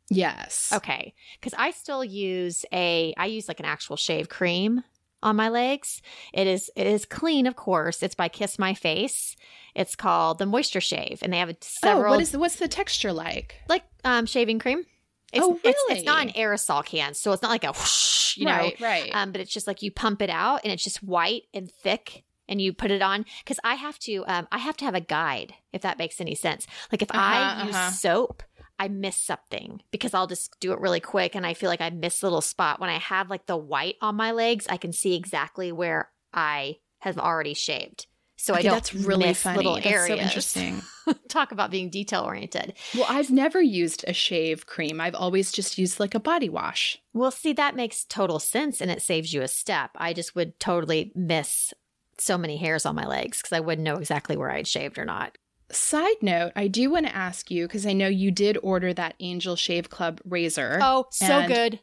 Yes. 0.08 0.72
Okay, 0.74 1.14
because 1.38 1.54
I 1.56 1.70
still 1.70 2.02
use 2.04 2.64
a, 2.72 3.14
I 3.16 3.26
use 3.26 3.46
like 3.46 3.60
an 3.60 3.66
actual 3.66 3.96
shave 3.96 4.28
cream 4.28 4.82
on 5.22 5.36
my 5.36 5.48
legs. 5.48 6.00
It 6.32 6.46
is, 6.46 6.70
it 6.76 6.86
is 6.86 7.04
clean, 7.04 7.46
of 7.46 7.56
course. 7.56 8.02
It's 8.02 8.14
by 8.14 8.28
Kiss 8.28 8.58
My 8.58 8.74
Face. 8.74 9.36
It's 9.74 9.94
called 9.96 10.38
the 10.38 10.46
Moisture 10.46 10.80
Shave, 10.80 11.20
and 11.22 11.32
they 11.32 11.38
have 11.38 11.54
several, 11.60 12.12
Oh, 12.12 12.16
what 12.16 12.20
is 12.22 12.36
what's 12.36 12.56
the 12.56 12.68
texture 12.68 13.12
like? 13.12 13.54
like 13.68 13.84
um 14.04 14.26
shaving 14.26 14.58
cream. 14.58 14.84
It's, 15.32 15.44
Oh, 15.46 15.60
it's, 15.62 15.80
it's 15.88 16.04
not 16.04 16.26
an 16.26 16.32
aerosol 16.32 16.84
can, 16.84 17.14
so 17.14 17.30
it's 17.32 17.40
not 17.42 17.50
like 17.52 17.62
a 17.62 17.68
whoosh, 17.72 18.36
you 18.36 18.46
know. 18.46 18.52
right, 18.52 18.80
right. 18.80 19.10
Um, 19.14 19.30
but 19.30 19.40
it's 19.40 19.52
just 19.52 19.68
like 19.68 19.80
you 19.80 19.92
pump 19.92 20.22
it 20.22 20.30
out 20.30 20.62
and 20.64 20.72
it's 20.72 20.82
just 20.82 21.02
white 21.04 21.42
and 21.54 21.70
thick 21.70 22.24
and 22.48 22.60
you 22.60 22.72
put 22.72 22.90
it 22.90 23.00
on 23.00 23.24
because 23.44 23.60
I 23.62 23.74
have 23.76 23.96
to 24.00 24.24
um 24.26 24.48
I 24.50 24.58
have 24.58 24.76
to 24.78 24.84
have 24.84 24.96
a 24.96 25.00
guide 25.00 25.54
if 25.72 25.82
that 25.82 25.98
makes 25.98 26.20
any 26.20 26.34
sense. 26.34 26.66
Like 26.90 27.00
if 27.02 27.10
I 27.12 27.38
Uh-huh, 27.42 27.66
use 27.66 27.76
uh-huh. 27.76 27.90
soap, 27.92 28.42
I 28.80 28.88
miss 28.88 29.16
something 29.16 29.82
because 29.92 30.14
I'll 30.14 30.26
just 30.26 30.58
do 30.58 30.72
it 30.72 30.80
really 30.80 31.00
quick 31.00 31.36
and 31.36 31.46
I 31.46 31.54
feel 31.54 31.68
like 31.68 31.80
I 31.82 31.90
miss 31.90 32.22
a 32.22 32.26
little 32.26 32.40
spot. 32.40 32.80
When 32.80 32.90
I 32.90 32.98
have 32.98 33.30
like 33.30 33.46
the 33.46 33.56
white 33.56 33.96
on 34.00 34.16
my 34.16 34.32
legs, 34.32 34.66
I 34.68 34.78
can 34.78 34.92
see 34.92 35.14
exactly 35.14 35.70
where 35.70 36.10
I 36.32 36.78
have 37.00 37.18
already 37.18 37.54
shaved. 37.54 38.06
So 38.36 38.54
I 38.54 38.60
Okay, 38.60 38.68
don't 38.68 38.76
that's 38.76 38.94
really 38.94 39.26
miss 39.26 39.42
funny. 39.42 39.58
little 39.58 39.74
That's 39.74 39.86
areas. 39.86 40.18
so 40.18 40.24
interesting. 40.24 40.82
Talk 41.28 41.52
about 41.52 41.70
being 41.70 41.90
detail 41.90 42.22
oriented. 42.22 42.72
well, 42.94 43.04
I've 43.06 43.30
never 43.30 43.60
used 43.60 44.02
a 44.08 44.14
shave 44.14 44.64
cream. 44.64 44.98
I've 44.98 45.14
always 45.14 45.52
just 45.52 45.76
used 45.76 46.00
like 46.00 46.14
a 46.14 46.20
body 46.20 46.48
wash. 46.48 46.98
Well, 47.12 47.30
see, 47.30 47.52
that 47.52 47.76
makes 47.76 48.04
total 48.04 48.38
sense 48.38 48.80
and 48.80 48.90
it 48.90 49.02
saves 49.02 49.34
you 49.34 49.42
a 49.42 49.48
step. 49.48 49.90
I 49.96 50.14
just 50.14 50.34
would 50.34 50.58
totally 50.58 51.12
miss 51.14 51.74
so 52.16 52.38
many 52.38 52.56
hairs 52.56 52.86
on 52.86 52.94
my 52.94 53.06
legs 53.06 53.42
because 53.42 53.52
I 53.52 53.60
wouldn't 53.60 53.84
know 53.84 53.96
exactly 53.96 54.38
where 54.38 54.50
I'd 54.50 54.66
shaved 54.66 54.98
or 54.98 55.04
not. 55.04 55.36
Side 55.72 56.16
note, 56.22 56.52
I 56.56 56.66
do 56.68 56.90
want 56.90 57.06
to 57.06 57.14
ask 57.14 57.50
you 57.50 57.66
because 57.66 57.86
I 57.86 57.92
know 57.92 58.08
you 58.08 58.30
did 58.30 58.58
order 58.62 58.92
that 58.94 59.14
Angel 59.20 59.56
Shave 59.56 59.88
Club 59.90 60.20
razor. 60.24 60.78
Oh, 60.82 61.06
so 61.10 61.46
good. 61.46 61.80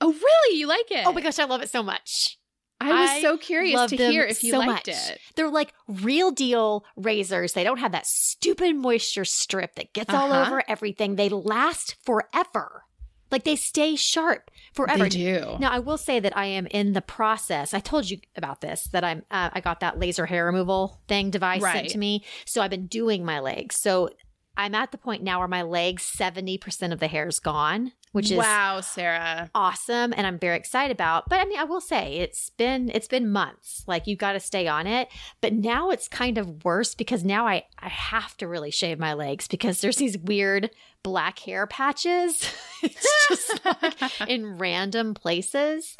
Oh, 0.00 0.12
really? 0.12 0.58
You 0.58 0.66
like 0.68 0.90
it? 0.90 1.06
Oh 1.06 1.12
my 1.12 1.20
gosh, 1.20 1.38
I 1.38 1.44
love 1.44 1.62
it 1.62 1.70
so 1.70 1.82
much. 1.82 2.38
I 2.78 2.90
was 3.00 3.10
I 3.10 3.20
so 3.22 3.38
curious 3.38 3.88
to 3.90 3.96
hear 3.96 4.22
if 4.24 4.44
you 4.44 4.50
so 4.52 4.58
liked 4.58 4.86
much. 4.86 4.88
it. 4.88 5.18
They're 5.34 5.48
like 5.50 5.72
real 5.88 6.30
deal 6.30 6.84
razors. 6.94 7.54
They 7.54 7.64
don't 7.64 7.78
have 7.78 7.92
that 7.92 8.06
stupid 8.06 8.76
moisture 8.76 9.24
strip 9.24 9.74
that 9.76 9.94
gets 9.94 10.12
all 10.12 10.30
Uh-huh. 10.30 10.46
over 10.50 10.62
everything. 10.68 11.16
They 11.16 11.30
last 11.30 11.96
forever. 12.04 12.82
Like 13.30 13.44
they 13.44 13.56
stay 13.56 13.96
sharp 13.96 14.50
forever. 14.72 15.04
They 15.04 15.08
do. 15.08 15.56
Now, 15.58 15.70
I 15.72 15.78
will 15.80 15.98
say 15.98 16.20
that 16.20 16.36
I 16.36 16.46
am 16.46 16.66
in 16.66 16.92
the 16.92 17.02
process. 17.02 17.74
I 17.74 17.80
told 17.80 18.08
you 18.08 18.18
about 18.36 18.60
this 18.60 18.84
that 18.92 19.02
I'm. 19.02 19.24
Uh, 19.30 19.50
I 19.52 19.60
got 19.60 19.80
that 19.80 19.98
laser 19.98 20.26
hair 20.26 20.46
removal 20.46 21.00
thing 21.08 21.30
device 21.30 21.62
sent 21.62 21.88
to 21.90 21.98
me, 21.98 22.24
so 22.44 22.62
I've 22.62 22.70
been 22.70 22.86
doing 22.86 23.24
my 23.24 23.40
legs. 23.40 23.76
So 23.80 24.10
I'm 24.56 24.74
at 24.74 24.92
the 24.92 24.98
point 24.98 25.22
now 25.22 25.40
where 25.40 25.48
my 25.48 25.62
legs 25.62 26.02
seventy 26.02 26.56
percent 26.56 26.92
of 26.92 27.00
the 27.00 27.08
hair 27.08 27.26
is 27.26 27.40
gone, 27.40 27.92
which 28.16 28.30
is 28.30 28.38
wow, 28.38 28.80
Sarah. 28.80 29.50
awesome, 29.54 30.14
and 30.16 30.26
I'm 30.26 30.38
very 30.38 30.56
excited 30.56 30.90
about. 30.90 31.28
But 31.28 31.38
I 31.38 31.44
mean, 31.44 31.58
I 31.58 31.64
will 31.64 31.82
say 31.82 32.14
it's 32.14 32.48
been 32.48 32.90
it's 32.94 33.08
been 33.08 33.30
months. 33.30 33.84
Like 33.86 34.06
you've 34.06 34.18
got 34.18 34.32
to 34.32 34.40
stay 34.40 34.66
on 34.66 34.86
it. 34.86 35.08
But 35.42 35.52
now 35.52 35.90
it's 35.90 36.08
kind 36.08 36.38
of 36.38 36.64
worse 36.64 36.94
because 36.94 37.24
now 37.24 37.46
I 37.46 37.64
I 37.78 37.90
have 37.90 38.34
to 38.38 38.48
really 38.48 38.70
shave 38.70 38.98
my 38.98 39.12
legs 39.12 39.46
because 39.48 39.82
there's 39.82 39.98
these 39.98 40.16
weird 40.16 40.70
black 41.02 41.38
hair 41.40 41.66
patches. 41.66 42.50
it's 42.82 43.26
just 43.28 43.60
like 43.82 44.28
in 44.30 44.56
random 44.56 45.12
places. 45.12 45.94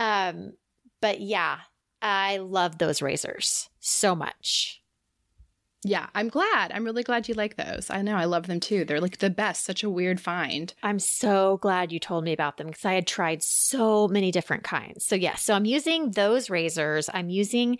Um, 0.00 0.54
but 1.00 1.20
yeah, 1.20 1.58
I 2.02 2.38
love 2.38 2.78
those 2.78 3.00
razors 3.00 3.70
so 3.78 4.16
much. 4.16 4.81
Yeah, 5.84 6.06
I'm 6.14 6.28
glad. 6.28 6.70
I'm 6.72 6.84
really 6.84 7.02
glad 7.02 7.28
you 7.28 7.34
like 7.34 7.56
those. 7.56 7.90
I 7.90 8.02
know 8.02 8.14
I 8.14 8.24
love 8.24 8.46
them 8.46 8.60
too. 8.60 8.84
They're 8.84 9.00
like 9.00 9.18
the 9.18 9.30
best. 9.30 9.64
Such 9.64 9.82
a 9.82 9.90
weird 9.90 10.20
find. 10.20 10.72
I'm 10.82 11.00
so 11.00 11.56
glad 11.56 11.90
you 11.90 11.98
told 11.98 12.22
me 12.22 12.32
about 12.32 12.56
them 12.56 12.68
because 12.68 12.84
I 12.84 12.94
had 12.94 13.06
tried 13.06 13.42
so 13.42 14.06
many 14.06 14.30
different 14.30 14.62
kinds. 14.62 15.04
So, 15.04 15.16
yeah, 15.16 15.34
so 15.34 15.54
I'm 15.54 15.64
using 15.64 16.12
those 16.12 16.48
razors. 16.48 17.10
I'm 17.12 17.30
using 17.30 17.78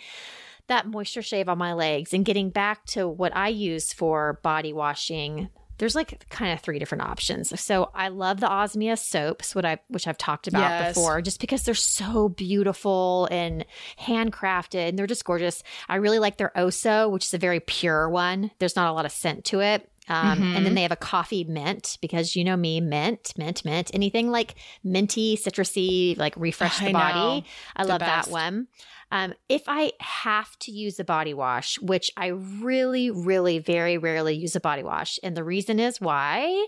that 0.66 0.88
moisture 0.88 1.22
shave 1.22 1.48
on 1.48 1.58
my 1.58 1.74
legs 1.74 2.12
and 2.12 2.24
getting 2.24 2.50
back 2.50 2.84
to 2.86 3.08
what 3.08 3.34
I 3.36 3.48
use 3.48 3.92
for 3.92 4.40
body 4.42 4.72
washing 4.72 5.48
there's 5.78 5.94
like 5.94 6.28
kind 6.28 6.52
of 6.52 6.60
three 6.60 6.78
different 6.78 7.02
options. 7.02 7.58
So 7.60 7.90
I 7.94 8.08
love 8.08 8.40
the 8.40 8.48
Osmia 8.48 8.98
soaps, 8.98 9.54
what 9.54 9.64
I 9.64 9.78
which 9.88 10.06
I've 10.06 10.18
talked 10.18 10.46
about 10.46 10.60
yes. 10.60 10.94
before, 10.94 11.22
just 11.22 11.40
because 11.40 11.62
they're 11.62 11.74
so 11.74 12.28
beautiful 12.28 13.28
and 13.30 13.64
handcrafted 14.00 14.88
and 14.88 14.98
they're 14.98 15.06
just 15.06 15.24
gorgeous. 15.24 15.62
I 15.88 15.96
really 15.96 16.18
like 16.18 16.36
their 16.36 16.52
Oso, 16.56 17.10
which 17.10 17.24
is 17.24 17.34
a 17.34 17.38
very 17.38 17.60
pure 17.60 18.08
one. 18.08 18.50
There's 18.58 18.76
not 18.76 18.90
a 18.90 18.92
lot 18.92 19.06
of 19.06 19.12
scent 19.12 19.44
to 19.46 19.60
it. 19.60 19.88
Um, 20.08 20.38
mm-hmm. 20.38 20.56
And 20.56 20.66
then 20.66 20.74
they 20.74 20.82
have 20.82 20.92
a 20.92 20.96
coffee 20.96 21.44
mint 21.44 21.98
because 22.00 22.34
you 22.34 22.44
know 22.44 22.56
me, 22.56 22.80
mint, 22.80 23.32
mint, 23.36 23.64
mint, 23.64 23.90
anything 23.94 24.30
like 24.30 24.56
minty, 24.82 25.36
citrusy, 25.36 26.16
like 26.18 26.34
refresh 26.36 26.80
the 26.80 26.88
I 26.88 26.92
body. 26.92 27.40
Know. 27.40 27.46
I 27.76 27.82
the 27.84 27.88
love 27.88 28.00
best. 28.00 28.28
that 28.28 28.32
one. 28.32 28.66
Um, 29.12 29.34
if 29.48 29.62
I 29.68 29.92
have 30.00 30.58
to 30.60 30.72
use 30.72 30.98
a 30.98 31.04
body 31.04 31.34
wash, 31.34 31.78
which 31.80 32.10
I 32.16 32.28
really, 32.28 33.10
really 33.10 33.58
very 33.58 33.98
rarely 33.98 34.34
use 34.34 34.56
a 34.56 34.60
body 34.60 34.82
wash, 34.82 35.20
and 35.22 35.36
the 35.36 35.44
reason 35.44 35.78
is 35.78 36.00
why 36.00 36.66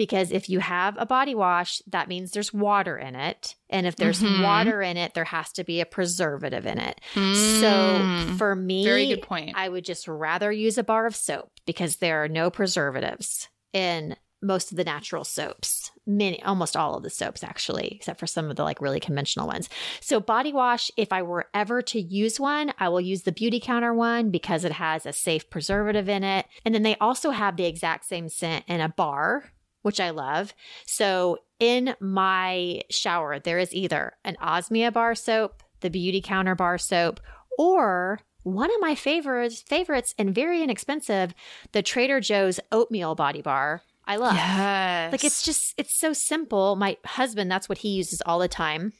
because 0.00 0.32
if 0.32 0.48
you 0.48 0.60
have 0.60 0.96
a 0.98 1.04
body 1.04 1.34
wash, 1.34 1.82
that 1.86 2.08
means 2.08 2.30
there's 2.30 2.54
water 2.54 2.96
in 2.96 3.14
it. 3.14 3.54
And 3.68 3.86
if 3.86 3.96
there's 3.96 4.22
mm-hmm. 4.22 4.42
water 4.42 4.80
in 4.80 4.96
it, 4.96 5.12
there 5.12 5.24
has 5.24 5.52
to 5.52 5.62
be 5.62 5.82
a 5.82 5.84
preservative 5.84 6.64
in 6.64 6.78
it. 6.78 6.98
Mm. 7.12 7.60
So 7.60 8.34
for 8.38 8.54
me, 8.54 8.82
very 8.82 9.08
good 9.08 9.20
point. 9.20 9.52
I 9.56 9.68
would 9.68 9.84
just 9.84 10.08
rather 10.08 10.50
use 10.50 10.78
a 10.78 10.82
bar 10.82 11.04
of 11.04 11.14
soap 11.14 11.50
because 11.66 11.96
there 11.96 12.24
are 12.24 12.28
no 12.28 12.48
preservatives 12.48 13.50
in 13.74 14.16
most 14.42 14.70
of 14.70 14.76
the 14.76 14.84
natural 14.84 15.24
soaps 15.24 15.90
many 16.06 16.42
almost 16.42 16.76
all 16.76 16.96
of 16.96 17.02
the 17.02 17.10
soaps 17.10 17.44
actually 17.44 17.88
except 17.88 18.18
for 18.18 18.26
some 18.26 18.50
of 18.50 18.56
the 18.56 18.64
like 18.64 18.80
really 18.80 19.00
conventional 19.00 19.46
ones. 19.46 19.68
So 20.00 20.20
body 20.20 20.52
wash 20.52 20.90
if 20.96 21.12
i 21.12 21.22
were 21.22 21.46
ever 21.54 21.82
to 21.82 22.00
use 22.00 22.40
one 22.40 22.72
i 22.78 22.88
will 22.88 23.00
use 23.00 23.22
the 23.22 23.32
Beautycounter 23.32 23.94
one 23.94 24.30
because 24.30 24.64
it 24.64 24.72
has 24.72 25.06
a 25.06 25.12
safe 25.12 25.48
preservative 25.50 26.08
in 26.08 26.24
it. 26.24 26.46
And 26.64 26.74
then 26.74 26.82
they 26.82 26.96
also 26.96 27.30
have 27.30 27.56
the 27.56 27.66
exact 27.66 28.06
same 28.06 28.28
scent 28.28 28.64
in 28.66 28.80
a 28.80 28.88
bar 28.88 29.52
which 29.82 30.00
i 30.00 30.10
love. 30.10 30.52
So 30.84 31.38
in 31.58 31.94
my 32.00 32.82
shower 32.90 33.38
there 33.38 33.58
is 33.58 33.74
either 33.74 34.14
an 34.24 34.36
osmia 34.42 34.92
bar 34.92 35.14
soap 35.14 35.62
the 35.80 35.90
Beautycounter 35.90 36.56
bar 36.56 36.78
soap 36.78 37.20
or 37.58 38.20
one 38.42 38.70
of 38.70 38.80
my 38.80 38.94
favorites 38.94 39.62
favorites 39.62 40.14
and 40.18 40.34
very 40.34 40.62
inexpensive 40.62 41.34
the 41.72 41.82
trader 41.82 42.20
joe's 42.20 42.58
oatmeal 42.72 43.14
body 43.14 43.42
bar 43.42 43.82
I 44.10 44.16
love. 44.16 44.34
Yes. 44.34 45.12
Like 45.12 45.24
it's 45.24 45.44
just 45.44 45.72
it's 45.76 45.96
so 45.96 46.12
simple. 46.12 46.74
My 46.74 46.96
husband, 47.04 47.48
that's 47.48 47.68
what 47.68 47.78
he 47.78 47.90
uses 47.90 48.20
all 48.26 48.40
the 48.40 48.48
time. 48.48 48.92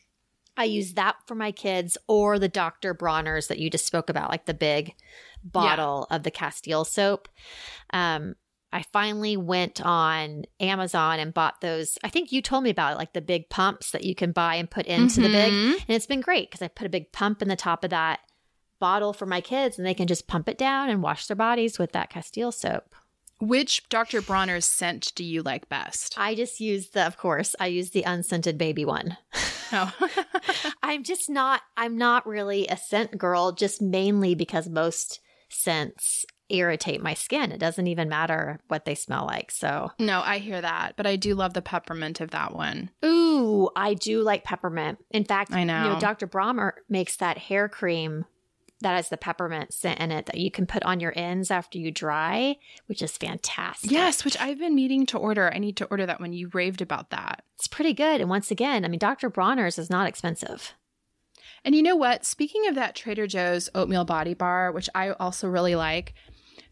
I 0.57 0.65
use 0.65 0.95
that 0.95 1.17
for 1.27 1.35
my 1.35 1.51
kids 1.51 1.99
or 2.07 2.39
the 2.39 2.49
Dr. 2.49 2.95
Bronner's 2.95 3.49
that 3.49 3.59
you 3.59 3.71
just 3.71 3.87
spoke 3.87 4.09
about, 4.09 4.31
like 4.31 4.47
the 4.47 4.55
big 4.55 4.95
bottle 5.43 6.07
yeah. 6.09 6.17
of 6.17 6.23
the 6.23 6.31
Castile 6.31 6.85
soap. 6.85 7.29
Um, 7.93 8.37
I 8.73 8.85
finally 8.93 9.37
went 9.37 9.85
on 9.85 10.45
Amazon 10.61 11.19
and 11.19 11.35
bought 11.35 11.61
those. 11.61 11.99
I 12.05 12.09
think 12.09 12.31
you 12.31 12.41
told 12.41 12.63
me 12.63 12.71
about 12.71 12.93
it, 12.93 12.99
like 12.99 13.13
the 13.13 13.21
big 13.21 13.49
pumps 13.49 13.91
that 13.91 14.05
you 14.05 14.15
can 14.15 14.31
buy 14.31 14.55
and 14.55 14.71
put 14.71 14.87
into 14.87 15.15
mm-hmm. 15.15 15.23
the 15.25 15.29
big. 15.29 15.53
Mm-hmm. 15.53 15.73
And 15.73 15.97
it's 15.97 16.07
been 16.07 16.21
great 16.21 16.49
because 16.49 16.63
I 16.63 16.69
put 16.69 16.87
a 16.87 16.91
big 16.91 17.11
pump 17.11 17.43
in 17.43 17.49
the 17.49 17.57
top 17.57 17.83
of 17.83 17.91
that 17.91 18.21
bottle 18.79 19.13
for 19.13 19.27
my 19.27 19.41
kids 19.41 19.77
and 19.77 19.85
they 19.85 19.95
can 19.95 20.07
just 20.07 20.29
pump 20.29 20.49
it 20.49 20.57
down 20.57 20.89
and 20.89 21.03
wash 21.03 21.27
their 21.27 21.37
bodies 21.37 21.81
with 21.81 21.91
that 21.93 22.11
Castile 22.11 22.53
soap. 22.53 22.95
Which 23.41 23.88
Dr. 23.88 24.20
Bronner's 24.20 24.66
scent 24.66 25.12
do 25.14 25.24
you 25.24 25.43
like 25.43 25.68
best? 25.68 26.14
I 26.18 26.34
just 26.34 26.61
use 26.61 26.91
the, 26.91 27.07
of 27.07 27.16
course, 27.16 27.57
I 27.59 27.66
use 27.68 27.91
the 27.91 28.03
unscented 28.03 28.59
baby 28.59 28.84
one. 28.84 29.16
Oh. 29.72 29.93
I'm 30.82 31.05
just 31.05 31.30
not, 31.30 31.62
I'm 31.76 31.97
not 31.97 32.26
really 32.26 32.66
a 32.66 32.76
scent 32.76 33.16
girl, 33.16 33.53
just 33.53 33.80
mainly 33.80 34.34
because 34.34 34.68
most 34.68 35.20
scents 35.49 36.26
irritate 36.49 37.01
my 37.01 37.14
skin. 37.14 37.53
It 37.53 37.59
doesn't 37.59 37.86
even 37.86 38.09
matter 38.09 38.59
what 38.68 38.84
they 38.84 38.95
smell 38.97 39.26
like. 39.26 39.53
So, 39.53 39.93
no, 39.99 40.22
I 40.24 40.38
hear 40.38 40.61
that, 40.61 40.95
but 40.97 41.07
I 41.07 41.14
do 41.14 41.36
love 41.36 41.55
the 41.55 41.62
peppermint 41.62 42.20
of 42.20 42.32
that 42.32 42.53
one. 42.53 42.91
Ooh, 43.05 43.70
I 43.76 43.95
do 43.95 44.22
like 44.22 44.43
peppermint. 44.43 44.99
In 45.12 45.24
fact, 45.24 45.53
I 45.53 45.64
know, 45.64 45.84
you 45.84 45.91
know 45.91 46.01
Dr. 46.01 46.26
Bronner 46.26 46.74
makes 46.88 47.16
that 47.18 47.38
hair 47.38 47.68
cream 47.68 48.24
that 48.81 48.95
has 48.95 49.09
the 49.09 49.16
peppermint 49.16 49.72
scent 49.72 50.01
in 50.01 50.11
it 50.11 50.26
that 50.26 50.39
you 50.39 50.51
can 50.51 50.66
put 50.66 50.83
on 50.85 51.01
your 51.01 51.12
ends 51.16 51.51
after 51.51 51.78
you 51.78 51.91
dry, 51.91 52.57
which 52.87 53.03
is 53.03 53.16
fantastic. 53.16 53.91
Yes, 53.91 54.24
which 54.24 54.39
I've 54.41 54.59
been 54.59 54.74
meaning 54.74 55.07
to 55.07 55.18
order. 55.18 55.53
I 55.55 55.59
need 55.59 55.76
to 55.78 55.87
order 55.87 56.07
that 56.07 56.20
one. 56.20 56.33
you 56.33 56.51
raved 56.53 56.81
about 56.81 57.11
that. 57.11 57.43
It's 57.57 57.68
pretty 57.68 57.93
good. 57.93 58.20
And 58.20 58.31
once 58.31 58.51
again, 58.51 58.85
I 58.85 58.89
mean, 58.89 58.99
Dr. 58.99 59.31
Bronner's 59.31 59.78
is 59.78 59.91
not 59.91 60.07
expensive. 60.09 60.74
And 61.64 61.74
you 61.74 61.83
know 61.83 61.97
what? 61.97 62.24
Speaking 62.24 62.66
of 62.68 62.74
that 62.74 62.95
Trader 62.95 63.26
Joe's 63.26 63.68
oatmeal 63.74 64.05
body 64.05 64.35
bar, 64.35 64.72
which 64.72 64.89
I 64.95 65.11
also 65.11 65.47
really 65.49 65.74
like, 65.74 66.14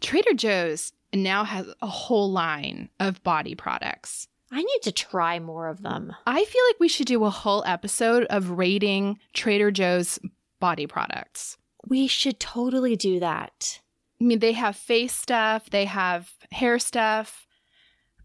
Trader 0.01 0.33
Joe's 0.35 0.93
now 1.13 1.45
has 1.45 1.67
a 1.83 1.87
whole 1.87 2.31
line 2.31 2.89
of 2.99 3.23
body 3.23 3.55
products. 3.55 4.29
I 4.51 4.63
need 4.63 4.81
to 4.85 4.93
try 4.93 5.39
more 5.41 5.69
of 5.69 5.83
them. 5.83 6.15
I 6.27 6.43
feel 6.43 6.63
like 6.71 6.81
we 6.81 6.89
should 6.89 7.07
do 7.07 7.25
a 7.25 7.31
whole 7.31 7.63
episode 7.67 8.25
of 8.31 8.51
rating 8.51 9.19
Trader 9.35 9.71
Joe's 9.71 10.19
body 10.59 10.87
products. 10.87 11.59
We 11.87 12.07
should 12.07 12.41
totally 12.41 12.97
do 12.97 13.21
that. 13.21 13.81
I 14.21 14.25
mean, 14.25 14.41
they 14.41 14.53
have 14.53 14.77
face 14.77 15.15
stuff, 15.15 15.71
they 15.71 15.85
have 15.85 16.31
hair 16.51 16.79
stuff. 16.79 17.47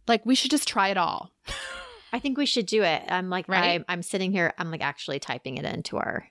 Like, 0.08 0.26
we 0.26 0.36
should 0.36 0.51
just 0.51 0.68
try 0.68 0.89
it 0.89 0.97
all. 0.97 1.32
I 2.12 2.20
think 2.20 2.38
we 2.38 2.45
should 2.45 2.66
do 2.66 2.84
it. 2.84 3.04
I'm 3.08 3.30
like, 3.30 3.47
right? 3.47 3.82
I, 3.88 3.93
I'm 3.93 4.04
sitting 4.04 4.32
here, 4.32 4.54
I'm 4.58 4.70
like 4.70 4.82
actually 4.82 5.20
typing 5.20 5.58
it 5.58 5.66
into 5.66 5.97
our 5.97 6.28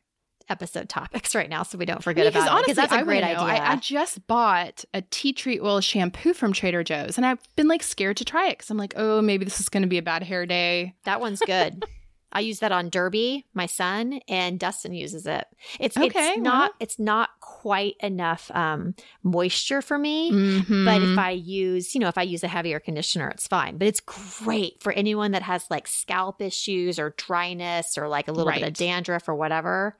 episode 0.48 0.88
topics 0.88 1.34
right 1.34 1.48
now 1.48 1.62
so 1.62 1.78
we 1.78 1.84
don't 1.84 2.02
forget 2.02 2.26
about 2.26 2.48
honestly, 2.48 2.72
it. 2.72 2.74
Because 2.74 2.76
that's 2.76 2.92
a 2.92 3.00
I 3.00 3.04
great 3.04 3.24
idea. 3.24 3.38
I, 3.38 3.72
I, 3.72 3.76
just 3.76 4.26
bought 4.26 4.84
a 4.92 5.02
tea 5.02 5.32
tree 5.32 5.58
oil 5.60 5.80
shampoo 5.80 6.34
from 6.34 6.52
Trader 6.52 6.84
Joe's 6.84 7.16
and 7.16 7.26
I've 7.26 7.38
been 7.56 7.68
like 7.68 7.82
scared 7.82 8.16
to 8.18 8.24
try 8.24 8.48
it 8.48 8.58
because 8.58 8.70
I'm 8.70 8.76
like, 8.76 8.94
oh, 8.96 9.22
maybe 9.22 9.44
this 9.44 9.60
is 9.60 9.68
going 9.68 9.82
to 9.82 9.88
be 9.88 9.98
a 9.98 10.02
bad 10.02 10.22
hair 10.22 10.46
day. 10.46 10.94
That 11.04 11.20
one's 11.20 11.40
good. 11.40 11.84
I 12.32 12.40
use 12.40 12.60
that 12.60 12.72
on 12.72 12.88
Derby, 12.88 13.46
my 13.52 13.66
son, 13.66 14.20
and 14.26 14.58
Dustin 14.58 14.94
uses 14.94 15.26
it. 15.26 15.46
It's 15.78 15.96
okay, 15.96 16.08
it's 16.30 16.40
not 16.40 16.72
it's 16.80 16.98
not 16.98 17.28
quite 17.40 17.96
enough 18.00 18.50
um, 18.54 18.94
moisture 19.22 19.82
for 19.82 19.98
me, 19.98 20.32
mm-hmm. 20.32 20.84
but 20.86 21.02
if 21.02 21.18
I 21.18 21.32
use, 21.32 21.94
you 21.94 22.00
know, 22.00 22.08
if 22.08 22.16
I 22.16 22.22
use 22.22 22.42
a 22.42 22.48
heavier 22.48 22.80
conditioner, 22.80 23.28
it's 23.28 23.46
fine. 23.46 23.76
But 23.76 23.88
it's 23.88 24.00
great 24.00 24.82
for 24.82 24.92
anyone 24.92 25.32
that 25.32 25.42
has 25.42 25.66
like 25.70 25.86
scalp 25.86 26.40
issues 26.40 26.98
or 26.98 27.14
dryness 27.18 27.98
or 27.98 28.08
like 28.08 28.28
a 28.28 28.32
little 28.32 28.48
right. 28.48 28.60
bit 28.60 28.68
of 28.68 28.74
dandruff 28.74 29.28
or 29.28 29.34
whatever. 29.34 29.98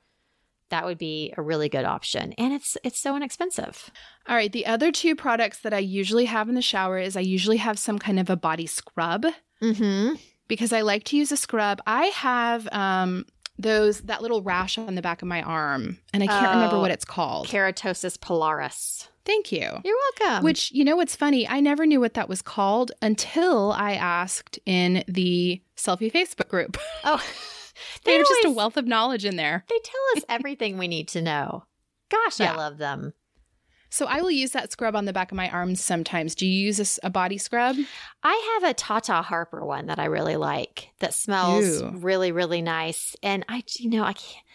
That 0.69 0.85
would 0.85 0.97
be 0.97 1.33
a 1.37 1.41
really 1.41 1.69
good 1.69 1.85
option, 1.85 2.33
and 2.33 2.51
it's 2.51 2.77
it's 2.83 2.97
so 2.97 3.15
inexpensive. 3.15 3.91
All 4.27 4.35
right, 4.35 4.51
the 4.51 4.65
other 4.65 4.91
two 4.91 5.15
products 5.15 5.59
that 5.59 5.73
I 5.73 5.79
usually 5.79 6.25
have 6.25 6.49
in 6.49 6.55
the 6.55 6.63
shower 6.63 6.97
is 6.97 7.15
I 7.15 7.19
usually 7.19 7.57
have 7.57 7.77
some 7.77 7.99
kind 7.99 8.19
of 8.19 8.31
a 8.31 8.35
body 8.35 8.65
scrub. 8.65 9.27
Mm-hmm 9.61 10.15
because 10.47 10.73
I 10.73 10.81
like 10.81 11.03
to 11.05 11.17
use 11.17 11.31
a 11.31 11.37
scrub. 11.37 11.81
I 11.85 12.05
have 12.07 12.67
um, 12.71 13.25
those 13.57 14.01
that 14.01 14.21
little 14.21 14.41
rash 14.41 14.77
on 14.77 14.95
the 14.95 15.01
back 15.01 15.21
of 15.21 15.27
my 15.27 15.41
arm, 15.41 15.99
and 16.13 16.23
I 16.23 16.27
can't 16.27 16.47
oh, 16.47 16.51
remember 16.51 16.79
what 16.79 16.91
it's 16.91 17.05
called. 17.05 17.47
Keratosis 17.47 18.17
pilaris. 18.17 19.07
Thank 19.25 19.51
you. 19.51 19.69
You're 19.85 19.97
welcome. 20.19 20.43
Which, 20.43 20.71
you 20.71 20.83
know 20.83 20.97
what's 20.97 21.15
funny? 21.15 21.47
I 21.47 21.61
never 21.61 21.85
knew 21.85 22.01
what 22.01 22.13
that 22.15 22.27
was 22.27 22.41
called 22.41 22.91
until 23.01 23.71
I 23.71 23.93
asked 23.93 24.59
in 24.65 25.03
the 25.07 25.61
selfie 25.77 26.11
Facebook 26.11 26.49
group. 26.49 26.77
Oh, 27.05 27.21
they're 28.05 28.23
just 28.23 28.45
a 28.45 28.51
wealth 28.51 28.77
of 28.77 28.87
knowledge 28.87 29.25
in 29.25 29.35
there. 29.35 29.65
They 29.67 29.79
tell 29.83 30.01
us 30.17 30.23
everything 30.29 30.77
we 30.77 30.87
need 30.87 31.09
to 31.09 31.21
know. 31.21 31.65
Gosh, 32.09 32.39
yeah. 32.39 32.53
I 32.53 32.55
love 32.55 32.77
them. 32.77 33.13
So 33.93 34.07
I 34.07 34.21
will 34.21 34.31
use 34.31 34.53
that 34.53 34.71
scrub 34.71 34.95
on 34.95 35.05
the 35.05 35.13
back 35.13 35.31
of 35.31 35.35
my 35.35 35.47
arms 35.51 35.79
sometimes. 35.79 36.33
Do 36.33 36.47
you 36.47 36.65
use 36.65 36.99
a, 37.03 37.05
a 37.05 37.09
body 37.11 37.37
scrub? 37.37 37.75
I 38.23 38.59
have 38.59 38.71
a 38.71 38.73
Tata 38.73 39.21
Harper 39.21 39.63
one 39.63 39.85
that 39.85 39.99
I 39.99 40.05
really 40.05 40.35
like 40.35 40.89
that 40.97 41.13
smells 41.13 41.79
Ew. 41.79 41.91
really, 41.97 42.31
really 42.31 42.63
nice. 42.63 43.15
And 43.21 43.45
I, 43.47 43.63
you 43.77 43.91
know, 43.91 44.03
I 44.03 44.13
can't, 44.13 44.45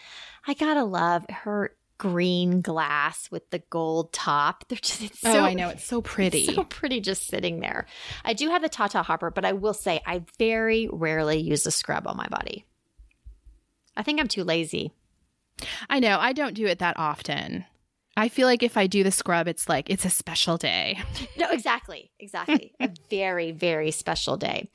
I 0.48 0.54
gotta 0.54 0.82
love 0.82 1.24
her 1.30 1.76
green 1.98 2.62
glass 2.62 3.30
with 3.30 3.48
the 3.50 3.60
gold 3.70 4.12
top. 4.12 4.64
They're 4.68 4.78
just 4.82 5.02
it's 5.02 5.24
oh, 5.24 5.32
so, 5.32 5.38
oh, 5.38 5.44
I 5.44 5.54
know 5.54 5.68
it's 5.68 5.84
so 5.84 6.02
pretty, 6.02 6.46
so 6.46 6.64
pretty, 6.64 7.00
just 7.00 7.28
sitting 7.28 7.60
there. 7.60 7.86
I 8.24 8.32
do 8.32 8.48
have 8.48 8.62
the 8.62 8.68
Tata 8.68 9.04
Harper, 9.04 9.30
but 9.30 9.44
I 9.44 9.52
will 9.52 9.72
say 9.72 10.00
I 10.04 10.24
very 10.40 10.88
rarely 10.90 11.38
use 11.38 11.64
a 11.64 11.70
scrub 11.70 12.08
on 12.08 12.16
my 12.16 12.26
body. 12.26 12.64
I 13.96 14.02
think 14.02 14.18
I'm 14.18 14.26
too 14.26 14.42
lazy. 14.42 14.90
I 15.88 16.00
know 16.00 16.18
I 16.18 16.32
don't 16.32 16.54
do 16.54 16.66
it 16.66 16.80
that 16.80 16.98
often. 16.98 17.66
I 18.18 18.28
feel 18.28 18.48
like 18.48 18.64
if 18.64 18.76
I 18.76 18.88
do 18.88 19.04
the 19.04 19.12
scrub, 19.12 19.46
it's 19.46 19.68
like 19.68 19.88
it's 19.88 20.04
a 20.04 20.10
special 20.10 20.56
day. 20.56 20.98
no, 21.38 21.50
exactly. 21.50 22.10
Exactly. 22.18 22.72
a 22.80 22.90
very, 23.08 23.52
very 23.52 23.92
special 23.92 24.36
day. 24.36 24.68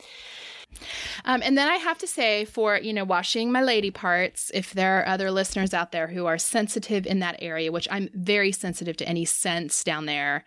Um, 1.25 1.41
and 1.43 1.57
then 1.57 1.67
I 1.67 1.75
have 1.75 1.97
to 1.99 2.07
say, 2.07 2.45
for 2.45 2.77
you 2.77 2.93
know, 2.93 3.03
washing 3.03 3.51
my 3.51 3.61
lady 3.61 3.91
parts, 3.91 4.49
if 4.53 4.73
there 4.73 4.99
are 4.99 5.07
other 5.07 5.29
listeners 5.29 5.73
out 5.73 5.91
there 5.91 6.07
who 6.07 6.25
are 6.25 6.37
sensitive 6.37 7.05
in 7.05 7.19
that 7.19 7.35
area, 7.39 7.71
which 7.71 7.87
I'm 7.91 8.09
very 8.13 8.51
sensitive 8.51 8.97
to 8.97 9.07
any 9.07 9.25
scents 9.25 9.83
down 9.83 10.05
there. 10.05 10.45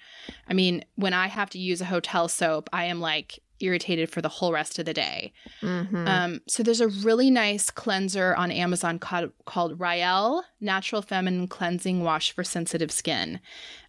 I 0.48 0.54
mean, 0.54 0.84
when 0.96 1.12
I 1.12 1.28
have 1.28 1.50
to 1.50 1.58
use 1.58 1.80
a 1.80 1.86
hotel 1.86 2.28
soap, 2.28 2.68
I 2.72 2.86
am 2.86 3.00
like 3.00 3.40
irritated 3.60 4.10
for 4.10 4.20
the 4.20 4.28
whole 4.28 4.52
rest 4.52 4.78
of 4.78 4.84
the 4.84 4.94
day. 4.94 5.32
Mhm. 5.62 6.08
Um, 6.08 6.40
so 6.48 6.62
there's 6.62 6.80
a 6.80 6.88
really 6.88 7.30
nice 7.30 7.70
cleanser 7.70 8.34
on 8.34 8.50
Amazon 8.50 8.98
called, 8.98 9.32
called 9.44 9.80
Rael 9.80 10.44
Natural 10.60 11.02
Feminine 11.02 11.48
Cleansing 11.48 12.02
Wash 12.02 12.32
for 12.32 12.44
Sensitive 12.44 12.90
Skin. 12.90 13.40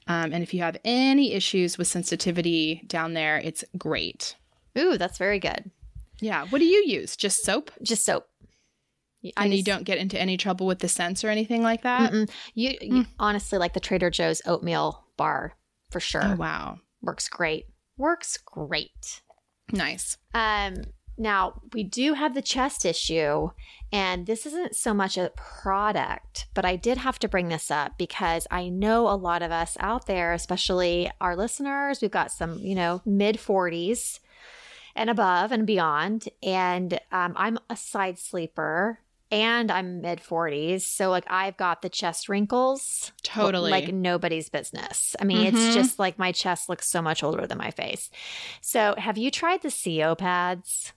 Um, 0.07 0.31
and 0.33 0.41
if 0.43 0.53
you 0.53 0.61
have 0.61 0.77
any 0.85 1.33
issues 1.33 1.77
with 1.77 1.87
sensitivity 1.87 2.83
down 2.87 3.13
there, 3.13 3.37
it's 3.39 3.63
great. 3.77 4.35
Ooh, 4.77 4.97
that's 4.97 5.17
very 5.17 5.39
good. 5.39 5.71
Yeah. 6.21 6.45
What 6.45 6.59
do 6.59 6.65
you 6.65 6.83
use? 6.85 7.15
Just 7.15 7.43
soap? 7.43 7.71
Just 7.81 8.05
soap. 8.05 8.27
And 9.35 9.53
you 9.53 9.63
don't 9.63 9.83
get 9.83 9.97
into 9.97 10.17
any 10.19 10.37
trouble 10.37 10.67
with 10.67 10.79
the 10.79 10.87
scents 10.87 11.23
or 11.23 11.29
anything 11.29 11.61
like 11.61 11.81
that? 11.81 12.13
You, 12.53 12.77
you 12.79 13.05
honestly 13.19 13.59
like 13.59 13.73
the 13.73 13.79
Trader 13.79 14.09
Joe's 14.09 14.41
oatmeal 14.45 15.03
bar 15.17 15.55
for 15.91 15.99
sure. 15.99 16.21
Oh, 16.23 16.35
wow. 16.35 16.79
Works 17.01 17.27
great. 17.27 17.65
Works 17.97 18.37
great. 18.37 19.21
Nice. 19.71 20.17
Um, 20.33 20.83
now 21.17 21.61
we 21.73 21.83
do 21.83 22.13
have 22.13 22.35
the 22.35 22.41
chest 22.41 22.85
issue, 22.85 23.49
and 23.91 24.25
this 24.27 24.45
isn't 24.45 24.75
so 24.75 24.93
much 24.93 25.17
a 25.17 25.31
product, 25.35 26.47
but 26.53 26.63
I 26.63 26.75
did 26.75 26.99
have 26.99 27.17
to 27.19 27.27
bring 27.27 27.49
this 27.49 27.71
up 27.71 27.97
because 27.97 28.45
I 28.51 28.69
know 28.69 29.07
a 29.07 29.15
lot 29.15 29.41
of 29.41 29.51
us 29.51 29.75
out 29.79 30.05
there, 30.05 30.33
especially 30.33 31.09
our 31.19 31.35
listeners, 31.35 32.01
we've 32.01 32.11
got 32.11 32.31
some, 32.31 32.59
you 32.59 32.75
know, 32.75 33.01
mid 33.05 33.37
40s 33.37 34.19
and 34.95 35.09
above 35.09 35.51
and 35.51 35.65
beyond. 35.65 36.29
And 36.43 36.99
um, 37.11 37.33
I'm 37.35 37.57
a 37.69 37.75
side 37.75 38.19
sleeper 38.19 38.99
and 39.31 39.71
I'm 39.71 40.01
mid 40.01 40.19
40s. 40.19 40.81
So, 40.83 41.09
like, 41.09 41.25
I've 41.27 41.57
got 41.57 41.81
the 41.81 41.89
chest 41.89 42.29
wrinkles 42.29 43.11
Totally. 43.23 43.71
like 43.71 43.93
nobody's 43.93 44.49
business. 44.49 45.15
I 45.19 45.23
mean, 45.25 45.45
it's 45.47 45.57
Mhm. 45.57 45.73
just 45.73 45.99
like 45.99 46.17
my 46.19 46.31
chest 46.31 46.69
looks 46.69 46.89
so 46.89 47.01
much 47.01 47.23
older 47.23 47.45
than 47.47 47.57
my 47.57 47.71
face. 47.71 48.09
So, 48.61 48.95
have 48.97 49.17
you 49.17 49.31
tried 49.31 49.61
the 49.61 49.69
SiO 49.69 50.17
pads? 50.17 50.93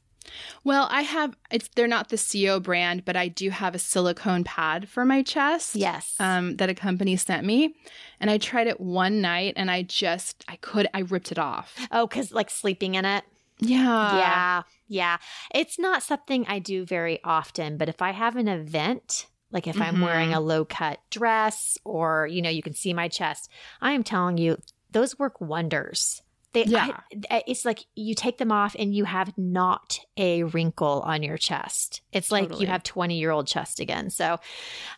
Well, 0.63 0.87
I 0.91 1.03
have, 1.03 1.35
it's 1.51 1.69
they're 1.75 1.89
not 1.89 2.11
the 2.11 2.17
SiO 2.17 2.63
brand, 2.63 3.05
but 3.05 3.17
I 3.17 3.27
do 3.27 3.51
have 3.51 3.75
a 3.75 3.79
silicone 3.81 4.45
pad 4.45 4.89
for 4.89 5.05
my 5.05 5.23
chest. 5.23 5.75
Yes. 5.75 6.15
um, 6.21 6.57
that 6.57 6.69
a 6.71 6.75
company 6.75 7.17
sent 7.17 7.45
me, 7.45 7.75
and 8.21 8.31
I 8.31 8.39
tried 8.39 8.69
it 8.69 8.79
one 8.81 9.21
night, 9.21 9.55
and 9.57 9.71
I 9.71 9.83
just 9.83 10.45
I 10.47 10.57
could 10.57 10.87
I 10.95 11.01
ripped 11.01 11.33
it 11.33 11.39
off. 11.39 11.75
oh, 11.91 12.07
because 12.07 12.31
like 12.33 12.51
sleeping 12.51 12.95
in 12.95 13.05
it. 13.05 13.25
Yeah, 13.61 14.17
yeah. 14.17 14.63
Yeah. 14.89 15.17
It's 15.55 15.79
not 15.79 16.03
something 16.03 16.45
I 16.49 16.59
do 16.59 16.85
very 16.85 17.21
often, 17.25 17.77
but 17.77 17.89
if 17.89 18.03
I 18.03 18.11
have 18.11 18.37
an 18.37 18.49
event, 18.49 19.27
like 19.53 19.67
if 19.67 19.81
I'm 19.81 19.97
Mhm. 19.97 20.05
wearing 20.05 20.33
a 20.35 20.41
low 20.41 20.65
cut 20.65 21.01
dress 21.11 21.77
or, 21.85 22.27
you 22.27 22.43
know, 22.43 22.51
you 22.51 22.63
can 22.63 22.75
see 22.75 22.93
my 22.95 23.09
chest, 23.09 23.51
I 23.81 23.93
am 23.93 24.03
telling 24.03 24.39
you, 24.39 24.59
those 24.91 25.19
work 25.19 25.41
wonders. 25.41 26.23
They, 26.53 26.65
Yeah. 26.65 26.99
I- 27.31 27.45
it's 27.47 27.65
like 27.65 27.85
you 27.95 28.17
take 28.17 28.39
them 28.39 28.51
off 28.51 28.75
and 28.77 28.93
you 28.93 29.05
have 29.05 29.37
not 29.39 30.01
a 30.17 30.43
wrinkle 30.43 31.01
on 31.07 31.23
your 31.23 31.37
chest. 31.39 32.01
It's 32.11 32.33
like 32.33 32.45
Totally. 32.49 32.63
you 32.63 32.67
have 32.67 32.83
20 32.83 33.17
year 33.19 33.31
old 33.31 33.47
chest 33.47 33.79
again. 33.79 34.11
So 34.11 34.41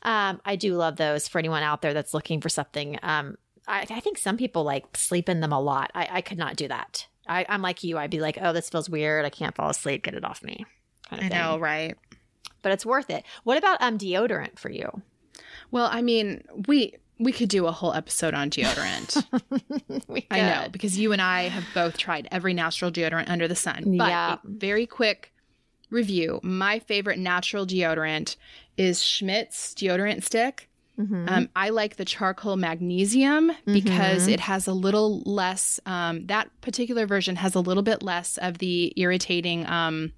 um, 0.03 0.41
I 0.47 0.57
do 0.57 0.75
love 0.77 0.97
those 0.97 1.29
for 1.29 1.39
anyone 1.39 1.63
out 1.63 1.83
there 1.83 1.93
that's 1.93 2.15
looking 2.15 2.41
for 2.41 2.49
something. 2.49 2.99
Um, 3.03 3.37
I, 3.69 3.81
I 3.91 4.01
think 4.01 4.17
some 4.17 4.39
people 4.39 4.65
like 4.65 4.97
sleep 4.97 5.29
in 5.29 5.41
them 5.41 5.53
a 5.53 5.61
lot. 5.61 5.91
I, 5.95 6.09
I 6.11 6.21
could 6.23 6.39
not 6.39 6.57
do 6.57 6.69
that. 6.69 7.07
I, 7.29 7.47
I'm 7.49 7.63
like 7.63 7.83
you. 7.85 7.99
I'd 7.99 8.11
be 8.11 8.21
like, 8.21 8.39
oh, 8.41 8.53
this 8.53 8.69
feels 8.69 8.91
weird. 8.91 9.25
I 9.25 9.31
can't 9.31 9.55
fall 9.55 9.71
asleep. 9.71 10.03
Get 10.05 10.15
it 10.15 10.25
off 10.25 10.43
me. 10.43 10.65
kind 11.09 11.21
of 11.23 11.27
I 11.27 11.29
thing. 11.29 11.39
know, 11.39 11.59
right? 11.59 11.97
But 12.63 12.73
it's 12.73 12.87
worth 12.87 13.11
it. 13.11 13.25
What 13.45 13.59
about 13.59 13.81
um 13.81 13.99
deodorant 13.99 14.59
for 14.59 14.71
you? 14.71 15.03
Well, 15.71 15.89
I 15.91 16.03
mean, 16.03 16.43
we 16.67 16.95
we 17.19 17.31
could 17.33 17.49
do 17.49 17.67
a 17.67 17.73
whole 17.73 17.93
episode 17.95 18.35
on 18.35 18.51
deodorant. 18.51 19.25
I 20.31 20.41
know 20.41 20.69
because 20.73 20.99
you 20.99 21.13
and 21.13 21.23
I 21.23 21.43
have 21.49 21.65
both 21.75 21.97
tried 21.97 22.27
every 22.33 22.55
natural 22.55 22.91
deodorant 22.91 23.29
under 23.29 23.47
the 23.49 23.55
sun. 23.57 23.97
But 23.97 24.09
Yeah. 24.09 24.37
very 24.45 24.87
quick 24.87 25.33
review. 25.91 26.41
My 26.43 26.79
favorite 26.81 27.19
natural 27.19 27.67
deodorant 27.67 28.37
is 28.77 29.03
Schmidt's 29.03 29.75
deodorant 29.75 30.23
stick. 30.25 30.69
Mhm. 30.99 31.29
Um, 31.29 31.49
I 31.57 31.71
like 31.71 31.97
the 31.97 32.05
charcoal 32.05 32.57
magnesium 32.57 33.53
because 33.65 34.27
Mhm. 34.29 34.33
it 34.35 34.41
has 34.41 34.67
a 34.67 34.73
little 34.75 35.21
less. 35.23 35.81
Um, 35.87 36.27
that 36.27 36.51
particular 36.61 37.07
version 37.07 37.37
has 37.37 37.55
a 37.55 37.61
little 37.61 37.83
bit 37.83 38.03
less 38.03 38.37
of 38.39 38.59
the 38.59 38.93
irritating. 38.97 39.67
Um, 39.67 40.13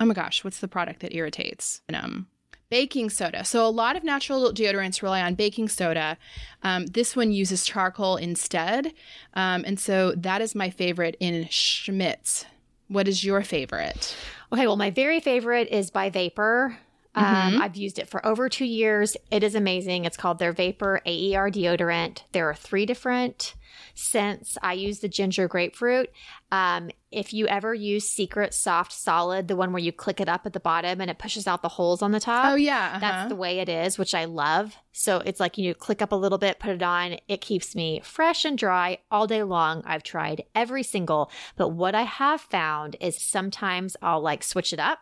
oh 0.00 0.04
my 0.04 0.14
gosh, 0.14 0.42
what's 0.44 0.58
the 0.58 0.68
product 0.68 1.00
that 1.00 1.14
irritates? 1.14 1.80
Um, 1.94 2.26
baking 2.68 3.08
soda. 3.10 3.44
So 3.44 3.64
a 3.64 3.70
lot 3.70 3.94
of 3.96 4.02
natural 4.02 4.52
deodorants 4.52 5.00
rely 5.00 5.22
on 5.22 5.34
baking 5.34 5.68
soda. 5.68 6.18
Um, 6.64 6.86
this 6.86 7.14
one 7.14 7.30
uses 7.30 7.64
charcoal 7.64 8.16
instead, 8.16 8.92
um, 9.34 9.62
and 9.64 9.78
so 9.78 10.12
that 10.16 10.42
is 10.42 10.54
my 10.56 10.70
favorite 10.70 11.16
in 11.20 11.46
Schmidt's. 11.48 12.44
What 12.88 13.06
is 13.06 13.22
your 13.24 13.42
favorite? 13.42 14.16
Okay, 14.52 14.66
well, 14.66 14.76
my 14.76 14.90
very 14.90 15.20
favorite 15.20 15.68
is 15.68 15.90
by 15.90 16.10
Vapour. 16.10 16.78
Um, 17.16 17.24
Mhm. 17.54 17.60
I've 17.62 17.76
used 17.76 17.98
it 17.98 18.08
for 18.10 18.24
over 18.26 18.48
two 18.50 18.66
years. 18.66 19.16
It 19.30 19.42
is 19.42 19.54
amazing. 19.54 20.04
It's 20.04 20.18
called 20.18 20.38
their 20.38 20.52
Vapour 20.52 21.00
AER 21.06 21.50
deodorant. 21.50 22.22
There 22.32 22.48
are 22.50 22.54
three 22.54 22.84
different 22.84 23.54
scents. 23.94 24.58
I 24.62 24.74
use 24.74 25.00
the 25.00 25.08
ginger 25.08 25.48
grapefruit. 25.48 26.10
Um, 26.52 26.90
if 27.10 27.32
you 27.32 27.46
ever 27.46 27.72
use 27.74 28.06
Secret 28.08 28.52
Soft 28.52 28.92
Solid, 28.92 29.48
the 29.48 29.56
one 29.56 29.72
where 29.72 29.82
you 29.82 29.92
click 29.92 30.20
it 30.20 30.28
up 30.28 30.44
at 30.44 30.52
the 30.52 30.60
bottom 30.60 31.00
and 31.00 31.10
it 31.10 31.18
pushes 31.18 31.46
out 31.46 31.62
the 31.62 31.68
holes 31.70 32.02
on 32.02 32.12
the 32.12 32.20
top. 32.20 32.52
Oh 32.52 32.54
yeah, 32.54 32.88
uh-huh. 32.88 32.98
That's 33.00 33.28
the 33.30 33.36
way 33.36 33.60
it 33.60 33.68
is, 33.70 33.96
which 33.98 34.14
I 34.14 34.26
love. 34.26 34.76
So 34.92 35.18
it's 35.24 35.40
like 35.40 35.56
you 35.56 35.74
click 35.74 36.02
up 36.02 36.12
a 36.12 36.16
little 36.16 36.38
bit, 36.38 36.58
put 36.58 36.70
it 36.74 36.82
on. 36.82 37.16
It 37.28 37.40
keeps 37.40 37.74
me 37.74 38.00
fresh 38.04 38.44
and 38.44 38.58
dry 38.58 38.98
all 39.10 39.26
day 39.26 39.42
long. 39.42 39.82
I've 39.86 40.02
tried 40.02 40.44
every 40.54 40.82
single, 40.82 41.30
but 41.56 41.68
what 41.70 41.94
I 41.94 42.02
have 42.02 42.42
found 42.42 42.96
is 43.00 43.16
sometimes 43.20 43.96
I'll 44.02 44.20
like 44.20 44.42
switch 44.42 44.72
it 44.74 44.80
up. 44.80 44.98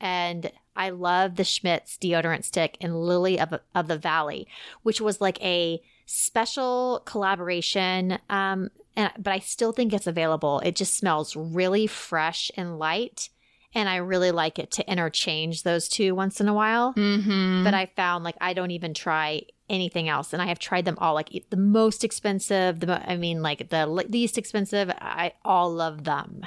And 0.00 0.52
I 0.78 0.90
love 0.90 1.34
the 1.36 1.44
Schmidt's 1.44 1.98
deodorant 1.98 2.44
stick 2.44 2.76
in 2.80 2.94
Lily 2.94 3.38
of, 3.38 3.52
of 3.74 3.88
the 3.88 3.98
Valley, 3.98 4.46
which 4.82 5.00
was 5.00 5.20
like 5.20 5.42
a 5.44 5.82
special 6.06 7.02
collaboration. 7.04 8.18
Um, 8.30 8.70
and, 8.96 9.12
but 9.18 9.32
I 9.32 9.38
still 9.40 9.72
think 9.72 9.92
it's 9.92 10.06
available. 10.06 10.60
It 10.60 10.76
just 10.76 10.94
smells 10.94 11.36
really 11.36 11.86
fresh 11.86 12.50
and 12.56 12.78
light. 12.78 13.28
And 13.74 13.88
I 13.88 13.96
really 13.96 14.30
like 14.30 14.58
it 14.58 14.70
to 14.72 14.90
interchange 14.90 15.62
those 15.62 15.88
two 15.88 16.14
once 16.14 16.40
in 16.40 16.48
a 16.48 16.54
while 16.54 16.94
Mhm. 16.94 17.64
but 17.64 17.74
I 17.74 17.86
found 17.96 18.24
like 18.24 18.36
I 18.40 18.54
don't 18.54 18.70
even 18.70 18.94
try 18.94 19.42
anything 19.68 20.08
else, 20.08 20.32
and 20.32 20.40
I 20.40 20.46
have 20.46 20.58
tried 20.58 20.86
them 20.86 20.96
all. 20.98 21.12
Like 21.12 21.44
the 21.50 21.56
most 21.58 22.02
expensive, 22.02 22.80
the 22.80 22.86
mo- 22.86 23.02
I 23.06 23.16
mean, 23.18 23.42
like 23.42 23.68
the 23.68 23.86
least 23.86 24.38
expensive. 24.38 24.90
I 24.98 25.34
all 25.44 25.70
love 25.70 26.04
them, 26.04 26.46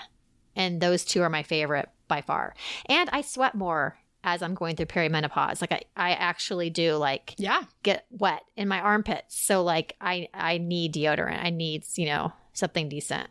and 0.55 0.81
those 0.81 1.05
two 1.05 1.21
are 1.21 1.29
my 1.29 1.43
favorite 1.43 1.89
by 2.07 2.21
far. 2.21 2.55
And 2.87 3.07
I 3.13 3.21
sweat 3.21 3.53
more 3.53 3.97
as 4.23 4.41
I'm 4.41 4.53
going 4.53 4.75
through 4.75 4.85
perimenopause. 4.87 5.61
Like 5.61 5.71
I, 5.71 5.81
I 5.95 6.11
actually 6.11 6.69
do 6.69 6.95
like 6.95 7.33
yeah. 7.37 7.63
get 7.83 8.05
wet 8.11 8.43
in 8.55 8.67
my 8.67 8.79
armpits. 8.79 9.39
So 9.39 9.63
like 9.63 9.95
I, 10.01 10.27
I 10.33 10.57
need 10.57 10.93
deodorant. 10.93 11.43
I 11.43 11.49
need 11.49 11.85
you 11.95 12.05
know 12.05 12.33
something 12.53 12.89
decent. 12.89 13.29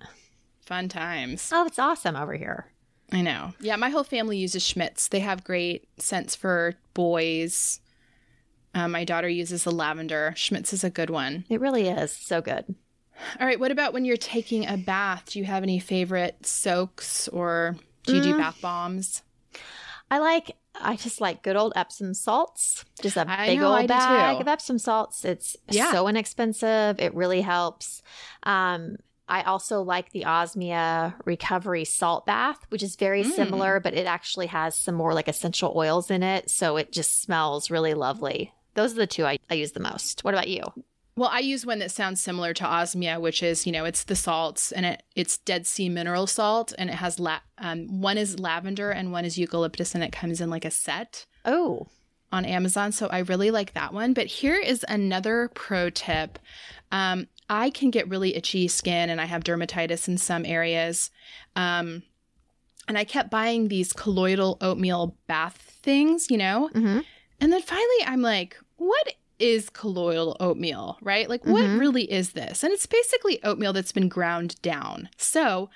Fun 0.67 0.89
times. 0.89 1.51
Oh, 1.53 1.67
it's 1.67 1.79
awesome 1.79 2.17
over 2.17 2.35
here. 2.35 2.67
I 3.13 3.23
know. 3.23 3.55
Yeah, 3.61 3.75
my 3.77 3.89
whole 3.89 4.05
family 4.05 4.39
uses 4.39 4.65
Schmidt's. 4.65 5.09
They 5.09 5.19
have 5.21 5.43
great 5.43 5.89
scents 5.99 6.37
for 6.37 6.75
boys. 6.95 7.81
Uh, 8.73 8.87
my 8.87 9.03
daughter 9.05 9.29
uses 9.29 9.65
the 9.65 9.73
lavender. 9.73 10.33
Schmidt's 10.37 10.73
is 10.73 10.85
a 10.85 10.91
good 10.91 11.11
one. 11.11 11.45
It 11.49 11.61
really 11.61 11.89
is 11.89 12.13
so 12.13 12.41
good. 12.41 12.73
All 13.41 13.47
right, 13.47 13.59
what 13.59 13.73
about 13.73 13.93
when 13.93 14.05
you're 14.05 14.17
taking 14.17 14.65
a 14.67 14.77
bath? 14.77 15.25
Do 15.31 15.41
you 15.41 15.45
have 15.45 15.65
any 15.65 15.81
favorite 15.81 16.47
soaks 16.47 17.27
or 17.29 17.77
do 18.05 18.15
you 18.15 18.23
do 18.23 18.35
Mm. 18.35 18.39
bath 18.39 18.61
bombs? 18.63 19.23
I 20.09 20.19
like 20.19 20.57
I 20.79 20.97
just 20.97 21.21
like 21.21 21.43
good 21.43 21.57
old 21.57 21.73
Epsom 21.77 22.15
salts. 22.15 22.85
Just 23.03 23.17
a 23.17 23.25
I 23.29 23.47
big 23.47 23.61
know, 23.61 23.77
old 23.77 23.87
bag 23.89 24.41
of 24.41 24.49
Epsom 24.49 24.79
salts. 24.79 25.25
It's 25.25 25.57
Yeah. 25.69 25.91
so 25.93 26.09
inexpensive. 26.09 26.99
It 27.01 27.15
really 27.15 27.41
helps. 27.41 28.03
Um, 28.45 28.97
I 29.29 29.43
also 29.43 29.83
like 29.83 30.11
the 30.11 30.23
Osmia 30.23 31.15
Recovery 31.25 31.85
Salt 31.85 32.27
Bath, 32.27 32.59
which 32.71 32.83
is 32.83 32.97
very 32.97 33.23
Mm. 33.23 33.31
similar, 33.33 33.79
but 33.81 33.95
it 33.95 34.07
actually 34.07 34.47
has 34.49 34.75
some 34.77 34.95
more 34.97 35.15
like 35.15 35.29
essential 35.29 35.73
oils 35.77 36.11
in 36.11 36.23
it. 36.23 36.51
So 36.51 36.77
it 36.77 36.93
just 36.93 37.23
smells 37.23 37.71
really 37.71 37.95
lovely. 37.95 38.53
Those 38.75 38.93
are 38.93 38.97
the 38.97 39.07
two 39.07 39.27
I, 39.27 39.39
I 39.49 39.55
use 39.55 39.73
the 39.73 39.81
most. 39.81 40.25
What 40.25 40.35
about 40.35 40.49
you? 40.49 40.63
Well, 41.21 41.29
I 41.31 41.41
use 41.41 41.67
one 41.67 41.81
that 41.81 41.91
sounds 41.91 42.19
similar 42.19 42.55
to 42.55 42.65
osmia, 42.65 43.21
which 43.21 43.43
is 43.43 43.67
you 43.67 43.73
know 43.73 43.85
it's 43.85 44.05
the 44.05 44.17
salts 44.17 44.73
and 44.73 44.87
it 44.87 45.03
it's 45.15 45.37
Dead 45.37 45.67
Sea 45.67 45.91
mineral 45.91 46.27
salt 46.27 46.73
and 46.79 46.89
it 46.89 46.95
has 46.97 47.21
la- 47.21 47.41
um, 47.59 48.01
one 48.01 48.17
is 48.17 48.41
lavender 48.41 48.91
and 48.91 49.13
one 49.13 49.27
is 49.27 49.37
eucalyptus 49.37 49.95
and 49.95 50.03
it 50.03 50.13
comes 50.13 50.41
in 50.41 50.49
like 50.49 50.65
a 50.65 50.71
set. 50.71 51.27
Oh, 51.45 51.89
on 52.33 52.47
Amazon. 52.47 52.91
So 52.91 53.07
I 53.09 53.19
really 53.19 53.51
like 53.51 53.75
that 53.75 53.93
one. 53.93 54.15
But 54.15 54.29
here 54.29 54.57
is 54.57 54.83
another 54.89 55.51
pro 55.55 55.91
tip. 55.91 56.39
Um, 56.91 57.29
I 57.51 57.69
can 57.69 57.91
get 57.91 58.09
really 58.09 58.35
itchy 58.35 58.67
skin 58.67 59.11
and 59.11 59.21
I 59.21 59.27
have 59.27 59.45
dermatitis 59.45 60.09
in 60.09 60.17
some 60.17 60.47
areas. 60.47 61.11
Um, 61.55 62.03
And 62.89 62.97
I 62.97 63.05
kept 63.05 63.31
buying 63.31 63.69
these 63.69 63.93
colloidal 63.93 64.57
oatmeal 64.63 65.19
bath 65.27 65.59
things, 65.83 66.31
you 66.31 66.39
know? 66.39 66.71
Mhm. 66.75 67.05
And 67.43 67.53
then 67.53 67.61
finally 67.61 68.05
I'm 68.07 68.23
like, 68.23 68.57
what 68.79 69.15
is 69.41 69.71
colloidal 69.71 70.37
oatmeal, 70.41 70.99
right? 71.03 71.29
Like, 71.29 71.45
what 71.45 71.65
Mhm. 71.65 71.79
really 71.81 72.05
is 72.11 72.33
this? 72.33 72.63
And 72.63 72.73
it's 72.73 72.87
basically 72.87 73.43
oatmeal 73.45 73.73
that's 73.73 73.93
been 73.93 74.09
ground 74.09 74.61
down. 74.63 75.09
So 75.17 75.71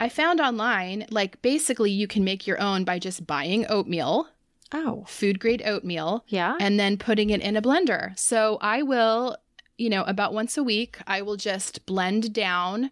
I 0.00 0.08
found 0.08 0.40
online, 0.40 1.06
like, 1.10 1.40
basically 1.42 1.90
you 1.90 2.06
can 2.06 2.24
make 2.24 2.46
your 2.46 2.60
own 2.60 2.84
by 2.84 2.98
just 2.98 3.26
buying 3.26 3.66
oatmeal, 3.68 4.28
Oh, 4.72 5.04
food 5.06 5.38
grade 5.38 5.62
oatmeal, 5.66 6.24
yeah. 6.28 6.56
and 6.58 6.80
then 6.80 6.96
putting 6.96 7.30
it 7.30 7.40
in 7.42 7.56
a 7.56 7.62
blender. 7.62 8.18
So 8.18 8.58
I 8.62 8.82
will, 8.82 9.36
you 9.76 9.90
know, 9.90 10.02
about 10.04 10.32
once 10.32 10.56
a 10.56 10.62
week, 10.62 10.98
I 11.06 11.20
will 11.22 11.36
just 11.36 11.84
blend 11.86 12.32
down 12.32 12.90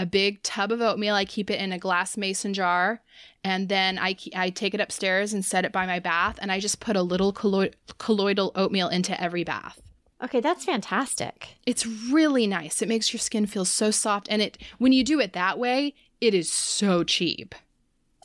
a 0.00 0.06
big 0.06 0.42
tub 0.42 0.72
of 0.72 0.80
oatmeal. 0.80 1.14
I 1.14 1.26
keep 1.26 1.50
it 1.50 1.60
in 1.60 1.72
a 1.72 1.78
glass 1.78 2.16
mason 2.16 2.54
jar, 2.54 3.02
and 3.44 3.68
then 3.68 3.98
I 3.98 4.16
I 4.34 4.48
take 4.50 4.74
it 4.74 4.80
upstairs 4.80 5.32
and 5.34 5.44
set 5.44 5.66
it 5.66 5.72
by 5.72 5.86
my 5.86 6.00
bath, 6.00 6.38
and 6.40 6.50
I 6.50 6.58
just 6.58 6.80
put 6.80 6.96
a 6.96 7.02
little 7.02 7.32
collo- 7.32 7.70
colloidal 7.98 8.50
oatmeal 8.54 8.88
into 8.88 9.20
every 9.20 9.44
bath. 9.44 9.80
Okay, 10.24 10.40
that's 10.40 10.64
fantastic. 10.64 11.56
It's 11.66 11.86
really 11.86 12.46
nice. 12.46 12.82
It 12.82 12.88
makes 12.88 13.12
your 13.12 13.20
skin 13.20 13.46
feel 13.46 13.66
so 13.66 13.90
soft, 13.90 14.26
and 14.30 14.40
it 14.40 14.58
when 14.78 14.92
you 14.92 15.04
do 15.04 15.20
it 15.20 15.34
that 15.34 15.58
way, 15.58 15.94
it 16.20 16.34
is 16.34 16.50
so 16.50 17.04
cheap. 17.04 17.54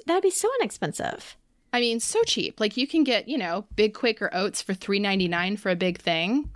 That'd 0.05 0.23
be 0.23 0.29
so 0.29 0.49
inexpensive. 0.59 1.35
I 1.73 1.81
mean, 1.81 1.99
so 1.99 2.21
cheap. 2.23 2.61
Like 2.61 2.77
you 2.77 2.87
can 2.87 3.03
get, 3.03 3.27
you 3.27 3.37
know, 3.37 3.65
big 3.75 3.93
Quaker 3.93 4.29
oats 4.33 4.61
for 4.61 4.73
three 4.73 4.99
ninety 4.99 5.27
nine 5.27 5.57
for 5.57 5.69
a 5.69 5.75
big 5.75 5.99
thing. 5.99 6.51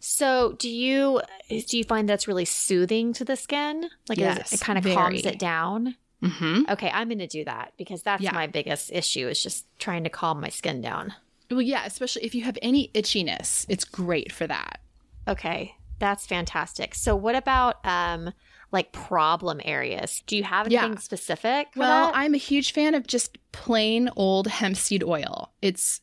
So, 0.00 0.54
do 0.58 0.68
you 0.68 1.20
do 1.48 1.78
you 1.78 1.84
find 1.84 2.08
that's 2.08 2.28
really 2.28 2.44
soothing 2.44 3.12
to 3.14 3.24
the 3.24 3.36
skin? 3.36 3.88
Like, 4.08 4.18
Yes, 4.18 4.52
it 4.52 4.60
kind 4.60 4.78
of 4.78 4.84
calms 4.84 5.24
it 5.26 5.38
down. 5.38 5.96
Mm-hmm. 6.22 6.64
Okay, 6.70 6.90
I'm 6.92 7.08
going 7.08 7.18
to 7.20 7.28
do 7.28 7.44
that 7.44 7.74
because 7.78 8.02
that's 8.02 8.22
Yeah. 8.22 8.32
my 8.32 8.46
biggest 8.48 8.90
issue 8.92 9.28
is 9.28 9.40
just 9.42 9.66
trying 9.78 10.02
to 10.04 10.10
calm 10.10 10.40
my 10.40 10.48
skin 10.48 10.80
down. 10.80 11.14
Well, 11.50 11.62
yeah, 11.62 11.84
especially 11.86 12.24
if 12.24 12.34
you 12.34 12.42
have 12.42 12.58
any 12.60 12.90
itchiness, 12.92 13.64
it's 13.68 13.84
great 13.84 14.32
for 14.32 14.46
that. 14.48 14.80
Okay, 15.28 15.76
that's 16.00 16.26
fantastic. 16.26 16.94
So, 16.94 17.14
what 17.14 17.34
about 17.36 17.76
um 17.86 18.32
like 18.72 18.92
problem 18.92 19.60
areas? 19.64 20.22
Do 20.26 20.36
you 20.36 20.42
have 20.44 20.68
Yeah. 20.70 20.80
anything 20.84 20.98
specific? 20.98 21.68
for 21.72 21.80
Well, 21.80 22.06
that? 22.08 22.16
I'm 22.16 22.34
a 22.34 22.38
huge 22.38 22.72
fan 22.72 22.94
of 22.94 23.06
just 23.06 23.38
plain 23.52 24.10
old 24.16 24.46
hemp 24.48 24.76
seed 24.76 25.02
oil. 25.04 25.52
It's 25.62 26.00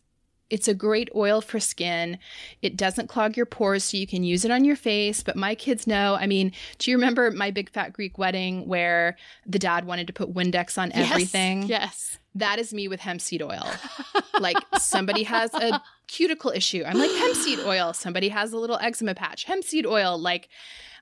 it's 0.50 0.68
a 0.68 0.74
great 0.74 1.10
oil 1.16 1.42
for 1.42 1.60
skin. 1.60 2.20
It 2.62 2.78
doesn't 2.78 3.08
clog 3.08 3.36
your 3.36 3.46
pores, 3.46 3.84
so 3.84 3.98
you 3.98 4.06
can 4.06 4.24
use 4.24 4.46
it 4.46 4.52
on 4.52 4.64
your 4.64 4.76
face. 4.76 5.24
But 5.24 5.36
my 5.36 5.56
kids 5.56 5.88
know. 5.88 6.16
I 6.20 6.28
mean, 6.28 6.52
do 6.78 6.92
you 6.92 6.98
remember 6.98 7.32
my 7.32 7.52
big 7.52 7.70
fat 7.70 7.94
Greek 7.94 8.18
wedding 8.18 8.68
where 8.68 9.18
the 9.46 9.60
dad 9.60 9.86
wanted 9.86 10.08
to 10.08 10.14
put 10.14 10.34
Windex 10.34 10.78
on 10.78 10.92
Yes, 10.94 11.10
everything? 11.12 11.64
Yes. 11.64 12.20
That 12.36 12.60
is 12.60 12.74
me 12.74 12.88
with 12.88 13.00
hemp 13.00 13.22
seed 13.22 13.42
oil. 13.42 13.66
like 14.40 14.58
somebody 14.78 15.24
has 15.24 15.54
a 15.54 15.82
cuticle 16.08 16.52
issue. 16.52 16.84
I'm 16.86 16.98
like 16.98 17.12
hemp 17.12 17.36
seed 17.36 17.60
oil. 17.60 17.94
Somebody 17.94 18.30
has 18.30 18.52
a 18.54 18.58
little 18.58 18.78
eczema 18.82 19.16
patch. 19.16 19.46
Hemp 19.46 19.64
seed 19.64 19.86
oil. 19.86 20.18
Like 20.20 20.50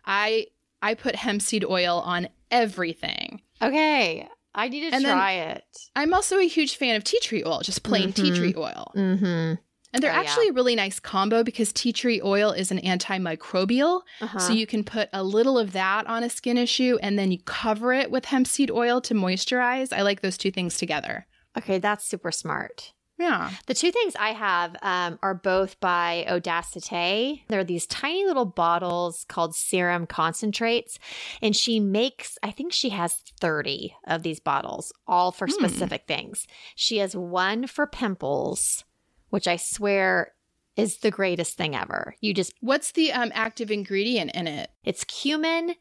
I 0.05 0.47
I 0.81 0.93
put 0.93 1.15
hemp 1.15 1.41
seed 1.41 1.65
oil 1.65 2.01
on 2.05 2.27
everything. 2.51 3.41
Okay, 3.61 4.27
I 4.55 4.69
need 4.69 4.81
to 4.89 4.95
And 4.95 5.03
then- 5.05 5.11
try 5.15 5.31
it. 5.33 5.63
I'm 5.95 6.13
also 6.13 6.37
a 6.39 6.47
huge 6.47 6.75
fan 6.77 6.95
of 6.95 7.03
tea 7.03 7.19
tree 7.21 7.43
oil, 7.45 7.61
just 7.61 7.83
plain 7.83 8.13
tea 8.13 8.31
Mhm. 8.31 8.35
tree 8.35 8.53
oil. 8.55 8.91
Mm-hmm. 8.95 9.55
And 9.95 10.01
they're 10.01 10.11
Oh, 10.11 10.15
yeah. 10.15 10.19
actually 10.21 10.47
a 10.49 10.53
really 10.53 10.75
nice 10.75 10.99
combo 10.99 11.43
because 11.43 11.71
tea 11.71 11.93
tree 11.93 12.19
oil 12.23 12.51
is 12.51 12.71
an 12.71 12.79
antimicrobial. 12.79 14.01
Uh-huh. 14.21 14.39
So 14.39 14.53
you 14.53 14.65
can 14.65 14.83
put 14.83 15.09
a 15.13 15.23
little 15.23 15.57
of 15.59 15.71
that 15.73 16.07
on 16.07 16.23
a 16.23 16.29
skin 16.29 16.57
issue 16.57 16.97
and 17.01 17.17
then 17.17 17.31
you 17.31 17.39
cover 17.45 17.93
it 17.93 18.09
with 18.11 18.25
hemp 18.25 18.47
seed 18.47 18.71
oil 18.71 19.01
to 19.01 19.13
moisturize. 19.13 19.93
I 19.93 20.01
like 20.01 20.21
those 20.21 20.37
two 20.37 20.51
things 20.51 20.77
together. 20.77 21.27
okay, 21.55 21.77
that's 21.77 22.03
super 22.03 22.31
smart. 22.31 22.93
Yeah. 23.19 23.51
The 23.67 23.73
two 23.75 23.91
things 23.91 24.15
I 24.19 24.29
have 24.33 24.75
um, 24.81 25.19
are 25.21 25.35
both 25.35 25.79
by 25.79 26.25
Audacité. 26.27 27.41
They're 27.47 27.63
these 27.63 27.85
tiny 27.85 28.25
little 28.25 28.45
bottles 28.45 29.25
called 29.29 29.55
serum 29.55 30.07
concentrates. 30.07 30.97
And 31.41 31.55
she 31.55 31.79
makes, 31.79 32.37
I 32.41 32.51
think 32.51 32.73
she 32.73 32.89
has 32.89 33.15
30 33.39 33.95
of 34.07 34.23
these 34.23 34.39
bottles, 34.39 34.91
all 35.07 35.31
for 35.31 35.47
Hmm. 35.47 35.53
specific 35.53 36.05
things. 36.07 36.47
She 36.75 36.97
has 36.97 37.15
one 37.15 37.67
for 37.67 37.85
pimples, 37.87 38.83
which 39.29 39.47
I 39.47 39.57
swear 39.57 40.33
is 40.75 40.97
the 40.97 41.11
greatest 41.11 41.55
thing 41.55 41.75
ever. 41.75 42.15
You 42.19 42.33
just, 42.33 42.53
What's 42.61 42.91
the 42.93 43.11
um, 43.11 43.31
active 43.35 43.69
ingredient 43.69 44.31
in 44.33 44.47
it? 44.47 44.71
it's 44.83 45.03
cumin. 45.03 45.75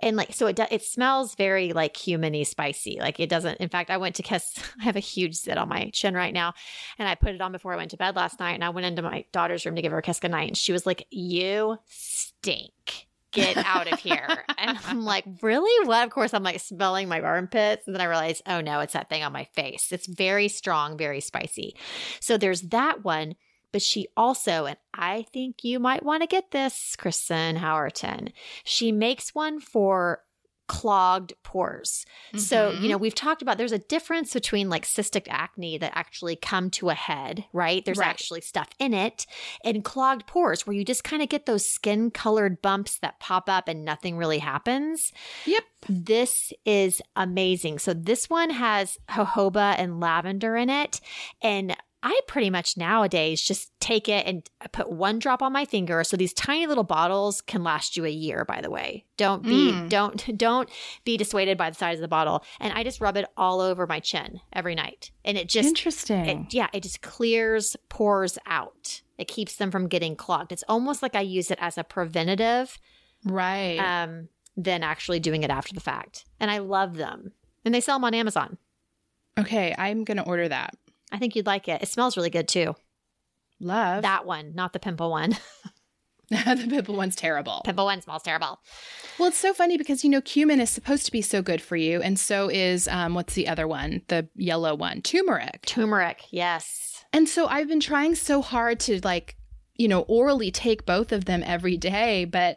And 0.00 0.16
like 0.16 0.32
so, 0.34 0.46
it 0.46 0.56
do, 0.56 0.64
it 0.70 0.82
smells 0.82 1.34
very 1.34 1.72
like 1.72 1.94
humany 1.94 2.46
spicy. 2.46 2.98
Like 3.00 3.20
it 3.20 3.28
doesn't. 3.28 3.60
In 3.60 3.68
fact, 3.68 3.90
I 3.90 3.96
went 3.96 4.14
to 4.16 4.22
kiss. 4.22 4.54
I 4.80 4.84
have 4.84 4.96
a 4.96 5.00
huge 5.00 5.34
zit 5.34 5.58
on 5.58 5.68
my 5.68 5.90
chin 5.92 6.14
right 6.14 6.34
now, 6.34 6.54
and 6.98 7.08
I 7.08 7.14
put 7.14 7.34
it 7.34 7.40
on 7.40 7.52
before 7.52 7.72
I 7.72 7.76
went 7.76 7.90
to 7.92 7.96
bed 7.96 8.16
last 8.16 8.40
night. 8.40 8.52
And 8.52 8.64
I 8.64 8.70
went 8.70 8.86
into 8.86 9.02
my 9.02 9.24
daughter's 9.32 9.64
room 9.64 9.76
to 9.76 9.82
give 9.82 9.92
her 9.92 9.98
a 9.98 10.02
kiss 10.02 10.20
goodnight, 10.20 10.48
and 10.48 10.56
she 10.56 10.72
was 10.72 10.86
like, 10.86 11.06
"You 11.10 11.78
stink." 11.86 13.08
Get 13.32 13.56
out 13.56 13.92
of 13.92 13.98
here. 13.98 14.44
and 14.58 14.78
I'm 14.86 15.04
like, 15.04 15.24
really? 15.42 15.88
What? 15.88 16.04
Of 16.04 16.10
course, 16.10 16.32
I'm 16.32 16.44
like 16.44 16.60
smelling 16.60 17.08
my 17.08 17.20
armpits. 17.20 17.84
And 17.84 17.92
then 17.92 18.00
I 18.00 18.04
realized, 18.04 18.42
oh 18.46 18.60
no, 18.60 18.78
it's 18.78 18.92
that 18.92 19.08
thing 19.08 19.24
on 19.24 19.32
my 19.32 19.42
face. 19.56 19.90
It's 19.90 20.06
very 20.06 20.46
strong, 20.46 20.96
very 20.96 21.20
spicy. 21.20 21.74
So 22.20 22.38
there's 22.38 22.60
that 22.60 23.04
one. 23.04 23.34
But 23.74 23.82
she 23.82 24.06
also, 24.16 24.66
and 24.66 24.76
I 24.94 25.26
think 25.32 25.64
you 25.64 25.80
might 25.80 26.04
want 26.04 26.22
to 26.22 26.28
get 26.28 26.52
this, 26.52 26.94
Kristen 26.96 27.56
Howerton, 27.56 28.32
she 28.62 28.92
makes 28.92 29.34
one 29.34 29.58
for 29.58 30.20
clogged 30.66 31.34
pores. 31.42 32.06
So, 32.36 32.72
Mhm. 32.72 32.82
you 32.82 32.88
know, 32.88 32.96
we've 32.96 33.14
talked 33.14 33.42
about 33.42 33.58
there's 33.58 33.72
a 33.72 33.78
difference 33.78 34.32
between 34.32 34.70
like 34.70 34.84
cystic 34.86 35.26
acne 35.28 35.76
that 35.76 35.92
actually 35.94 36.36
come 36.36 36.70
to 36.70 36.88
a 36.88 36.94
head, 36.94 37.44
right? 37.52 37.84
There's 37.84 37.98
Right. 37.98 38.08
actually 38.08 38.40
stuff 38.40 38.68
in 38.78 38.94
it, 38.94 39.26
and 39.62 39.84
clogged 39.84 40.26
pores 40.26 40.66
where 40.66 40.74
you 40.74 40.82
just 40.84 41.04
kind 41.04 41.20
of 41.22 41.28
get 41.28 41.44
those 41.44 41.68
skin 41.68 42.10
colored 42.10 42.62
bumps 42.62 42.96
that 43.00 43.20
pop 43.20 43.48
up 43.50 43.68
and 43.68 43.84
nothing 43.84 44.16
really 44.16 44.38
happens. 44.38 45.12
Yep. 45.44 45.64
This 45.86 46.50
is 46.64 47.02
amazing. 47.14 47.78
So 47.78 47.92
this 47.92 48.30
one 48.30 48.48
has 48.48 48.96
jojoba 49.10 49.74
and 49.76 50.00
lavender 50.00 50.56
in 50.56 50.70
it. 50.70 50.98
And 51.42 51.76
I 52.06 52.20
pretty 52.28 52.50
much 52.50 52.76
nowadays 52.76 53.40
just 53.40 53.72
take 53.80 54.10
it 54.10 54.26
and 54.26 54.48
put 54.72 54.92
one 54.92 55.18
drop 55.18 55.40
on 55.42 55.52
my 55.54 55.64
finger. 55.64 56.04
So 56.04 56.18
these 56.18 56.34
tiny 56.34 56.66
little 56.66 56.84
bottles 56.84 57.40
can 57.40 57.64
last 57.64 57.96
you 57.96 58.04
a 58.04 58.10
year, 58.10 58.44
by 58.44 58.60
the 58.60 58.70
way. 58.70 59.06
Don't 59.16 59.42
be 59.42 59.72
Mm. 59.72 59.88
don't 59.88 60.36
don't 60.38 60.68
be 61.04 61.16
dissuaded 61.16 61.56
by 61.56 61.70
the 61.70 61.76
size 61.76 61.96
of 61.96 62.02
the 62.02 62.08
bottle. 62.08 62.44
And 62.60 62.74
I 62.74 62.84
just 62.84 63.00
rub 63.00 63.16
it 63.16 63.24
all 63.38 63.60
over 63.62 63.86
my 63.86 64.00
chin 64.00 64.40
every 64.52 64.74
night. 64.74 65.12
And 65.24 65.38
it 65.38 65.48
just 65.48 65.66
Interesting. 65.66 66.26
it, 66.28 66.52
yeah, 66.54 66.68
it 66.74 66.82
just 66.82 67.00
clears 67.00 67.74
pores 67.88 68.38
out. 68.46 69.00
It 69.16 69.26
keeps 69.26 69.56
them 69.56 69.70
from 69.70 69.88
getting 69.88 70.14
clogged. 70.14 70.52
It's 70.52 70.64
almost 70.68 71.02
like 71.02 71.16
I 71.16 71.20
use 71.22 71.50
it 71.50 71.58
as 71.60 71.78
a 71.78 71.84
preventative 71.84 72.78
right. 73.24 73.78
um, 73.78 74.28
than 74.56 74.82
actually 74.82 75.20
doing 75.20 75.42
it 75.42 75.50
after 75.50 75.72
the 75.72 75.80
fact. 75.80 76.26
And 76.38 76.50
I 76.50 76.58
love 76.58 76.96
them. 76.96 77.32
And 77.64 77.74
they 77.74 77.80
sell 77.80 77.96
them 77.96 78.04
on 78.04 78.12
Amazon. 78.12 78.58
okay, 79.38 79.74
I'm 79.78 80.04
going 80.04 80.18
to 80.18 80.24
order 80.24 80.48
that. 80.48 80.76
I 81.14 81.18
think 81.18 81.36
you'd 81.36 81.46
like 81.46 81.68
it. 81.68 81.80
It 81.80 81.88
smells 81.88 82.16
really 82.16 82.28
good 82.28 82.48
too. 82.48 82.74
Love. 83.60 84.02
That 84.02 84.26
one, 84.26 84.52
not 84.52 84.72
the 84.72 84.80
pimple 84.80 85.12
one. 85.12 85.36
the 86.30 86.66
pimple 86.68 86.96
one's 86.96 87.14
terrible. 87.14 87.62
pimple 87.64 87.84
one 87.84 88.00
smells 88.00 88.24
terrible. 88.24 88.58
Well, 89.18 89.28
it's 89.28 89.38
so 89.38 89.54
funny 89.54 89.78
because 89.78 90.02
you 90.02 90.10
know 90.10 90.20
cumin 90.20 90.58
is 90.58 90.70
supposed 90.70 91.06
to 91.06 91.12
be 91.12 91.22
so 91.22 91.40
good 91.40 91.62
for 91.62 91.76
you, 91.76 92.02
and 92.02 92.18
so 92.18 92.48
is 92.48 92.88
um, 92.88 93.14
what's 93.14 93.34
the 93.34 93.46
other 93.46 93.68
one? 93.68 94.02
The 94.08 94.28
yellow 94.34 94.74
one, 94.74 95.02
turmeric. 95.02 95.64
Turmeric, 95.66 96.24
yes. 96.30 97.04
And 97.12 97.28
so 97.28 97.46
I've 97.46 97.68
been 97.68 97.78
trying 97.78 98.16
so 98.16 98.42
hard 98.42 98.80
to 98.80 99.00
like, 99.04 99.36
you 99.76 99.86
know, 99.86 100.00
orally 100.00 100.50
take 100.50 100.84
both 100.84 101.12
of 101.12 101.26
them 101.26 101.44
every 101.46 101.76
day, 101.76 102.24
but 102.24 102.56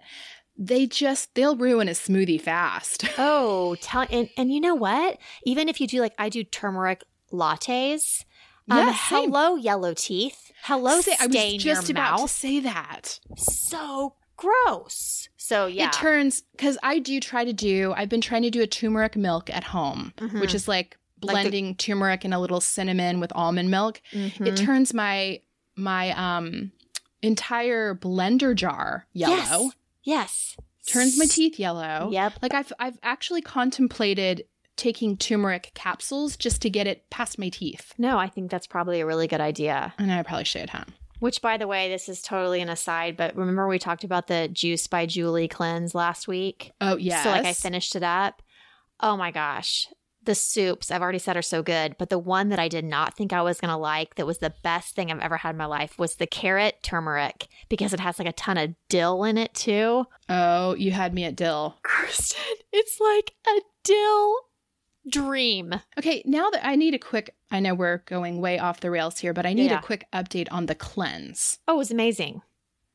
they 0.58 0.88
just 0.88 1.36
they'll 1.36 1.56
ruin 1.56 1.88
a 1.88 1.92
smoothie 1.92 2.42
fast. 2.42 3.06
Oh, 3.20 3.76
tell 3.82 4.08
and, 4.10 4.30
and 4.36 4.52
you 4.52 4.60
know 4.60 4.76
what? 4.76 5.20
Even 5.46 5.70
if 5.70 5.80
you 5.80 5.88
do 5.88 6.00
like 6.00 6.14
I 6.18 6.30
do 6.30 6.44
turmeric 6.44 7.04
lattes. 7.32 8.24
Um, 8.70 8.78
Yeah, 8.80 8.94
same. 8.94 9.30
hello, 9.32 9.56
yellow 9.56 9.94
teeth. 9.94 10.52
Hello, 10.64 11.00
Say- 11.02 11.14
I 11.20 11.28
stain 11.28 11.54
was 11.56 11.64
just 11.64 11.88
your 11.90 11.94
about 11.98 12.20
mouth. 12.20 12.30
to 12.32 12.36
say 12.38 12.60
that. 12.62 13.20
so 13.38 14.16
gross. 14.36 15.30
So 15.38 15.66
yeah, 15.66 15.88
It 15.88 15.94
turns 15.94 16.42
because 16.52 16.78
I 16.84 17.00
do 17.00 17.20
try 17.20 17.46
to 17.46 17.54
do. 17.54 17.94
I've 17.96 18.10
been 18.10 18.22
trying 18.22 18.42
to 18.44 18.50
do 18.50 18.62
a 18.62 18.68
turmeric 18.68 19.16
milk 19.16 19.50
at 19.50 19.64
home, 19.66 20.14
Mhm. 20.18 20.42
which 20.42 20.54
is 20.54 20.68
like 20.68 20.98
Like 21.22 21.28
the- 21.28 21.34
blending 21.50 21.76
turmeric 21.76 22.24
and 22.26 22.34
a 22.34 22.40
little 22.40 22.62
cinnamon 22.62 23.20
with 23.20 23.32
almond 23.34 23.72
milk. 23.72 24.02
Mhm. 24.12 24.46
It 24.48 24.58
turns 24.58 24.94
my 24.94 25.42
my 25.76 26.12
um 26.12 26.72
entire 27.22 27.96
blender 27.96 28.54
jar 28.56 29.08
yellow. 29.14 29.72
Yes. 30.04 30.56
Turns 30.86 31.18
my 31.18 31.26
teeth 31.26 31.58
yellow. 31.60 32.10
Yep. 32.12 32.34
Like 32.42 32.54
I've 32.54 32.72
I've 32.80 33.00
actually 33.04 33.42
contemplated 33.42 34.46
taking 34.78 35.18
turmeric 35.18 35.72
capsules 35.74 36.38
just 36.38 36.62
to 36.62 36.70
get 36.70 36.88
it 36.88 37.10
past 37.10 37.38
my 37.40 37.50
teeth. 37.50 37.94
No, 37.98 38.18
I 38.18 38.28
think 38.28 38.50
that's 38.52 38.68
probably 38.68 39.02
a 39.02 39.06
really 39.06 39.28
good 39.28 39.42
idea. 39.42 39.94
And 39.98 40.12
I 40.12 40.24
probably 40.24 40.46
should, 40.46 40.70
huh? 40.70 40.86
Which, 41.20 41.42
by 41.42 41.58
the 41.58 41.66
way, 41.68 41.90
this 41.90 42.08
is 42.08 42.22
totally 42.22 42.62
an 42.62 42.70
aside, 42.70 43.18
but 43.18 43.36
remember 43.36 43.68
we 43.68 43.80
talked 43.80 44.04
about 44.04 44.28
the 44.28 44.48
Juice 44.48 44.86
by 44.86 45.08
Julie 45.08 45.48
cleanse 45.48 45.96
last 45.96 46.28
week? 46.28 46.74
Oh 46.80 46.96
yeah. 46.96 47.24
So, 47.24 47.32
like, 47.32 47.46
I 47.46 47.54
finished 47.54 47.96
it 47.96 48.04
up. 48.04 48.44
Oh 49.00 49.18
my 49.18 49.32
gosh. 49.32 49.88
the 50.24 50.36
soups 50.36 50.92
I've 50.92 51.02
already 51.02 51.20
said 51.20 51.38
are 51.38 51.42
so 51.42 51.64
good, 51.64 51.96
but 51.98 52.10
the 52.10 52.20
one 52.20 52.50
that 52.50 52.60
I 52.60 52.68
did 52.68 52.84
not 52.84 53.16
think 53.16 53.32
I 53.32 53.42
was 53.42 53.62
going 53.62 53.70
to 53.72 53.78
like 53.78 54.16
that 54.16 54.26
was 54.28 54.40
the 54.40 54.54
best 54.62 54.94
thing 54.94 55.10
I've 55.10 55.20
ever 55.20 55.38
had 55.38 55.52
in 55.52 55.58
my 55.58 55.66
life 55.66 55.98
was 55.98 56.16
the 56.16 56.28
carrot 56.28 56.84
turmeric 56.84 57.48
because 57.70 57.94
it 57.94 58.00
has 58.02 58.20
like 58.20 58.28
a 58.28 58.34
ton 58.34 58.58
of 58.58 58.76
dill 58.90 59.24
in 59.24 59.38
it 59.38 59.54
too. 59.54 60.06
Oh, 60.28 60.76
you 60.76 60.92
had 60.92 61.14
me 61.14 61.24
at 61.24 61.36
dill. 61.38 61.78
Kristen, 61.84 62.42
it's 62.74 63.00
like 63.00 63.32
a 63.48 63.62
dill 63.84 64.36
dream. 65.10 65.74
Okay, 65.98 66.22
now 66.26 66.50
that 66.50 66.66
I 66.66 66.76
need 66.76 66.94
a 66.94 67.00
quick, 67.00 67.36
I 67.52 67.60
know 67.60 67.74
we're 67.74 68.00
going 68.00 68.42
way 68.42 68.60
off 68.60 68.80
the 68.80 68.92
rails 68.92 69.20
here, 69.20 69.34
but 69.34 69.46
I 69.46 69.54
need 69.54 69.72
Yeah. 69.72 69.80
a 69.80 69.82
quick 69.82 70.06
update 70.14 70.48
on 70.52 70.66
the 70.66 70.76
cleanse. 70.76 71.60
Oh, 71.68 71.76
it 71.76 71.78
was 71.78 71.92
amazing. 71.92 72.42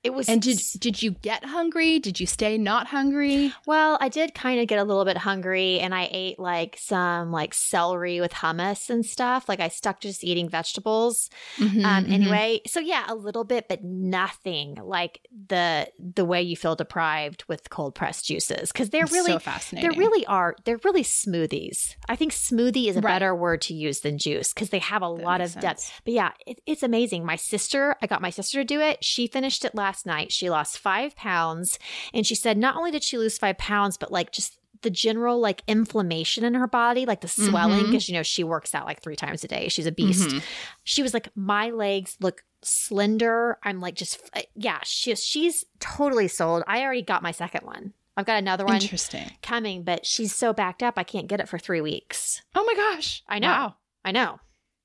It 0.05 0.12
was 0.12 0.28
And 0.28 0.42
did 0.42 0.59
did 0.80 1.00
you 1.00 1.12
get 1.12 1.44
hungry? 1.44 2.00
Did 2.00 2.18
you 2.18 2.26
stay 2.26 2.59
not 2.59 2.88
hungry? 2.88 3.53
Well, 3.66 3.98
I 4.00 4.09
did 4.09 4.34
kind 4.34 4.61
of 4.61 4.66
get 4.66 4.80
a 4.80 4.84
little 4.84 5.05
bit 5.05 5.16
hungry 5.16 5.78
and 5.78 5.94
I 5.94 6.09
ate 6.11 6.40
like 6.40 6.76
some 6.76 7.30
like 7.30 7.55
celery 7.55 8.20
with 8.20 8.32
hummus 8.32 8.90
and 8.90 9.07
stuff. 9.07 9.48
Like 9.48 9.61
I 9.61 9.68
stuck 9.68 10.00
to 10.00 10.09
just 10.09 10.24
eating 10.24 10.48
vegetables. 10.48 11.30
Mhm, 11.59 11.84
Um 11.84 12.05
mhm. 12.05 12.12
anyway, 12.12 12.61
so 12.66 12.80
yeah, 12.80 13.05
a 13.09 13.14
little 13.14 13.44
bit 13.44 13.66
but 13.68 13.84
nothing 13.84 14.74
like 14.82 15.20
the 15.48 15.88
the 16.00 16.24
way 16.24 16.42
you 16.42 16.57
feel 16.57 16.74
deprived 16.74 17.44
with 17.46 17.70
cold 17.70 17.94
pressed 17.94 18.26
juices 18.26 18.72
cuz 18.72 18.90
they're 18.90 19.05
It's 19.05 19.12
really 19.12 19.32
so 19.34 19.38
fascinating. 19.38 19.88
they 19.92 19.96
really 19.96 20.26
are 20.26 20.57
they're 20.64 20.80
really 20.82 21.05
smoothies. 21.05 21.94
I 22.09 22.16
think 22.16 22.32
smoothie 22.32 22.88
is 22.88 22.96
a 22.96 23.00
Right. 23.00 23.12
better 23.12 23.34
word 23.36 23.61
to 23.62 23.74
use 23.74 24.00
than 24.00 24.18
juice 24.18 24.53
cuz 24.53 24.70
they 24.70 24.80
have 24.80 25.03
a 25.03 25.07
That 25.14 25.22
lot 25.22 25.40
of 25.40 25.55
makes 25.55 25.62
depth. 25.62 25.92
But 26.05 26.14
yeah, 26.14 26.32
it, 26.44 26.61
it's 26.66 26.82
amazing. 26.82 27.24
My 27.24 27.36
sister, 27.36 27.94
I 28.03 28.09
got 28.09 28.20
my 28.20 28.30
sister 28.30 28.59
to 28.59 28.64
do 28.64 28.80
it. 28.80 29.05
She 29.05 29.28
finished 29.28 29.64
it 29.64 29.74
last 29.76 29.91
night. 30.07 30.32
She 30.32 30.51
lost 30.51 30.78
five 30.78 31.14
pounds. 31.16 31.78
And 32.14 32.26
she 32.26 32.34
said 32.34 32.57
not 32.59 32.76
only 32.76 32.90
did 32.90 33.03
she 33.03 33.18
lose 33.18 33.38
five 33.38 33.59
pounds, 33.59 33.97
but 33.97 34.11
like 34.12 34.32
just 34.32 34.59
the 34.82 34.90
general 34.90 35.38
like 35.38 35.62
inflammation 35.68 36.45
in 36.45 36.55
her 36.55 36.66
body, 36.66 37.07
like 37.07 37.20
the 37.20 37.28
swelling, 37.28 37.80
Mhm. 37.84 37.86
because 37.86 38.09
you 38.09 38.14
know, 38.14 38.22
she 38.24 38.43
works 38.43 38.74
out 38.74 38.84
like 38.86 39.01
three 39.01 39.14
times 39.16 39.45
a 39.45 39.49
day. 39.49 39.68
She's 39.68 39.86
a 39.86 39.93
beast. 39.93 40.28
Mhm. 40.28 40.43
She 40.84 41.03
was 41.03 41.14
like, 41.14 41.28
my 41.36 41.70
legs 41.70 42.16
look 42.20 42.43
slender. 42.62 43.59
I'm 43.62 43.80
like, 43.80 43.95
just, 43.95 44.20
yeah, 44.55 44.80
she's, 44.84 45.22
she's 45.24 45.64
totally 45.80 46.26
sold. 46.28 46.64
I 46.66 46.82
already 46.82 47.03
got 47.03 47.22
my 47.22 47.30
second 47.30 47.64
one. 47.64 47.93
I've 48.16 48.26
got 48.26 48.38
another 48.38 48.64
one 48.66 48.74
Interesting. 48.74 49.30
coming, 49.43 49.84
but 49.84 50.05
she's 50.05 50.34
so 50.34 50.53
backed 50.53 50.82
up. 50.82 50.95
I 50.99 51.05
can't 51.05 51.28
get 51.28 51.40
it 51.40 51.49
for 51.49 51.59
three 51.59 51.80
weeks. 51.80 52.43
Oh 52.55 52.64
my 52.64 52.74
gosh. 52.74 53.22
I 53.28 53.38
know. 53.38 53.49
Wow. 53.49 53.74
I 54.05 54.12
know. 54.12 54.40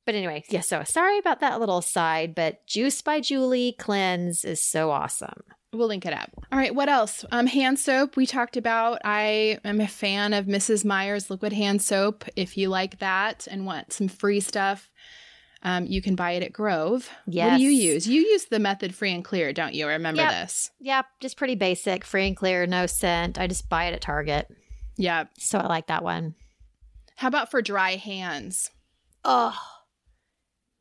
But 0.08 0.16
anyway, 0.16 0.44
yeah, 0.50 0.62
so 0.62 0.84
sorry 0.86 1.20
about 1.20 1.42
that 1.42 1.60
little 1.60 1.82
side, 1.82 2.34
but 2.34 2.66
Juice 2.66 3.02
by 3.02 3.20
Julie 3.20 3.76
Cleanse 3.78 4.46
is 4.46 4.64
so 4.64 4.90
awesome. 4.90 5.44
We'll 5.74 5.90
link 5.90 6.06
it 6.06 6.14
up. 6.14 6.30
All 6.50 6.58
right, 6.58 6.74
what 6.74 6.88
else? 6.88 7.26
Um, 7.30 7.46
hand 7.46 7.78
soap 7.78 8.16
we 8.16 8.26
talked 8.26 8.56
about. 8.56 9.02
I 9.04 9.60
am 9.66 9.82
a 9.82 9.88
fan 9.88 10.32
of 10.34 10.46
Mrs. 10.46 10.86
Meyer's 10.86 11.30
liquid 11.30 11.52
hand 11.52 11.82
soap. 11.82 12.24
If 12.38 12.56
you 12.56 12.70
like 12.70 13.00
that 13.00 13.50
and 13.52 13.66
want 13.66 13.92
some 13.92 14.08
free 14.08 14.40
stuff, 14.40 14.90
um, 15.62 15.86
you 15.86 16.02
can 16.02 16.16
buy 16.16 16.32
it 16.32 16.44
at 16.44 16.54
Grove. 16.54 17.10
Yes. 17.28 17.52
What 17.52 17.58
do 17.58 17.64
you 17.64 17.70
use? 17.72 18.08
You 18.08 18.22
use 18.22 18.46
the 18.46 18.60
method 18.60 18.96
free 18.96 19.12
and 19.12 19.26
clear, 19.26 19.52
don't 19.52 19.74
you? 19.74 19.88
Remember 19.90 20.22
Yep. 20.22 20.32
this? 20.32 20.72
Yep, 20.80 21.06
just 21.20 21.36
pretty 21.36 21.56
basic, 21.56 22.06
free 22.06 22.28
and 22.28 22.38
clear, 22.38 22.66
no 22.66 22.86
scent. 22.86 23.38
I 23.38 23.48
just 23.48 23.68
buy 23.68 23.88
it 23.88 23.94
at 23.94 24.00
Target. 24.00 24.48
Yeah. 24.96 25.26
So 25.38 25.60
I 25.60 25.68
like 25.68 25.88
that 25.88 26.02
one. 26.02 26.36
How 27.18 27.28
about 27.28 27.52
for 27.52 27.62
dry 27.62 27.98
hands? 27.98 28.72
Oh, 29.26 29.54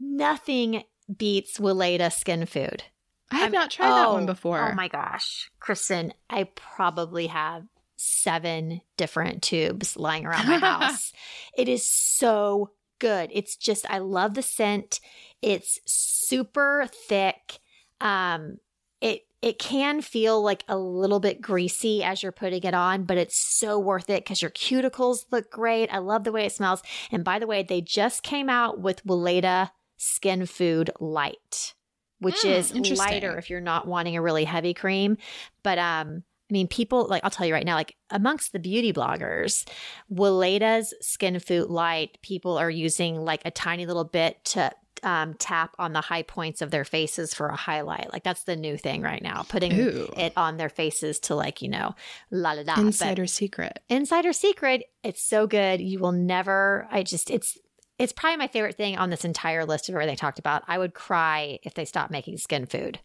nothing 0.01 0.85
beats 1.17 1.59
Weleda 1.59 2.13
skin 2.13 2.47
food. 2.47 2.85
I 3.31 3.37
have 3.37 3.43
I'm- 3.45 3.53
not 3.53 3.71
tried 3.71 3.89
that 3.91 4.13
one 4.13 4.27
before. 4.27 4.71
Oh 4.71 4.75
my 4.75 4.89
gosh. 4.89 5.51
Kristen, 5.61 6.13
I 6.31 6.45
probably 6.55 7.27
have 7.29 7.65
seven 7.97 8.83
different 8.97 9.43
tubes 9.43 9.97
lying 9.97 10.27
around 10.27 10.47
my 10.49 10.59
house. 10.59 11.13
it 11.57 11.69
is 11.69 11.89
so 11.89 12.71
good. 12.99 13.31
It's 13.33 13.57
just 13.57 13.85
I 13.91 13.99
love 13.99 14.35
the 14.35 14.43
scent. 14.43 15.01
It's 15.43 15.81
super 15.87 16.87
thick. 17.09 17.59
Um 18.01 18.59
it 19.01 19.23
it 19.43 19.59
can 19.59 20.01
feel 20.03 20.41
like 20.43 20.65
a 20.69 20.77
little 20.79 21.21
bit 21.21 21.41
greasy 21.41 22.03
as 22.03 22.23
you're 22.23 22.33
putting 22.33 22.63
it 22.65 22.75
on, 22.75 23.05
but 23.05 23.19
it's 23.19 23.37
so 23.39 23.79
worth 23.79 24.09
it 24.11 24.25
because 24.25 24.41
your 24.43 24.51
cuticles 24.51 25.25
look 25.31 25.51
great. 25.51 25.93
I 25.93 25.99
love 25.99 26.25
the 26.25 26.33
way 26.33 26.47
it 26.47 26.53
smells. 26.53 26.83
And 27.11 27.23
by 27.25 27.39
the 27.39 27.47
way, 27.47 27.63
they 27.63 27.81
just 27.81 28.23
came 28.23 28.49
out 28.49 28.81
with 28.81 29.05
Weleda 29.05 29.71
Skin 29.97 30.47
Food 30.47 30.91
Light, 31.01 31.75
which 32.21 32.37
Mm, 32.43 32.91
is 32.91 32.99
lighter 32.99 33.37
if 33.39 33.51
you're 33.51 33.61
not 33.61 33.87
wanting 33.87 34.17
a 34.17 34.23
really 34.23 34.45
heavy 34.45 34.75
cream. 34.75 35.17
But 35.63 35.79
um, 35.79 36.23
I 36.49 36.53
mean, 36.53 36.69
people 36.69 37.07
like 37.09 37.25
I'll 37.25 37.31
tell 37.31 37.47
you 37.47 37.55
right 37.55 37.67
now, 37.67 37.75
like 37.75 37.97
amongst 38.11 38.53
the 38.53 38.59
beauty 38.59 38.93
bloggers, 38.93 39.67
Weleda's 40.11 40.95
Skin 41.01 41.39
Food 41.41 41.69
Light, 41.71 42.19
people 42.23 42.57
are 42.59 42.71
using 42.71 43.17
like 43.17 43.43
a 43.45 43.51
tiny 43.51 43.87
little 43.87 44.05
bit 44.05 44.45
to 44.47 44.71
um, 45.03 45.35
tap 45.35 45.75
on 45.79 45.93
the 45.93 46.01
high 46.01 46.23
points 46.23 46.63
of 46.63 46.71
their 46.71 46.85
faces 46.85 47.35
for 47.35 47.49
a 47.49 47.57
highlight. 47.57 48.13
Like 48.13 48.25
that's 48.25 48.45
the 48.45 48.57
new 48.57 48.77
thing 48.79 49.03
right 49.03 49.23
now, 49.23 49.43
putting 49.49 49.73
Ooh. 49.79 50.09
it 50.17 50.33
on 50.37 50.57
their 50.57 50.71
faces 50.71 51.19
to 51.21 51.35
like 51.35 51.61
you 51.63 51.69
know, 51.69 51.95
la 52.31 52.53
la 52.53 52.63
la. 52.63 52.77
But- 52.77 52.79
Insider 52.85 53.27
secret. 53.27 53.81
Insider 53.89 54.33
secret. 54.33 54.85
It's 55.03 55.23
so 55.23 55.47
good. 55.47 55.81
You 55.81 55.99
will 55.99 56.13
never. 56.13 56.89
I 56.91 57.03
just. 57.03 57.31
It's. 57.31 57.59
It's 57.99 58.13
probably 58.13 58.37
my 58.37 58.49
favorite 58.49 58.77
thing 58.77 58.97
on 58.99 59.11
this 59.11 59.25
entire 59.25 59.65
list 59.65 59.89
of 59.89 59.95
everything 59.95 60.13
I 60.13 60.17
talked 60.17 60.39
about. 60.39 60.63
I 60.69 60.77
would 60.79 60.93
cry 60.95 61.59
if 61.63 61.75
they 61.75 61.85
stopped 61.87 62.11
making 62.11 62.37
skin 62.39 62.67
food. 62.67 63.01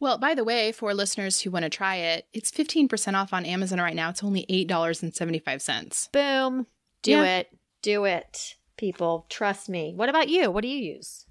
Well, 0.00 0.18
by 0.18 0.34
the 0.34 0.44
way, 0.44 0.72
for 0.72 0.92
listeners 0.94 1.40
who 1.40 1.50
want 1.50 1.62
to 1.64 1.68
try 1.70 1.96
it, 1.96 2.26
it's 2.32 2.50
15% 2.50 3.14
off 3.14 3.32
on 3.32 3.44
Amazon 3.44 3.80
right 3.80 3.94
now. 3.94 4.08
It's 4.10 4.24
only 4.24 4.44
$8.75. 4.50 6.10
Boom. 6.12 6.66
Do 7.02 7.10
Yeah. 7.12 7.24
it. 7.38 7.48
Do 7.82 8.04
it. 8.04 8.54
People, 8.76 9.26
trust 9.28 9.68
me. 9.68 9.92
What 9.94 10.08
about 10.08 10.28
you? 10.28 10.50
What 10.50 10.62
do 10.62 10.68
you 10.68 10.94
use? 10.94 11.26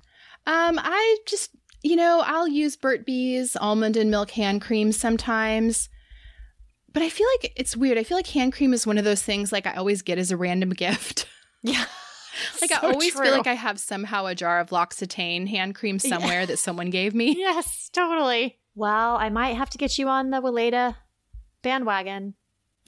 Um, 0.46 0.80
I 0.82 1.18
just, 1.28 1.52
you 1.84 1.96
know, 1.96 2.22
I'll 2.26 2.48
use 2.48 2.76
Burt 2.78 3.06
Bees 3.06 3.56
almond 3.58 3.98
and 3.98 4.10
milk 4.12 4.32
hand 4.32 4.62
cream 4.62 4.92
sometimes. 4.92 5.90
But 6.94 7.04
I 7.04 7.10
feel 7.10 7.28
like 7.42 7.54
it's 7.56 7.76
weird. 7.76 7.98
I 7.98 8.04
feel 8.04 8.18
like 8.18 8.28
hand 8.28 8.54
cream 8.54 8.74
is 8.74 8.88
one 8.88 8.98
of 8.98 9.04
those 9.04 9.22
things 9.22 9.52
like 9.52 9.68
I 9.68 9.74
always 9.74 10.02
get 10.02 10.18
as 10.18 10.32
a 10.32 10.38
random 10.38 10.70
gift. 10.74 11.28
Yeah. 11.64 11.86
like 12.62 12.72
I 12.72 12.88
always 12.88 13.14
feel 13.14 13.32
like 13.32 13.48
I 13.48 13.54
have 13.54 13.80
somehow 13.80 14.26
a 14.26 14.36
jar 14.36 14.60
of 14.60 14.72
L'Occitane 14.72 15.48
hand 15.48 15.76
cream 15.76 15.98
Yeah. 16.04 16.18
somewhere 16.18 16.46
that 16.46 16.58
someone 16.60 16.90
gave 16.90 17.14
me. 17.16 17.36
Yes, 17.38 17.90
totally. 17.92 18.60
Well, 18.76 19.16
I 19.18 19.30
might 19.30 19.56
have 19.58 19.70
to 19.72 19.78
get 19.78 19.98
you 19.98 20.08
on 20.08 20.30
the 20.30 20.42
Weleda 20.42 20.96
bandwagon. 21.62 22.36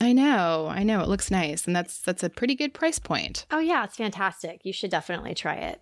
I 0.02 0.14
know. 0.14 0.68
I 0.72 0.84
know. 0.84 1.02
It 1.02 1.10
looks 1.10 1.30
nice 1.32 1.66
and 1.66 1.76
that's 1.76 2.00
that's 2.00 2.24
a 2.24 2.30
pretty 2.30 2.56
good 2.56 2.74
price 2.74 3.00
point. 3.00 3.46
Oh 3.52 3.60
yeah, 3.60 3.84
it's 3.84 3.96
fantastic. 3.98 4.62
You 4.64 4.72
should 4.74 4.92
definitely 4.92 5.34
try 5.34 5.56
it. 5.56 5.82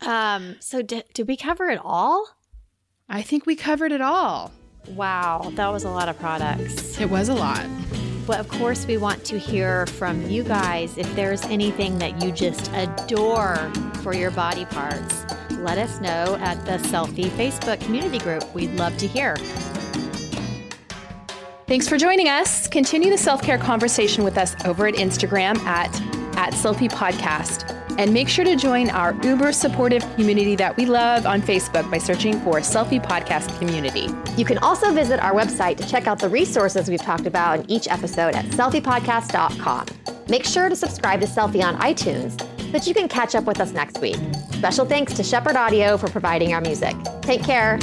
Um, 0.00 0.56
so 0.60 0.82
did, 0.82 1.04
did 1.14 1.28
we 1.28 1.36
cover 1.36 1.70
it 1.70 1.78
all? 1.82 2.26
I 3.08 3.22
think 3.22 3.46
we 3.46 3.54
covered 3.56 3.92
it 3.92 4.00
all. 4.00 4.52
Wow, 4.88 5.52
that 5.54 5.68
was 5.68 5.84
a 5.84 5.90
lot 5.90 6.08
of 6.08 6.18
products. 6.18 7.00
It 7.00 7.08
was 7.08 7.28
a 7.28 7.34
lot. 7.34 7.64
But 8.26 8.38
of 8.38 8.48
course, 8.48 8.86
we 8.86 8.96
want 8.96 9.24
to 9.26 9.38
hear 9.38 9.86
from 9.86 10.28
you 10.28 10.44
guys. 10.44 10.96
If 10.96 11.12
there's 11.14 11.42
anything 11.46 11.98
that 11.98 12.22
you 12.22 12.32
just 12.32 12.70
adore 12.74 13.56
for 14.02 14.14
your 14.14 14.30
body 14.30 14.64
parts, 14.66 15.24
let 15.50 15.78
us 15.78 16.00
know 16.00 16.36
at 16.40 16.64
the 16.64 16.72
Selfie 16.88 17.30
Facebook 17.30 17.80
community 17.80 18.18
group. 18.18 18.54
We'd 18.54 18.74
love 18.74 18.96
to 18.98 19.06
hear. 19.06 19.36
Thanks 21.66 21.88
for 21.88 21.96
joining 21.96 22.28
us. 22.28 22.68
Continue 22.68 23.10
the 23.10 23.18
self 23.18 23.42
care 23.42 23.58
conversation 23.58 24.24
with 24.24 24.36
us 24.36 24.54
over 24.64 24.86
at 24.86 24.94
Instagram 24.94 25.58
at, 25.60 25.88
at 26.36 26.52
Selfie 26.52 26.90
Podcast. 26.90 27.81
And 27.98 28.12
make 28.12 28.28
sure 28.28 28.44
to 28.44 28.56
join 28.56 28.90
our 28.90 29.14
uber 29.22 29.52
supportive 29.52 30.02
community 30.14 30.56
that 30.56 30.76
we 30.76 30.86
love 30.86 31.26
on 31.26 31.42
Facebook 31.42 31.90
by 31.90 31.98
searching 31.98 32.40
for 32.40 32.56
Selfie 32.60 33.02
Podcast 33.02 33.56
Community. 33.58 34.08
You 34.36 34.44
can 34.44 34.58
also 34.58 34.92
visit 34.92 35.20
our 35.20 35.32
website 35.32 35.76
to 35.78 35.88
check 35.88 36.06
out 36.06 36.18
the 36.18 36.28
resources 36.28 36.88
we've 36.88 37.02
talked 37.02 37.26
about 37.26 37.60
in 37.60 37.70
each 37.70 37.88
episode 37.88 38.34
at 38.34 38.44
selfiepodcast.com. 38.46 39.86
Make 40.28 40.44
sure 40.44 40.68
to 40.68 40.76
subscribe 40.76 41.20
to 41.20 41.26
Selfie 41.26 41.62
on 41.62 41.78
iTunes 41.78 42.40
so 42.60 42.70
that 42.70 42.86
you 42.86 42.94
can 42.94 43.08
catch 43.08 43.34
up 43.34 43.44
with 43.44 43.60
us 43.60 43.72
next 43.72 44.00
week. 44.00 44.16
Special 44.52 44.86
thanks 44.86 45.14
to 45.14 45.22
Shepherd 45.22 45.56
Audio 45.56 45.96
for 45.96 46.08
providing 46.08 46.54
our 46.54 46.60
music. 46.60 46.94
Take 47.22 47.42
care. 47.42 47.78